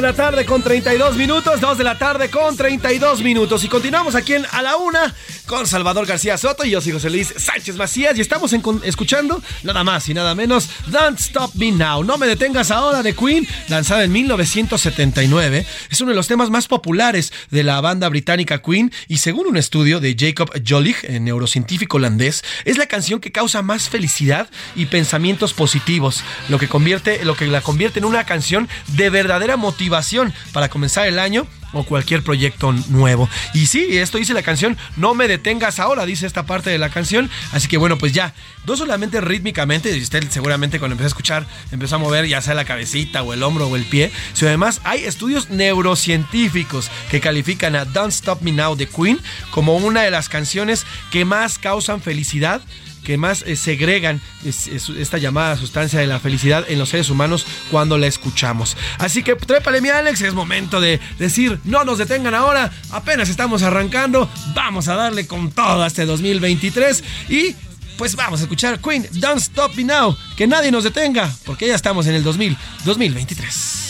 [0.00, 3.64] De la tarde con 32 minutos, 2 de la tarde con 32 minutos.
[3.64, 5.14] Y continuamos aquí en A la Una
[5.50, 8.54] con Salvador García Soto y yo soy José Luis Sánchez Macías y estamos
[8.84, 13.16] escuchando nada más y nada menos Don't Stop Me Now, No Me Detengas Ahora de
[13.16, 15.66] Queen, lanzada en 1979.
[15.90, 19.56] Es uno de los temas más populares de la banda británica Queen y según un
[19.56, 25.52] estudio de Jacob Jolich, neurocientífico holandés, es la canción que causa más felicidad y pensamientos
[25.52, 30.68] positivos, lo que convierte lo que la convierte en una canción de verdadera motivación para
[30.68, 33.28] comenzar el año o cualquier proyecto nuevo.
[33.54, 36.90] Y sí, esto dice la canción, no me detengas ahora, dice esta parte de la
[36.90, 37.30] canción.
[37.52, 38.34] Así que bueno, pues ya,
[38.66, 42.54] no solamente rítmicamente, y usted seguramente cuando empezó a escuchar, empezó a mover ya sea
[42.54, 47.76] la cabecita o el hombro o el pie, sino además hay estudios neurocientíficos que califican
[47.76, 49.18] a Don't Stop Me Now de Queen
[49.50, 52.62] como una de las canciones que más causan felicidad
[53.10, 57.10] que más eh, segregan es- es- esta llamada sustancia de la felicidad en los seres
[57.10, 58.76] humanos cuando la escuchamos.
[58.98, 63.64] Así que trépale mi Alex, es momento de decir, no nos detengan ahora, apenas estamos
[63.64, 67.56] arrancando, vamos a darle con todo este 2023 y
[67.98, 71.74] pues vamos a escuchar Queen, Don't Stop Me Now, que nadie nos detenga, porque ya
[71.74, 73.89] estamos en el 2000, 2023.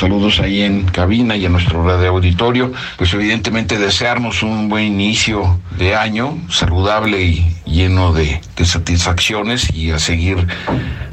[0.00, 2.72] Saludos ahí en cabina y en nuestro radio auditorio.
[2.96, 9.90] Pues evidentemente desearnos un buen inicio de año, saludable y lleno de, de satisfacciones y
[9.90, 10.46] a seguir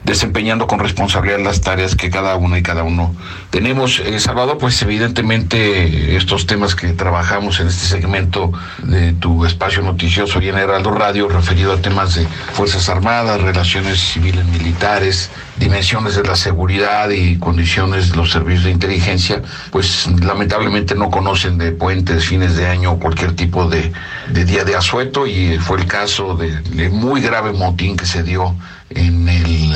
[0.07, 3.13] desempeñando con responsabilidad las tareas que cada uno y cada uno
[3.49, 3.99] tenemos.
[3.99, 8.53] Eh, Salvador, pues evidentemente estos temas que trabajamos en este segmento
[8.84, 13.99] de tu espacio noticioso y en Heraldo Radio, referido a temas de Fuerzas Armadas, relaciones
[13.99, 20.95] civiles militares, dimensiones de la seguridad y condiciones de los servicios de inteligencia, pues lamentablemente
[20.95, 23.91] no conocen de puentes, fines de año cualquier tipo de,
[24.29, 28.23] de día de asueto y fue el caso de, de muy grave motín que se
[28.23, 28.55] dio
[28.89, 29.76] en, el,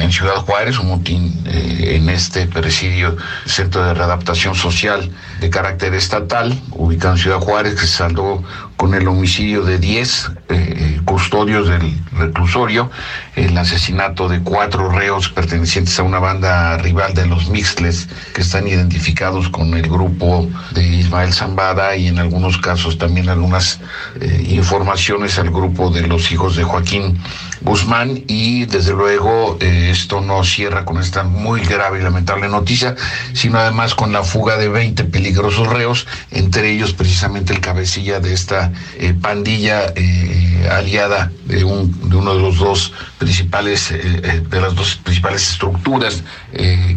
[0.00, 3.16] en, Ciudad Juárez, un motín eh, en este presidio,
[3.46, 5.10] Centro de Readaptación Social
[5.42, 8.42] de carácter estatal, ubicado en Ciudad Juárez, que se saldó
[8.76, 12.90] con el homicidio de 10 eh, custodios del reclusorio,
[13.36, 18.66] el asesinato de cuatro reos pertenecientes a una banda rival de los Mixles, que están
[18.66, 23.80] identificados con el grupo de Ismael Zambada y en algunos casos también algunas
[24.20, 27.18] eh, informaciones al grupo de los hijos de Joaquín
[27.62, 28.22] Guzmán.
[28.26, 32.94] Y desde luego eh, esto no cierra con esta muy grave y lamentable noticia,
[33.32, 38.34] sino además con la fuga de 20 peligrosos reos, entre ellos precisamente el cabecilla de
[38.34, 44.60] esta eh, pandilla eh, aliada de, un, de uno de los dos principales, eh, de
[44.60, 46.22] las dos principales estructuras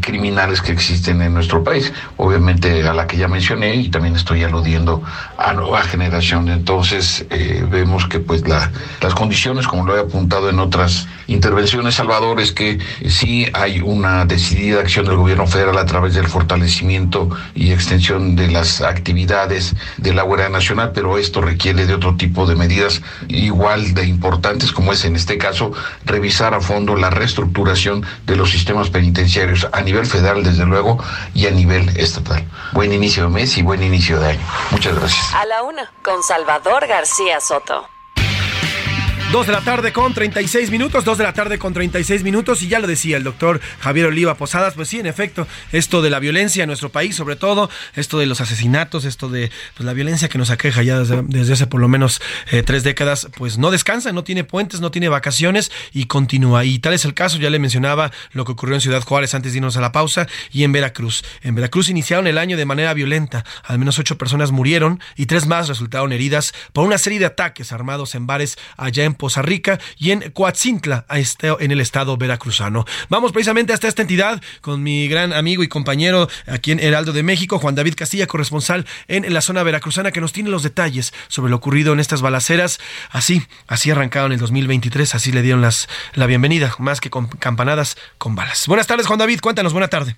[0.01, 4.43] criminales que existen en nuestro país, obviamente a la que ya mencioné y también estoy
[4.43, 5.01] aludiendo
[5.37, 6.49] a nueva generación.
[6.49, 7.25] Entonces
[7.71, 12.51] vemos que pues la, las condiciones, como lo he apuntado en otras intervenciones, Salvador, es
[12.51, 18.35] que sí hay una decidida acción del gobierno federal a través del fortalecimiento y extensión
[18.35, 23.01] de las actividades de la Guardia Nacional, pero esto requiere de otro tipo de medidas
[23.27, 25.71] igual de importantes, como es en este caso
[26.05, 31.03] revisar a fondo la reestructuración de los sistemas penitenciarios a nivel federal, desde luego,
[31.33, 32.45] y a nivel estatal.
[32.73, 34.45] Buen inicio de mes y buen inicio de año.
[34.71, 35.33] Muchas gracias.
[35.33, 37.94] A la una, con Salvador García Soto.
[39.35, 42.69] 2 de la tarde con 36 minutos, 2 de la tarde con 36 minutos y
[42.69, 46.19] ya lo decía el doctor Javier Oliva Posadas, pues sí, en efecto, esto de la
[46.19, 50.29] violencia en nuestro país, sobre todo, esto de los asesinatos, esto de pues, la violencia
[50.29, 54.13] que nos aqueja ya desde, hace por lo menos eh, tres décadas, pues no descansa,
[54.13, 56.63] no tiene puentes, no tiene vacaciones y continúa.
[56.63, 59.51] Y tal es el caso, ya le mencionaba lo que ocurrió en Ciudad Juárez antes
[59.51, 61.25] de irnos a la pausa y en Veracruz.
[61.41, 65.45] En Veracruz iniciaron el año de manera violenta, al menos ocho personas murieron y tres
[65.45, 69.79] más resultaron heridas por una serie de ataques armados en bares allá en Poza Rica
[69.97, 72.85] y en Coatzintla, este, en el estado veracruzano.
[73.09, 77.23] Vamos precisamente hasta esta entidad con mi gran amigo y compañero aquí en Heraldo de
[77.23, 81.49] México, Juan David Castilla, corresponsal en la zona veracruzana, que nos tiene los detalles sobre
[81.49, 82.79] lo ocurrido en estas balaceras.
[83.09, 87.97] Así, así arrancaron el 2023, así le dieron las, la bienvenida, más que con campanadas,
[88.19, 88.67] con balas.
[88.67, 90.17] Buenas tardes, Juan David, cuéntanos, buena tarde.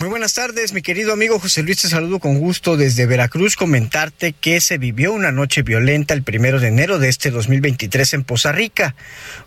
[0.00, 3.54] Muy buenas tardes, mi querido amigo José Luis, te saludo con gusto desde Veracruz.
[3.54, 8.24] Comentarte que se vivió una noche violenta el primero de enero de este 2023 en
[8.24, 8.94] Poza Rica,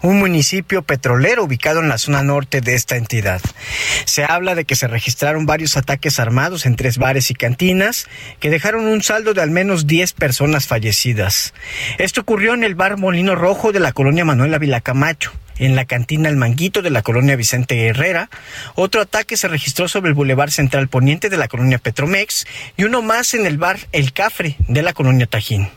[0.04, 3.42] un municipio petrolero ubicado en la zona norte de esta entidad.
[4.06, 8.06] Se habla de que se registraron varios ataques armados en tres bares y cantinas
[8.40, 11.56] que dejaron un saldo de al menos 10 personas fallecidas.
[11.98, 16.30] Esto ocurrió en el bar Molino Rojo de la colonia Manuela Vilacamacho en la cantina
[16.30, 18.30] El Manguito de la colonia Vicente Herrera.
[18.76, 22.46] Otro ataque se registró sobre el Boulevard Central Poniente de la colonia Petromex
[22.78, 25.70] y uno más en el bar El Cafre de la colonia Tajín.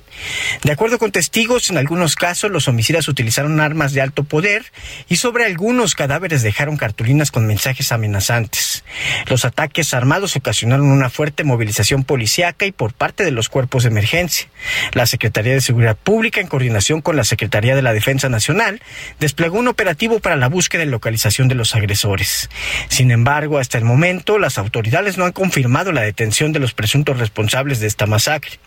[0.63, 4.65] De acuerdo con testigos, en algunos casos los homicidas utilizaron armas de alto poder
[5.09, 8.85] y sobre algunos cadáveres dejaron cartulinas con mensajes amenazantes.
[9.27, 13.91] Los ataques armados ocasionaron una fuerte movilización policíaca y por parte de los cuerpos de
[13.91, 14.49] emergencia.
[14.93, 18.81] La Secretaría de Seguridad Pública, en coordinación con la Secretaría de la Defensa Nacional,
[19.21, 22.51] desplegó un operativo para la búsqueda y localización de los agresores.
[22.89, 27.19] Sin embargo, hasta el momento, las autoridades no han confirmado la detención de los presuntos
[27.19, 28.59] responsables de esta masacre.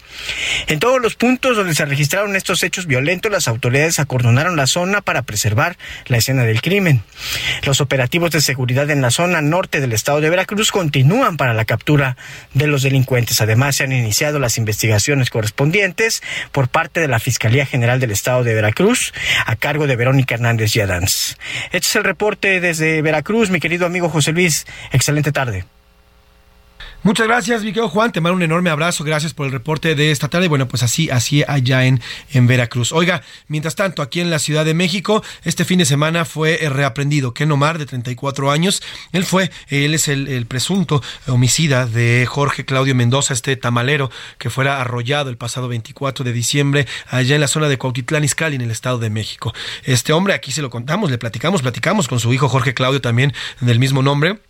[0.67, 5.01] En todos los puntos donde se registraron estos hechos violentos, las autoridades acordonaron la zona
[5.01, 7.01] para preservar la escena del crimen.
[7.63, 11.65] Los operativos de seguridad en la zona norte del estado de Veracruz continúan para la
[11.65, 12.17] captura
[12.53, 13.41] de los delincuentes.
[13.41, 16.21] Además, se han iniciado las investigaciones correspondientes
[16.51, 19.13] por parte de la Fiscalía General del estado de Veracruz,
[19.45, 21.37] a cargo de Verónica Hernández Yadans.
[21.71, 24.67] Este es el reporte desde Veracruz, mi querido amigo José Luis.
[24.91, 25.65] Excelente tarde.
[27.01, 28.11] Muchas gracias, mi Juan.
[28.11, 29.05] Te mando un enorme abrazo.
[29.05, 30.49] Gracias por el reporte de esta tarde.
[30.49, 32.01] Bueno, pues así, así allá en,
[32.33, 32.91] en Veracruz.
[32.91, 36.69] Oiga, mientras tanto, aquí en la Ciudad de México, este fin de semana fue eh,
[36.69, 38.83] reaprendido Ken Omar, de 34 años.
[39.13, 44.49] Él fue, él es el, el presunto homicida de Jorge Claudio Mendoza, este tamalero que
[44.49, 48.61] fuera arrollado el pasado 24 de diciembre allá en la zona de Cuautitlán Izcalli, en
[48.61, 49.53] el Estado de México.
[49.85, 53.33] Este hombre, aquí se lo contamos, le platicamos, platicamos con su hijo Jorge Claudio también
[53.61, 54.48] del mismo nombre.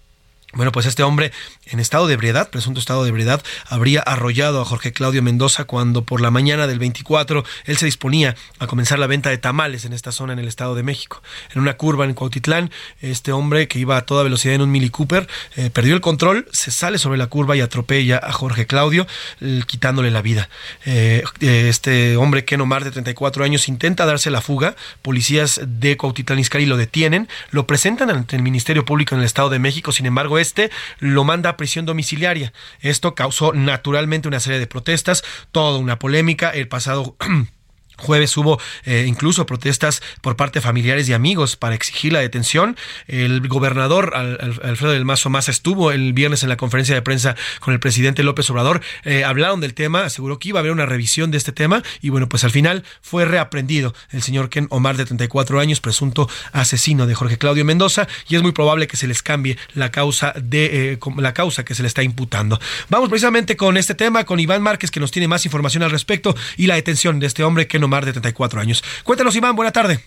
[0.54, 1.32] Bueno, pues este hombre
[1.68, 6.04] en estado de ebriedad, presunto estado de ebriedad, habría arrollado a Jorge Claudio Mendoza cuando
[6.06, 9.94] por la mañana del 24 él se disponía a comenzar la venta de tamales en
[9.94, 11.22] esta zona en el Estado de México.
[11.54, 14.90] En una curva en Cuautitlán, este hombre que iba a toda velocidad en un Mini
[14.90, 19.06] Cooper eh, perdió el control, se sale sobre la curva y atropella a Jorge Claudio,
[19.42, 20.50] eh, quitándole la vida.
[20.84, 24.76] Eh, este hombre, Ken Omar, de 34 años, intenta darse la fuga.
[25.04, 29.50] Policías de Cuautitlán Izcalli lo detienen, lo presentan ante el Ministerio Público en el Estado
[29.50, 32.54] de México, sin embargo, este lo manda a prisión domiciliaria.
[32.80, 36.50] Esto causó naturalmente una serie de protestas, toda una polémica.
[36.50, 37.16] El pasado
[38.00, 42.76] Jueves hubo eh, incluso protestas por parte de familiares y amigos para exigir la detención.
[43.08, 47.02] El gobernador Al- Al- Alfredo del Mazo Maza estuvo el viernes en la conferencia de
[47.02, 48.82] prensa con el presidente López Obrador.
[49.04, 52.10] Eh, hablaron del tema, aseguró que iba a haber una revisión de este tema y
[52.10, 57.06] bueno, pues al final fue reaprendido el señor Ken Omar de 34 años, presunto asesino
[57.08, 60.94] de Jorge Claudio Mendoza y es muy probable que se les cambie la causa de
[60.94, 62.60] eh, la causa que se le está imputando.
[62.90, 66.36] Vamos precisamente con este tema con Iván Márquez que nos tiene más información al respecto
[66.58, 68.84] y la detención de este hombre Ken Omar de 34 años.
[69.04, 70.00] Cuéntanos Iván, buena tarde.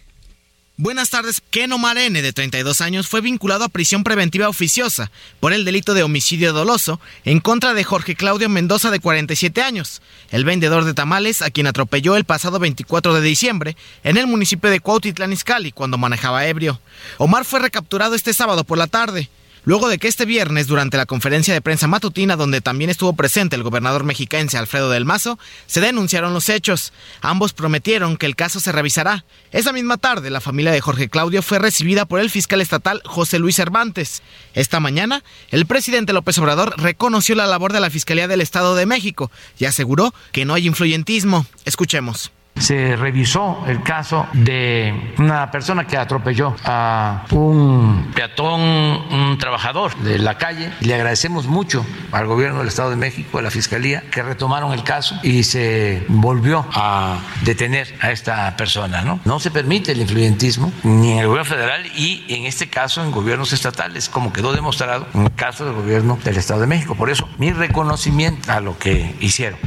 [0.77, 1.43] Buenas tardes.
[1.51, 5.93] Ken Omar N., de 32 años, fue vinculado a prisión preventiva oficiosa por el delito
[5.93, 10.01] de homicidio doloso en contra de Jorge Claudio Mendoza, de 47 años,
[10.31, 14.71] el vendedor de tamales a quien atropelló el pasado 24 de diciembre en el municipio
[14.71, 16.81] de Cuautitlán Izcalli cuando manejaba ebrio.
[17.19, 19.29] Omar fue recapturado este sábado por la tarde.
[19.65, 23.55] Luego de que este viernes, durante la conferencia de prensa matutina donde también estuvo presente
[23.55, 26.93] el gobernador mexiquense Alfredo del Mazo, se denunciaron los hechos.
[27.21, 29.25] Ambos prometieron que el caso se revisará.
[29.53, 33.39] Esa misma tarde, la familia de Jorge Claudio fue recibida por el fiscal estatal José
[33.39, 34.23] Luis Cervantes.
[34.55, 35.23] Esta mañana,
[35.53, 39.31] el presidente López Obrador reconoció la labor de la Fiscalía del Estado de México
[39.61, 41.47] y aseguró que no hay influyentismo.
[41.65, 42.33] Escuchemos.
[42.57, 50.19] Se revisó el caso de una persona que atropelló a un peatón, un trabajador de
[50.19, 50.70] la calle.
[50.81, 54.85] Le agradecemos mucho al gobierno del Estado de México, a la Fiscalía, que retomaron el
[54.85, 59.19] caso y se volvió a detener a esta persona.
[59.24, 63.11] No, se permite el influyentismo ni en el gobierno federal y en este caso en
[63.11, 66.95] gobiernos estatales, como quedó demostrado en el caso del gobierno del Estado de México.
[66.95, 69.59] Por eso, mi reconocimiento a lo que hicieron.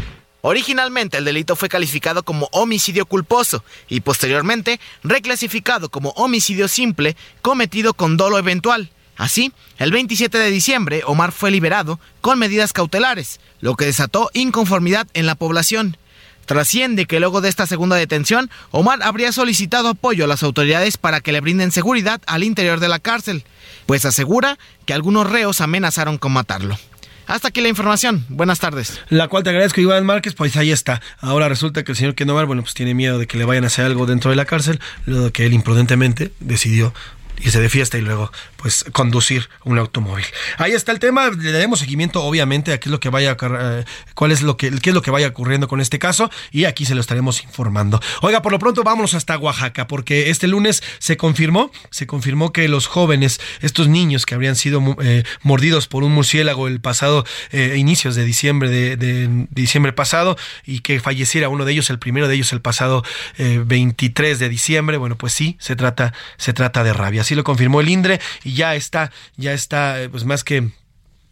[0.48, 7.96] Originalmente el delito fue calificado como homicidio culposo y posteriormente reclasificado como homicidio simple cometido
[7.96, 8.92] con dolo eventual.
[9.18, 15.08] Así, el 27 de diciembre, Omar fue liberado con medidas cautelares, lo que desató inconformidad
[15.16, 15.98] en la población.
[16.46, 21.22] Trasciende que luego de esta segunda detención, Omar habría solicitado apoyo a las autoridades para
[21.22, 23.46] que le brinden seguridad al interior de la cárcel,
[23.88, 26.78] pues asegura que algunos reos amenazaron con matarlo.
[27.28, 28.26] Hasta aquí la información.
[28.30, 29.00] Buenas tardes.
[29.10, 30.34] La cual te agradezco, Iván Márquez.
[30.36, 31.02] Pues ahí está.
[31.20, 33.68] Ahora resulta que el señor Kenovar, bueno, pues tiene miedo de que le vayan a
[33.68, 36.94] hacer algo dentro de la cárcel, luego que él imprudentemente decidió
[37.38, 38.32] irse de fiesta y luego
[38.66, 40.26] pues conducir un automóvil.
[40.58, 43.86] Ahí está el tema, le daremos seguimiento obviamente a qué es lo que vaya eh,
[44.16, 46.84] cuál es lo que qué es lo que vaya ocurriendo con este caso y aquí
[46.84, 48.02] se lo estaremos informando.
[48.24, 52.68] Oiga, por lo pronto vámonos hasta Oaxaca porque este lunes se confirmó, se confirmó que
[52.68, 57.76] los jóvenes, estos niños que habrían sido eh, mordidos por un murciélago el pasado eh,
[57.78, 62.28] inicios de diciembre de, de, diciembre pasado y que falleciera uno de ellos, el primero
[62.28, 63.04] de ellos el pasado
[63.38, 67.80] 23 de diciembre, bueno, pues sí, se trata se trata de rabia así lo confirmó
[67.80, 68.20] el INDRE
[68.56, 70.72] ya está, ya está, pues más que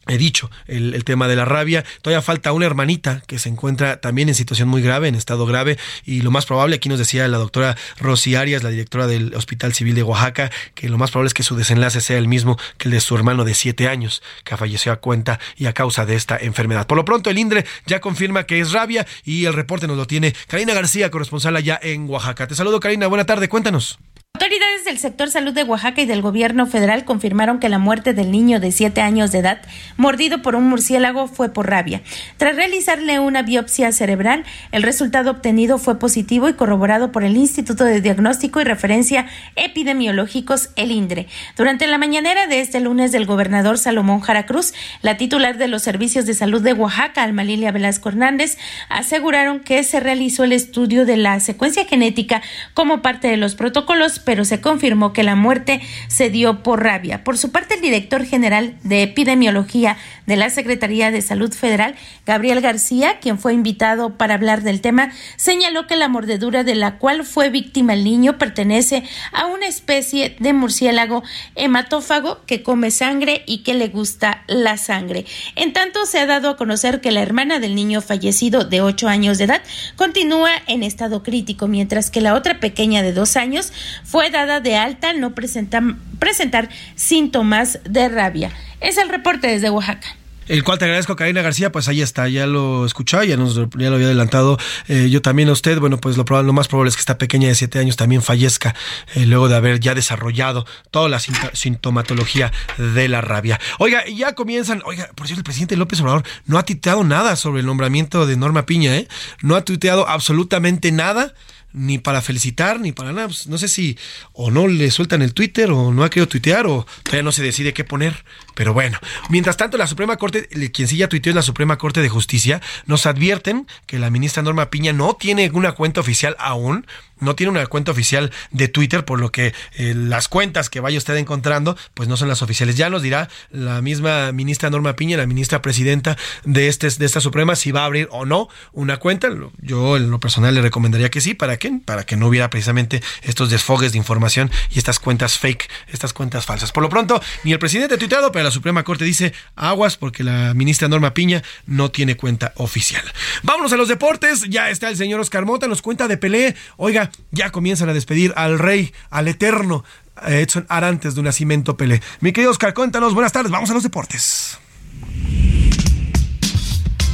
[0.05, 1.85] He dicho el, el, tema de la rabia.
[2.01, 5.77] Todavía falta una hermanita que se encuentra también en situación muy grave, en estado grave,
[6.03, 9.73] y lo más probable, aquí nos decía la doctora Rosy Arias, la directora del Hospital
[9.73, 12.89] Civil de Oaxaca, que lo más probable es que su desenlace sea el mismo que
[12.89, 16.15] el de su hermano de siete años, que falleció a cuenta y a causa de
[16.15, 16.85] esta enfermedad.
[16.85, 20.05] Por lo pronto, el INDRE ya confirma que es rabia y el reporte nos lo
[20.05, 22.45] tiene Karina García, corresponsal allá en Oaxaca.
[22.45, 23.07] Te saludo, Karina.
[23.07, 23.47] Buena tarde.
[23.47, 23.99] Cuéntanos.
[24.35, 28.31] Autoridades del sector salud de Oaxaca y del gobierno federal confirmaron que la muerte del
[28.31, 29.61] niño de 7 años de edad
[29.95, 32.01] mordido por un murciélago fue por rabia.
[32.37, 37.85] Tras realizarle una biopsia cerebral, el resultado obtenido fue positivo y corroborado por el Instituto
[37.85, 41.27] de Diagnóstico y Referencia Epidemiológicos, el INDRE.
[41.55, 44.73] Durante la mañanera de este lunes del gobernador Salomón Jara Cruz,
[45.03, 48.57] la titular de los servicios de salud de Oaxaca, Alma Lilia Velasco Hernández,
[48.89, 52.41] aseguraron que se realizó el estudio de la secuencia genética
[52.73, 57.23] como parte de los protocolos pero se confirmó que la muerte se dio por rabia.
[57.23, 61.95] Por su parte, el director general de epidemiología de la Secretaría de Salud Federal,
[62.25, 66.97] Gabriel García, quien fue invitado para hablar del tema, señaló que la mordedura de la
[66.97, 71.23] cual fue víctima el niño pertenece a una especie de murciélago
[71.55, 75.25] hematófago que come sangre y que le gusta la sangre.
[75.55, 79.07] En tanto, se ha dado a conocer que la hermana del niño fallecido de 8
[79.07, 79.61] años de edad
[79.95, 83.73] continúa en estado crítico, mientras que la otra pequeña de 2 años
[84.13, 85.81] fue dada de alta al no presentar,
[86.19, 88.51] presentar síntomas de rabia.
[88.79, 90.07] Es el reporte desde Oaxaca.
[90.47, 93.89] El cual te agradezco, Karina García, pues ahí está, ya lo escuchó, ya, nos, ya
[93.89, 96.89] lo había adelantado eh, yo también a usted, bueno, pues lo, probable, lo más probable
[96.89, 98.75] es que esta pequeña de siete años también fallezca
[99.15, 103.59] eh, luego de haber ya desarrollado toda la sintomatología de la rabia.
[103.79, 107.61] Oiga, ya comienzan, oiga, por cierto, el presidente López Obrador no ha tuiteado nada sobre
[107.61, 109.07] el nombramiento de Norma Piña, ¿eh?
[109.41, 111.33] No ha tuiteado absolutamente nada
[111.73, 113.27] ni para felicitar, ni para nada.
[113.27, 113.97] Pues no sé si
[114.31, 117.43] o no le sueltan el Twitter o no ha querido tuitear o todavía no se
[117.43, 118.23] decide qué poner.
[118.55, 122.01] Pero bueno, mientras tanto, la Suprema Corte, quien sí ya tuiteó es la Suprema Corte
[122.01, 126.85] de Justicia, nos advierten que la ministra Norma Piña no tiene una cuenta oficial aún,
[127.19, 130.97] no tiene una cuenta oficial de Twitter, por lo que eh, las cuentas que vaya
[130.97, 132.75] usted encontrando, pues no son las oficiales.
[132.75, 137.21] Ya nos dirá la misma ministra Norma Piña, la ministra presidenta de, este, de esta
[137.21, 139.29] Suprema, si va a abrir o no una cuenta.
[139.61, 141.79] Yo en lo personal le recomendaría que sí, ¿para qué?
[141.85, 146.45] Para que no hubiera precisamente estos desfogues de información y estas cuentas fake, estas cuentas
[146.45, 146.71] falsas.
[146.71, 150.23] Por lo pronto, ni el presidente ha tuiteado, pero la Suprema Corte dice aguas porque
[150.23, 153.03] la ministra Norma Piña no tiene cuenta oficial.
[153.43, 156.55] Vámonos a los deportes, ya está el señor Oscar Mota, nos cuenta de Pelé.
[156.77, 159.83] Oiga, ya comienzan a despedir al rey, al eterno
[160.25, 162.01] Edson Arantes de un nacimiento Pelé.
[162.19, 164.59] Mi querido Oscar, cuéntanos, buenas tardes, vamos a los deportes.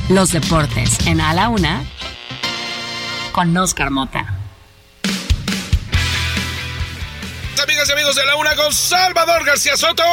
[0.10, 1.84] Los deportes en A la Una
[3.32, 4.39] con Oscar Mota.
[7.80, 10.04] Amigas y amigos de la una con Salvador García Soto.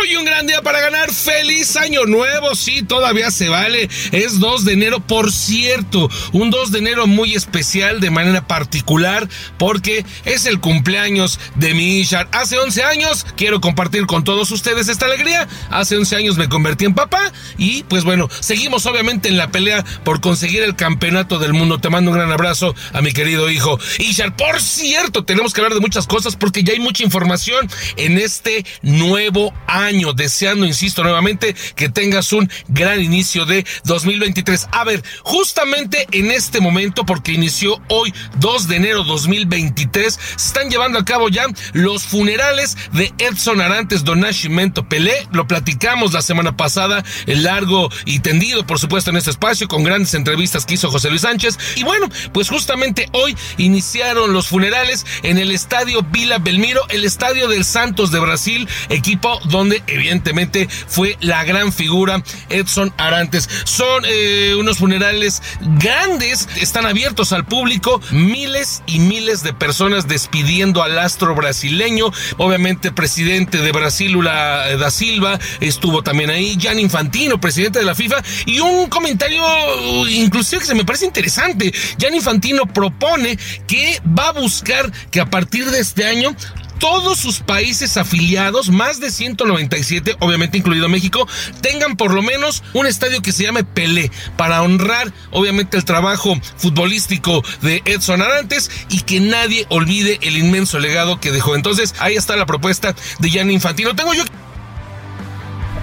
[0.00, 1.12] Hoy un gran día para ganar.
[1.12, 2.54] Feliz año nuevo.
[2.56, 3.88] Sí, todavía se vale.
[4.10, 6.10] Es 2 de enero, por cierto.
[6.32, 12.00] Un 2 de enero muy especial de manera particular porque es el cumpleaños de mi
[12.00, 12.28] Ishar.
[12.32, 15.46] Hace 11 años quiero compartir con todos ustedes esta alegría.
[15.70, 19.84] Hace 11 años me convertí en papá y pues bueno, seguimos obviamente en la pelea
[20.02, 21.78] por conseguir el campeonato del mundo.
[21.78, 23.78] Te mando un gran abrazo a mi querido hijo.
[23.98, 28.18] Ishar, por cierto, tenemos que hablar de muchas cosas porque ya hay mucha información en
[28.18, 30.12] este nuevo año.
[30.12, 34.68] Deseando, insisto nuevamente, que tengas un gran inicio de 2023.
[34.72, 40.70] A ver, justamente en este momento, porque inició hoy 2 de enero 2023, se están
[40.70, 45.28] llevando a cabo ya los funerales de Edson Arantes Donashimento Pelé.
[45.32, 49.84] Lo platicamos la semana pasada, el largo y tendido, por supuesto, en este espacio, con
[49.84, 51.58] grandes entrevistas que hizo José Luis Sánchez.
[51.76, 57.48] Y bueno, pues justamente hoy iniciaron los funerales en el estadio Vila Belmiro, el estadio
[57.48, 63.48] del Santos de Brasil, equipo donde evidentemente fue la gran figura Edson Arantes.
[63.64, 65.42] Son eh, unos funerales
[65.78, 72.92] grandes, están abiertos al público, miles y miles de personas despidiendo al astro brasileño, obviamente
[72.92, 78.22] presidente de Brasil, Lula da Silva, estuvo también ahí, Jan Infantino, presidente de la FIFA,
[78.46, 81.72] y un comentario uh, inclusive que se me parece interesante.
[82.00, 86.34] Jan Infantino propone que va a buscar que a partir de este año
[86.80, 91.28] todos sus países afiliados, más de 197, obviamente incluido México,
[91.60, 96.40] tengan por lo menos un estadio que se llame Pelé, para honrar obviamente el trabajo
[96.56, 101.54] futbolístico de Edson Arantes y que nadie olvide el inmenso legado que dejó.
[101.54, 103.94] Entonces, ahí está la propuesta de Gianni Infantino.
[103.94, 104.24] Tengo yo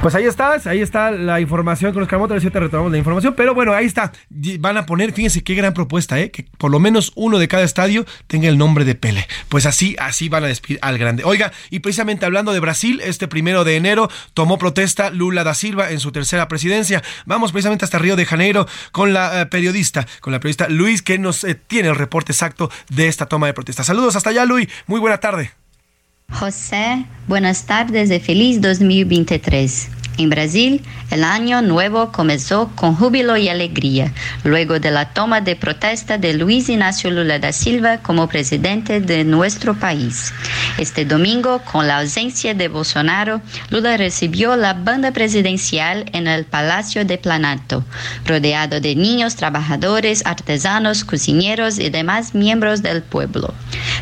[0.02, 3.56] Pues ahí está, ahí está la información con los Camotes, te retomamos la información, pero
[3.56, 4.11] bueno, ahí está.
[4.30, 6.30] Van a poner, fíjense qué gran propuesta, ¿eh?
[6.30, 9.28] que por lo menos uno de cada estadio tenga el nombre de Pele.
[9.49, 11.24] Pues así, así van a despedir al grande.
[11.26, 15.90] Oiga, y precisamente hablando de Brasil, este primero de enero tomó protesta Lula da Silva
[15.90, 17.03] en su tercera presidencia.
[17.26, 21.18] Vamos precisamente hasta Río de Janeiro con la eh, periodista, con la periodista Luis, que
[21.18, 23.84] nos eh, tiene el reporte exacto de esta toma de protesta.
[23.84, 24.69] Saludos hasta allá, Luis.
[24.86, 25.52] Muy buena tarde.
[26.32, 29.97] José, buenas tardes y feliz 2023.
[30.18, 30.81] En Brasil,
[31.11, 34.11] el año nuevo comenzó con júbilo y alegría,
[34.44, 39.23] luego de la toma de protesta de Luis Ignacio Lula da Silva como presidente de
[39.23, 40.34] nuestro país.
[40.80, 47.06] Este domingo, con la ausencia de Bolsonaro, Lula recibió la banda presidencial en el Palacio
[47.06, 47.85] de Planato,
[48.26, 53.53] rodeado de niños, trabajadores, artesanos, cocineros y demás miembros del pueblo.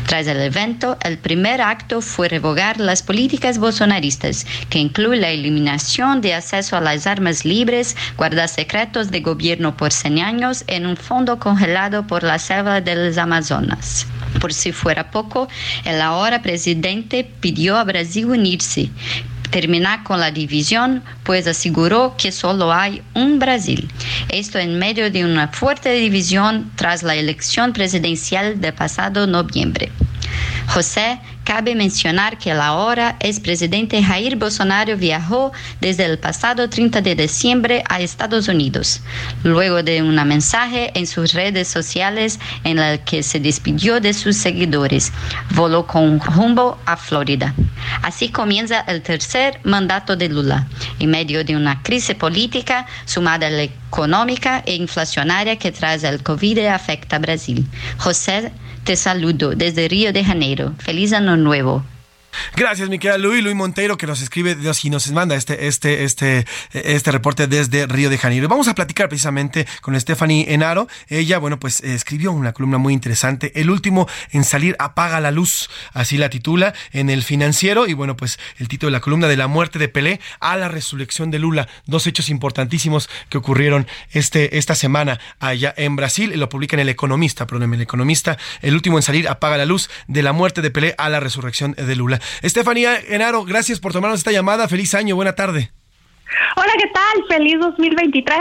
[0.06, 6.05] Tras el evento, el primer acto fue revogar las políticas bolsonaristas, que incluye la eliminación
[6.14, 10.96] de acceso a las armas libres, guardar secretos de gobierno por 100 años en un
[10.96, 14.06] fondo congelado por la selva del Amazonas.
[14.40, 15.48] Por si fuera poco,
[15.84, 18.88] el ahora presidente pidió a Brasil unirse,
[19.50, 23.88] terminar con la división, pues aseguró que solo hay un Brasil.
[24.28, 29.90] Esto en medio de una fuerte división tras la elección presidencial de pasado noviembre.
[30.68, 37.14] José, cabe mencionar que el ahora ex-presidente Jair Bolsonaro viajó desde el pasado 30 de
[37.14, 39.00] diciembre a Estados Unidos,
[39.44, 44.36] luego de un mensaje en sus redes sociales en el que se despidió de sus
[44.36, 45.12] seguidores.
[45.54, 47.54] Voló con rumbo a Florida.
[48.02, 50.66] Así comienza el tercer mandato de Lula,
[50.98, 56.24] en medio de una crisis política sumada a la económica e inflacionaria que tras el
[56.24, 57.64] COVID afecta a Brasil.
[57.98, 58.50] José
[58.86, 60.72] te saludo desde Río de Janeiro.
[60.78, 61.82] Feliz año nuevo.
[62.54, 66.46] Gracias, mi querida Luis, Luis Monteiro, que nos escribe y nos manda este, este, este,
[66.72, 68.48] este reporte desde Río de Janeiro.
[68.48, 70.88] Vamos a platicar precisamente con Stephanie Enaro.
[71.08, 73.52] Ella, bueno, pues escribió una columna muy interesante.
[73.60, 77.86] El último en salir apaga la luz, así la titula, en el financiero.
[77.86, 80.68] Y bueno, pues el título de la columna de la muerte de Pelé a la
[80.68, 81.68] resurrección de Lula.
[81.86, 86.32] Dos hechos importantísimos que ocurrieron este, esta semana allá en Brasil.
[86.38, 88.38] Lo publica en El Economista, perdón, en El Economista.
[88.62, 91.72] El último en salir apaga la luz de la muerte de Pelé a la resurrección
[91.72, 92.20] de Lula.
[92.42, 94.68] Estefanía Enaro, gracias por tomarnos esta llamada.
[94.68, 95.70] Feliz año, buena tarde.
[96.56, 97.38] Hola, ¿qué tal?
[97.38, 98.38] Feliz 2023.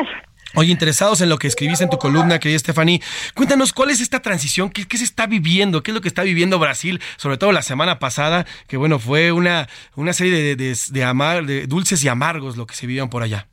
[0.56, 3.02] Oye, interesados en lo que escribiste en tu columna, querida Stephanie,
[3.34, 6.24] cuéntanos cuál es esta transición, ¿Qué, qué, se está viviendo, qué es lo que está
[6.24, 10.78] viviendo Brasil, sobre todo la semana pasada, que bueno, fue una, una serie de, de,
[10.92, 13.48] de, amar, de dulces y amargos lo que se vivieron por allá.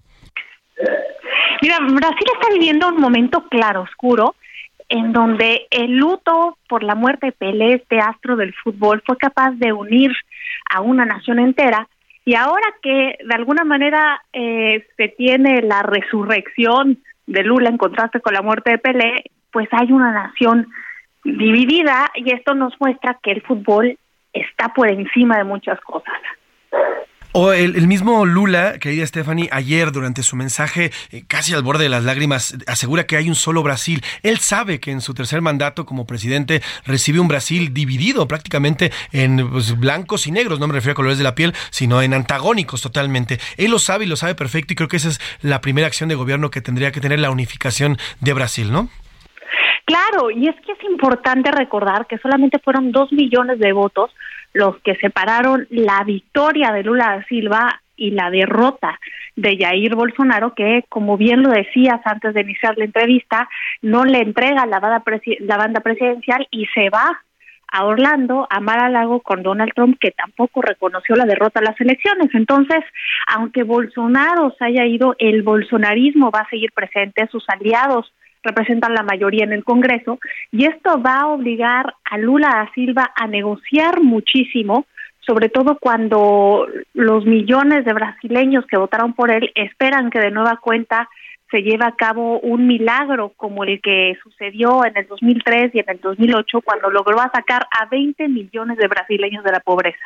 [1.60, 4.36] Mira, Brasil está viviendo un momento claro, oscuro,
[4.92, 9.52] en donde el luto por la muerte de Pelé, este astro del fútbol, fue capaz
[9.52, 10.12] de unir
[10.68, 11.88] a una nación entera.
[12.26, 18.20] Y ahora que de alguna manera eh, se tiene la resurrección de Lula en contraste
[18.20, 20.68] con la muerte de Pelé, pues hay una nación
[21.24, 23.98] dividida y esto nos muestra que el fútbol
[24.34, 26.12] está por encima de muchas cosas.
[27.34, 31.88] O el, mismo Lula, querida Stephanie, ayer durante su mensaje eh, casi al borde de
[31.88, 34.02] las lágrimas, asegura que hay un solo Brasil.
[34.22, 39.48] Él sabe que en su tercer mandato como presidente recibe un Brasil dividido prácticamente en
[39.48, 42.82] pues, blancos y negros, no me refiero a colores de la piel, sino en antagónicos
[42.82, 43.38] totalmente.
[43.56, 46.10] Él lo sabe y lo sabe perfecto y creo que esa es la primera acción
[46.10, 48.90] de gobierno que tendría que tener la unificación de Brasil, ¿no?
[49.86, 54.10] Claro, y es que es importante recordar que solamente fueron dos millones de votos
[54.52, 58.98] los que separaron la victoria de Lula da Silva y la derrota
[59.36, 63.48] de Jair Bolsonaro, que, como bien lo decías antes de iniciar la entrevista,
[63.80, 65.02] no le entrega la banda,
[65.40, 67.22] la banda presidencial y se va
[67.68, 71.80] a Orlando, a Mar Lago con Donald Trump, que tampoco reconoció la derrota a las
[71.80, 72.28] elecciones.
[72.34, 72.80] Entonces,
[73.26, 78.12] aunque Bolsonaro se haya ido, el bolsonarismo va a seguir presente, sus aliados
[78.42, 80.18] representan la mayoría en el Congreso,
[80.50, 84.86] y esto va a obligar a Lula da Silva a negociar muchísimo,
[85.20, 90.58] sobre todo cuando los millones de brasileños que votaron por él esperan que de nueva
[90.60, 91.08] cuenta
[91.50, 95.90] se lleve a cabo un milagro como el que sucedió en el 2003 y en
[95.90, 100.04] el 2008 cuando logró sacar a 20 millones de brasileños de la pobreza.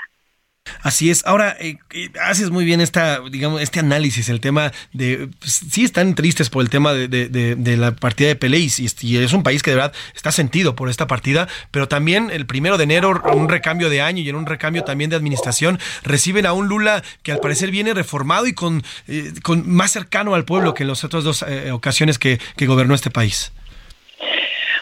[0.87, 1.27] Así es.
[1.27, 5.83] Ahora, eh, eh, haces muy bien esta, digamos, este análisis, el tema de, pues, sí
[5.83, 9.73] están tristes por el tema de, la partida de Pelé y, es un país que
[9.73, 13.91] de verdad está sentido por esta partida, pero también el primero de enero, un recambio
[13.91, 17.41] de año y en un recambio también de administración, reciben a un Lula que al
[17.41, 19.33] parecer viene reformado y con, eh,
[19.65, 23.51] más cercano al pueblo que en las otras dos eh, ocasiones que gobernó este país.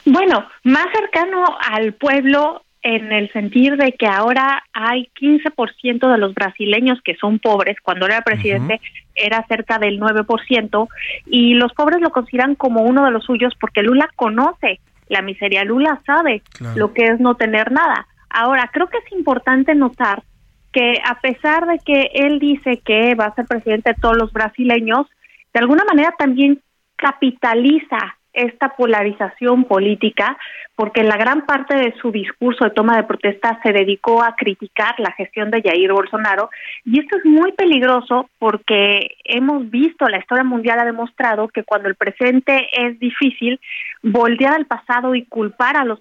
[0.04, 6.34] Bueno, más cercano al pueblo en el sentido de que ahora hay 15% de los
[6.34, 9.10] brasileños que son pobres, cuando era presidente uh -huh.
[9.14, 10.88] era cerca del 9%,
[11.26, 15.64] y los pobres lo consideran como uno de los suyos porque Lula conoce la miseria,
[15.64, 16.78] Lula sabe claro.
[16.78, 18.06] lo que es no tener nada.
[18.28, 20.22] Ahora, creo que es importante notar
[20.70, 24.30] que a pesar de que él dice que va a ser presidente de todos los
[24.32, 25.06] brasileños,
[25.54, 26.60] de alguna manera también
[26.96, 30.36] capitaliza esta polarización política,
[30.76, 34.94] porque la gran parte de su discurso de toma de protesta se dedicó a criticar
[34.98, 36.50] la gestión de Jair Bolsonaro,
[36.84, 41.88] y esto es muy peligroso porque hemos visto, la historia mundial ha demostrado que cuando
[41.88, 43.60] el presente es difícil,
[44.02, 46.00] voltear al pasado y culpar a los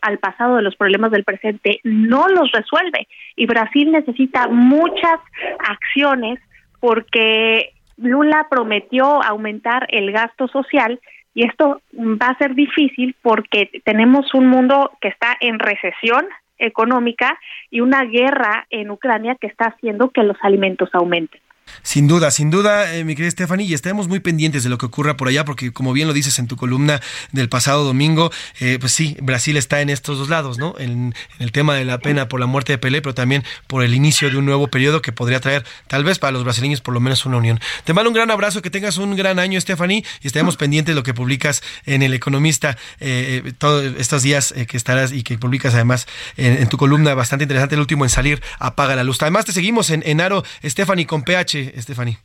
[0.00, 5.20] al pasado de los problemas del presente no los resuelve, y Brasil necesita muchas
[5.58, 6.40] acciones
[6.80, 11.00] porque Lula prometió aumentar el gasto social
[11.36, 16.24] y esto va a ser difícil porque tenemos un mundo que está en recesión
[16.56, 17.38] económica
[17.70, 21.42] y una guerra en Ucrania que está haciendo que los alimentos aumenten.
[21.82, 24.86] Sin duda, sin duda, eh, mi querida Stephanie, y estaremos muy pendientes de lo que
[24.86, 27.00] ocurra por allá, porque como bien lo dices en tu columna
[27.32, 30.74] del pasado domingo, eh, pues sí, Brasil está en estos dos lados, ¿no?
[30.78, 33.84] En, en, el tema de la pena por la muerte de Pelé, pero también por
[33.84, 36.94] el inicio de un nuevo periodo que podría traer, tal vez para los brasileños, por
[36.94, 37.60] lo menos una unión.
[37.84, 40.96] Te mando un gran abrazo, que tengas un gran año, Stephanie, y estaremos pendientes de
[40.96, 45.38] lo que publicas en El Economista eh, todos estos días eh, que estarás y que
[45.38, 46.06] publicas además
[46.36, 49.20] en, en, tu columna bastante interesante, el último en salir, apaga la luz.
[49.22, 51.55] Además, te seguimos en, en Aro, Stephanie, con PH.
[51.80, 52.18] Stephanie.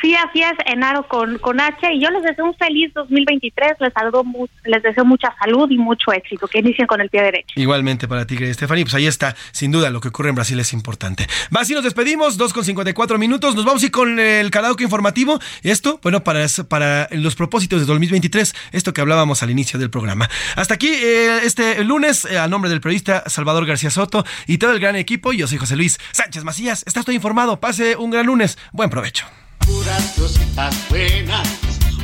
[0.00, 1.76] Sí, así es, Enaro con, con H.
[1.92, 3.72] Y yo les deseo un feliz 2023.
[3.80, 4.24] Les, saludo
[4.64, 6.48] les deseo mucha salud y mucho éxito.
[6.48, 7.52] Que inicien con el pie derecho.
[7.56, 8.84] Igualmente para ti, Stephanie.
[8.84, 9.36] Pues ahí está.
[9.52, 11.26] Sin duda, lo que ocurre en Brasil es importante.
[11.54, 12.38] Va, así nos despedimos.
[12.38, 13.54] 2 con 54 minutos.
[13.54, 15.38] Nos vamos a ir con el karaoke informativo.
[15.62, 18.54] Esto, bueno, para, para los propósitos de 2023.
[18.72, 20.30] Esto que hablábamos al inicio del programa.
[20.56, 24.72] Hasta aquí, eh, este lunes, eh, a nombre del periodista Salvador García Soto y todo
[24.72, 25.32] el gran equipo.
[25.32, 26.84] Yo soy José Luis Sánchez Macías.
[26.86, 27.60] Estás todo informado.
[27.60, 28.56] Pase un gran lunes.
[28.72, 29.26] Buen provecho
[29.66, 31.48] puras cositas buenas,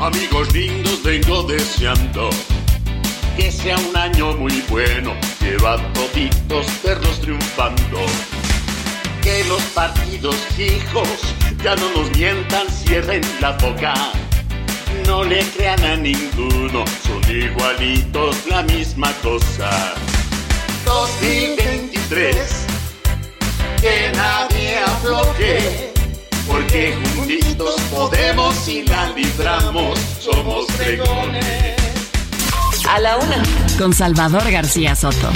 [0.01, 2.31] amigos lindos vengo deseando.
[3.37, 8.01] Que sea un año muy bueno, lleva toditos verlos triunfando.
[9.23, 11.09] Que los partidos hijos
[11.63, 13.95] ya no nos mientan, cierren la boca.
[15.07, 19.95] No le crean a ninguno, son igualitos la misma cosa.
[20.85, 22.37] 2023,
[23.81, 25.96] que nadie afloje
[26.47, 31.77] porque juntitos podemos y la libramos, somos fregones.
[32.89, 33.43] A la una.
[33.79, 35.33] Con Salvador García Soto.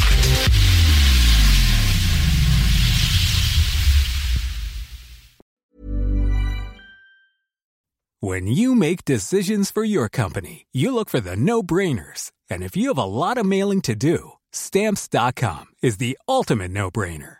[8.23, 12.31] When you make decisions for your company, you look for the no-brainers.
[12.51, 17.40] And if you have a lot of mailing to do, stamps.com is the ultimate no-brainer.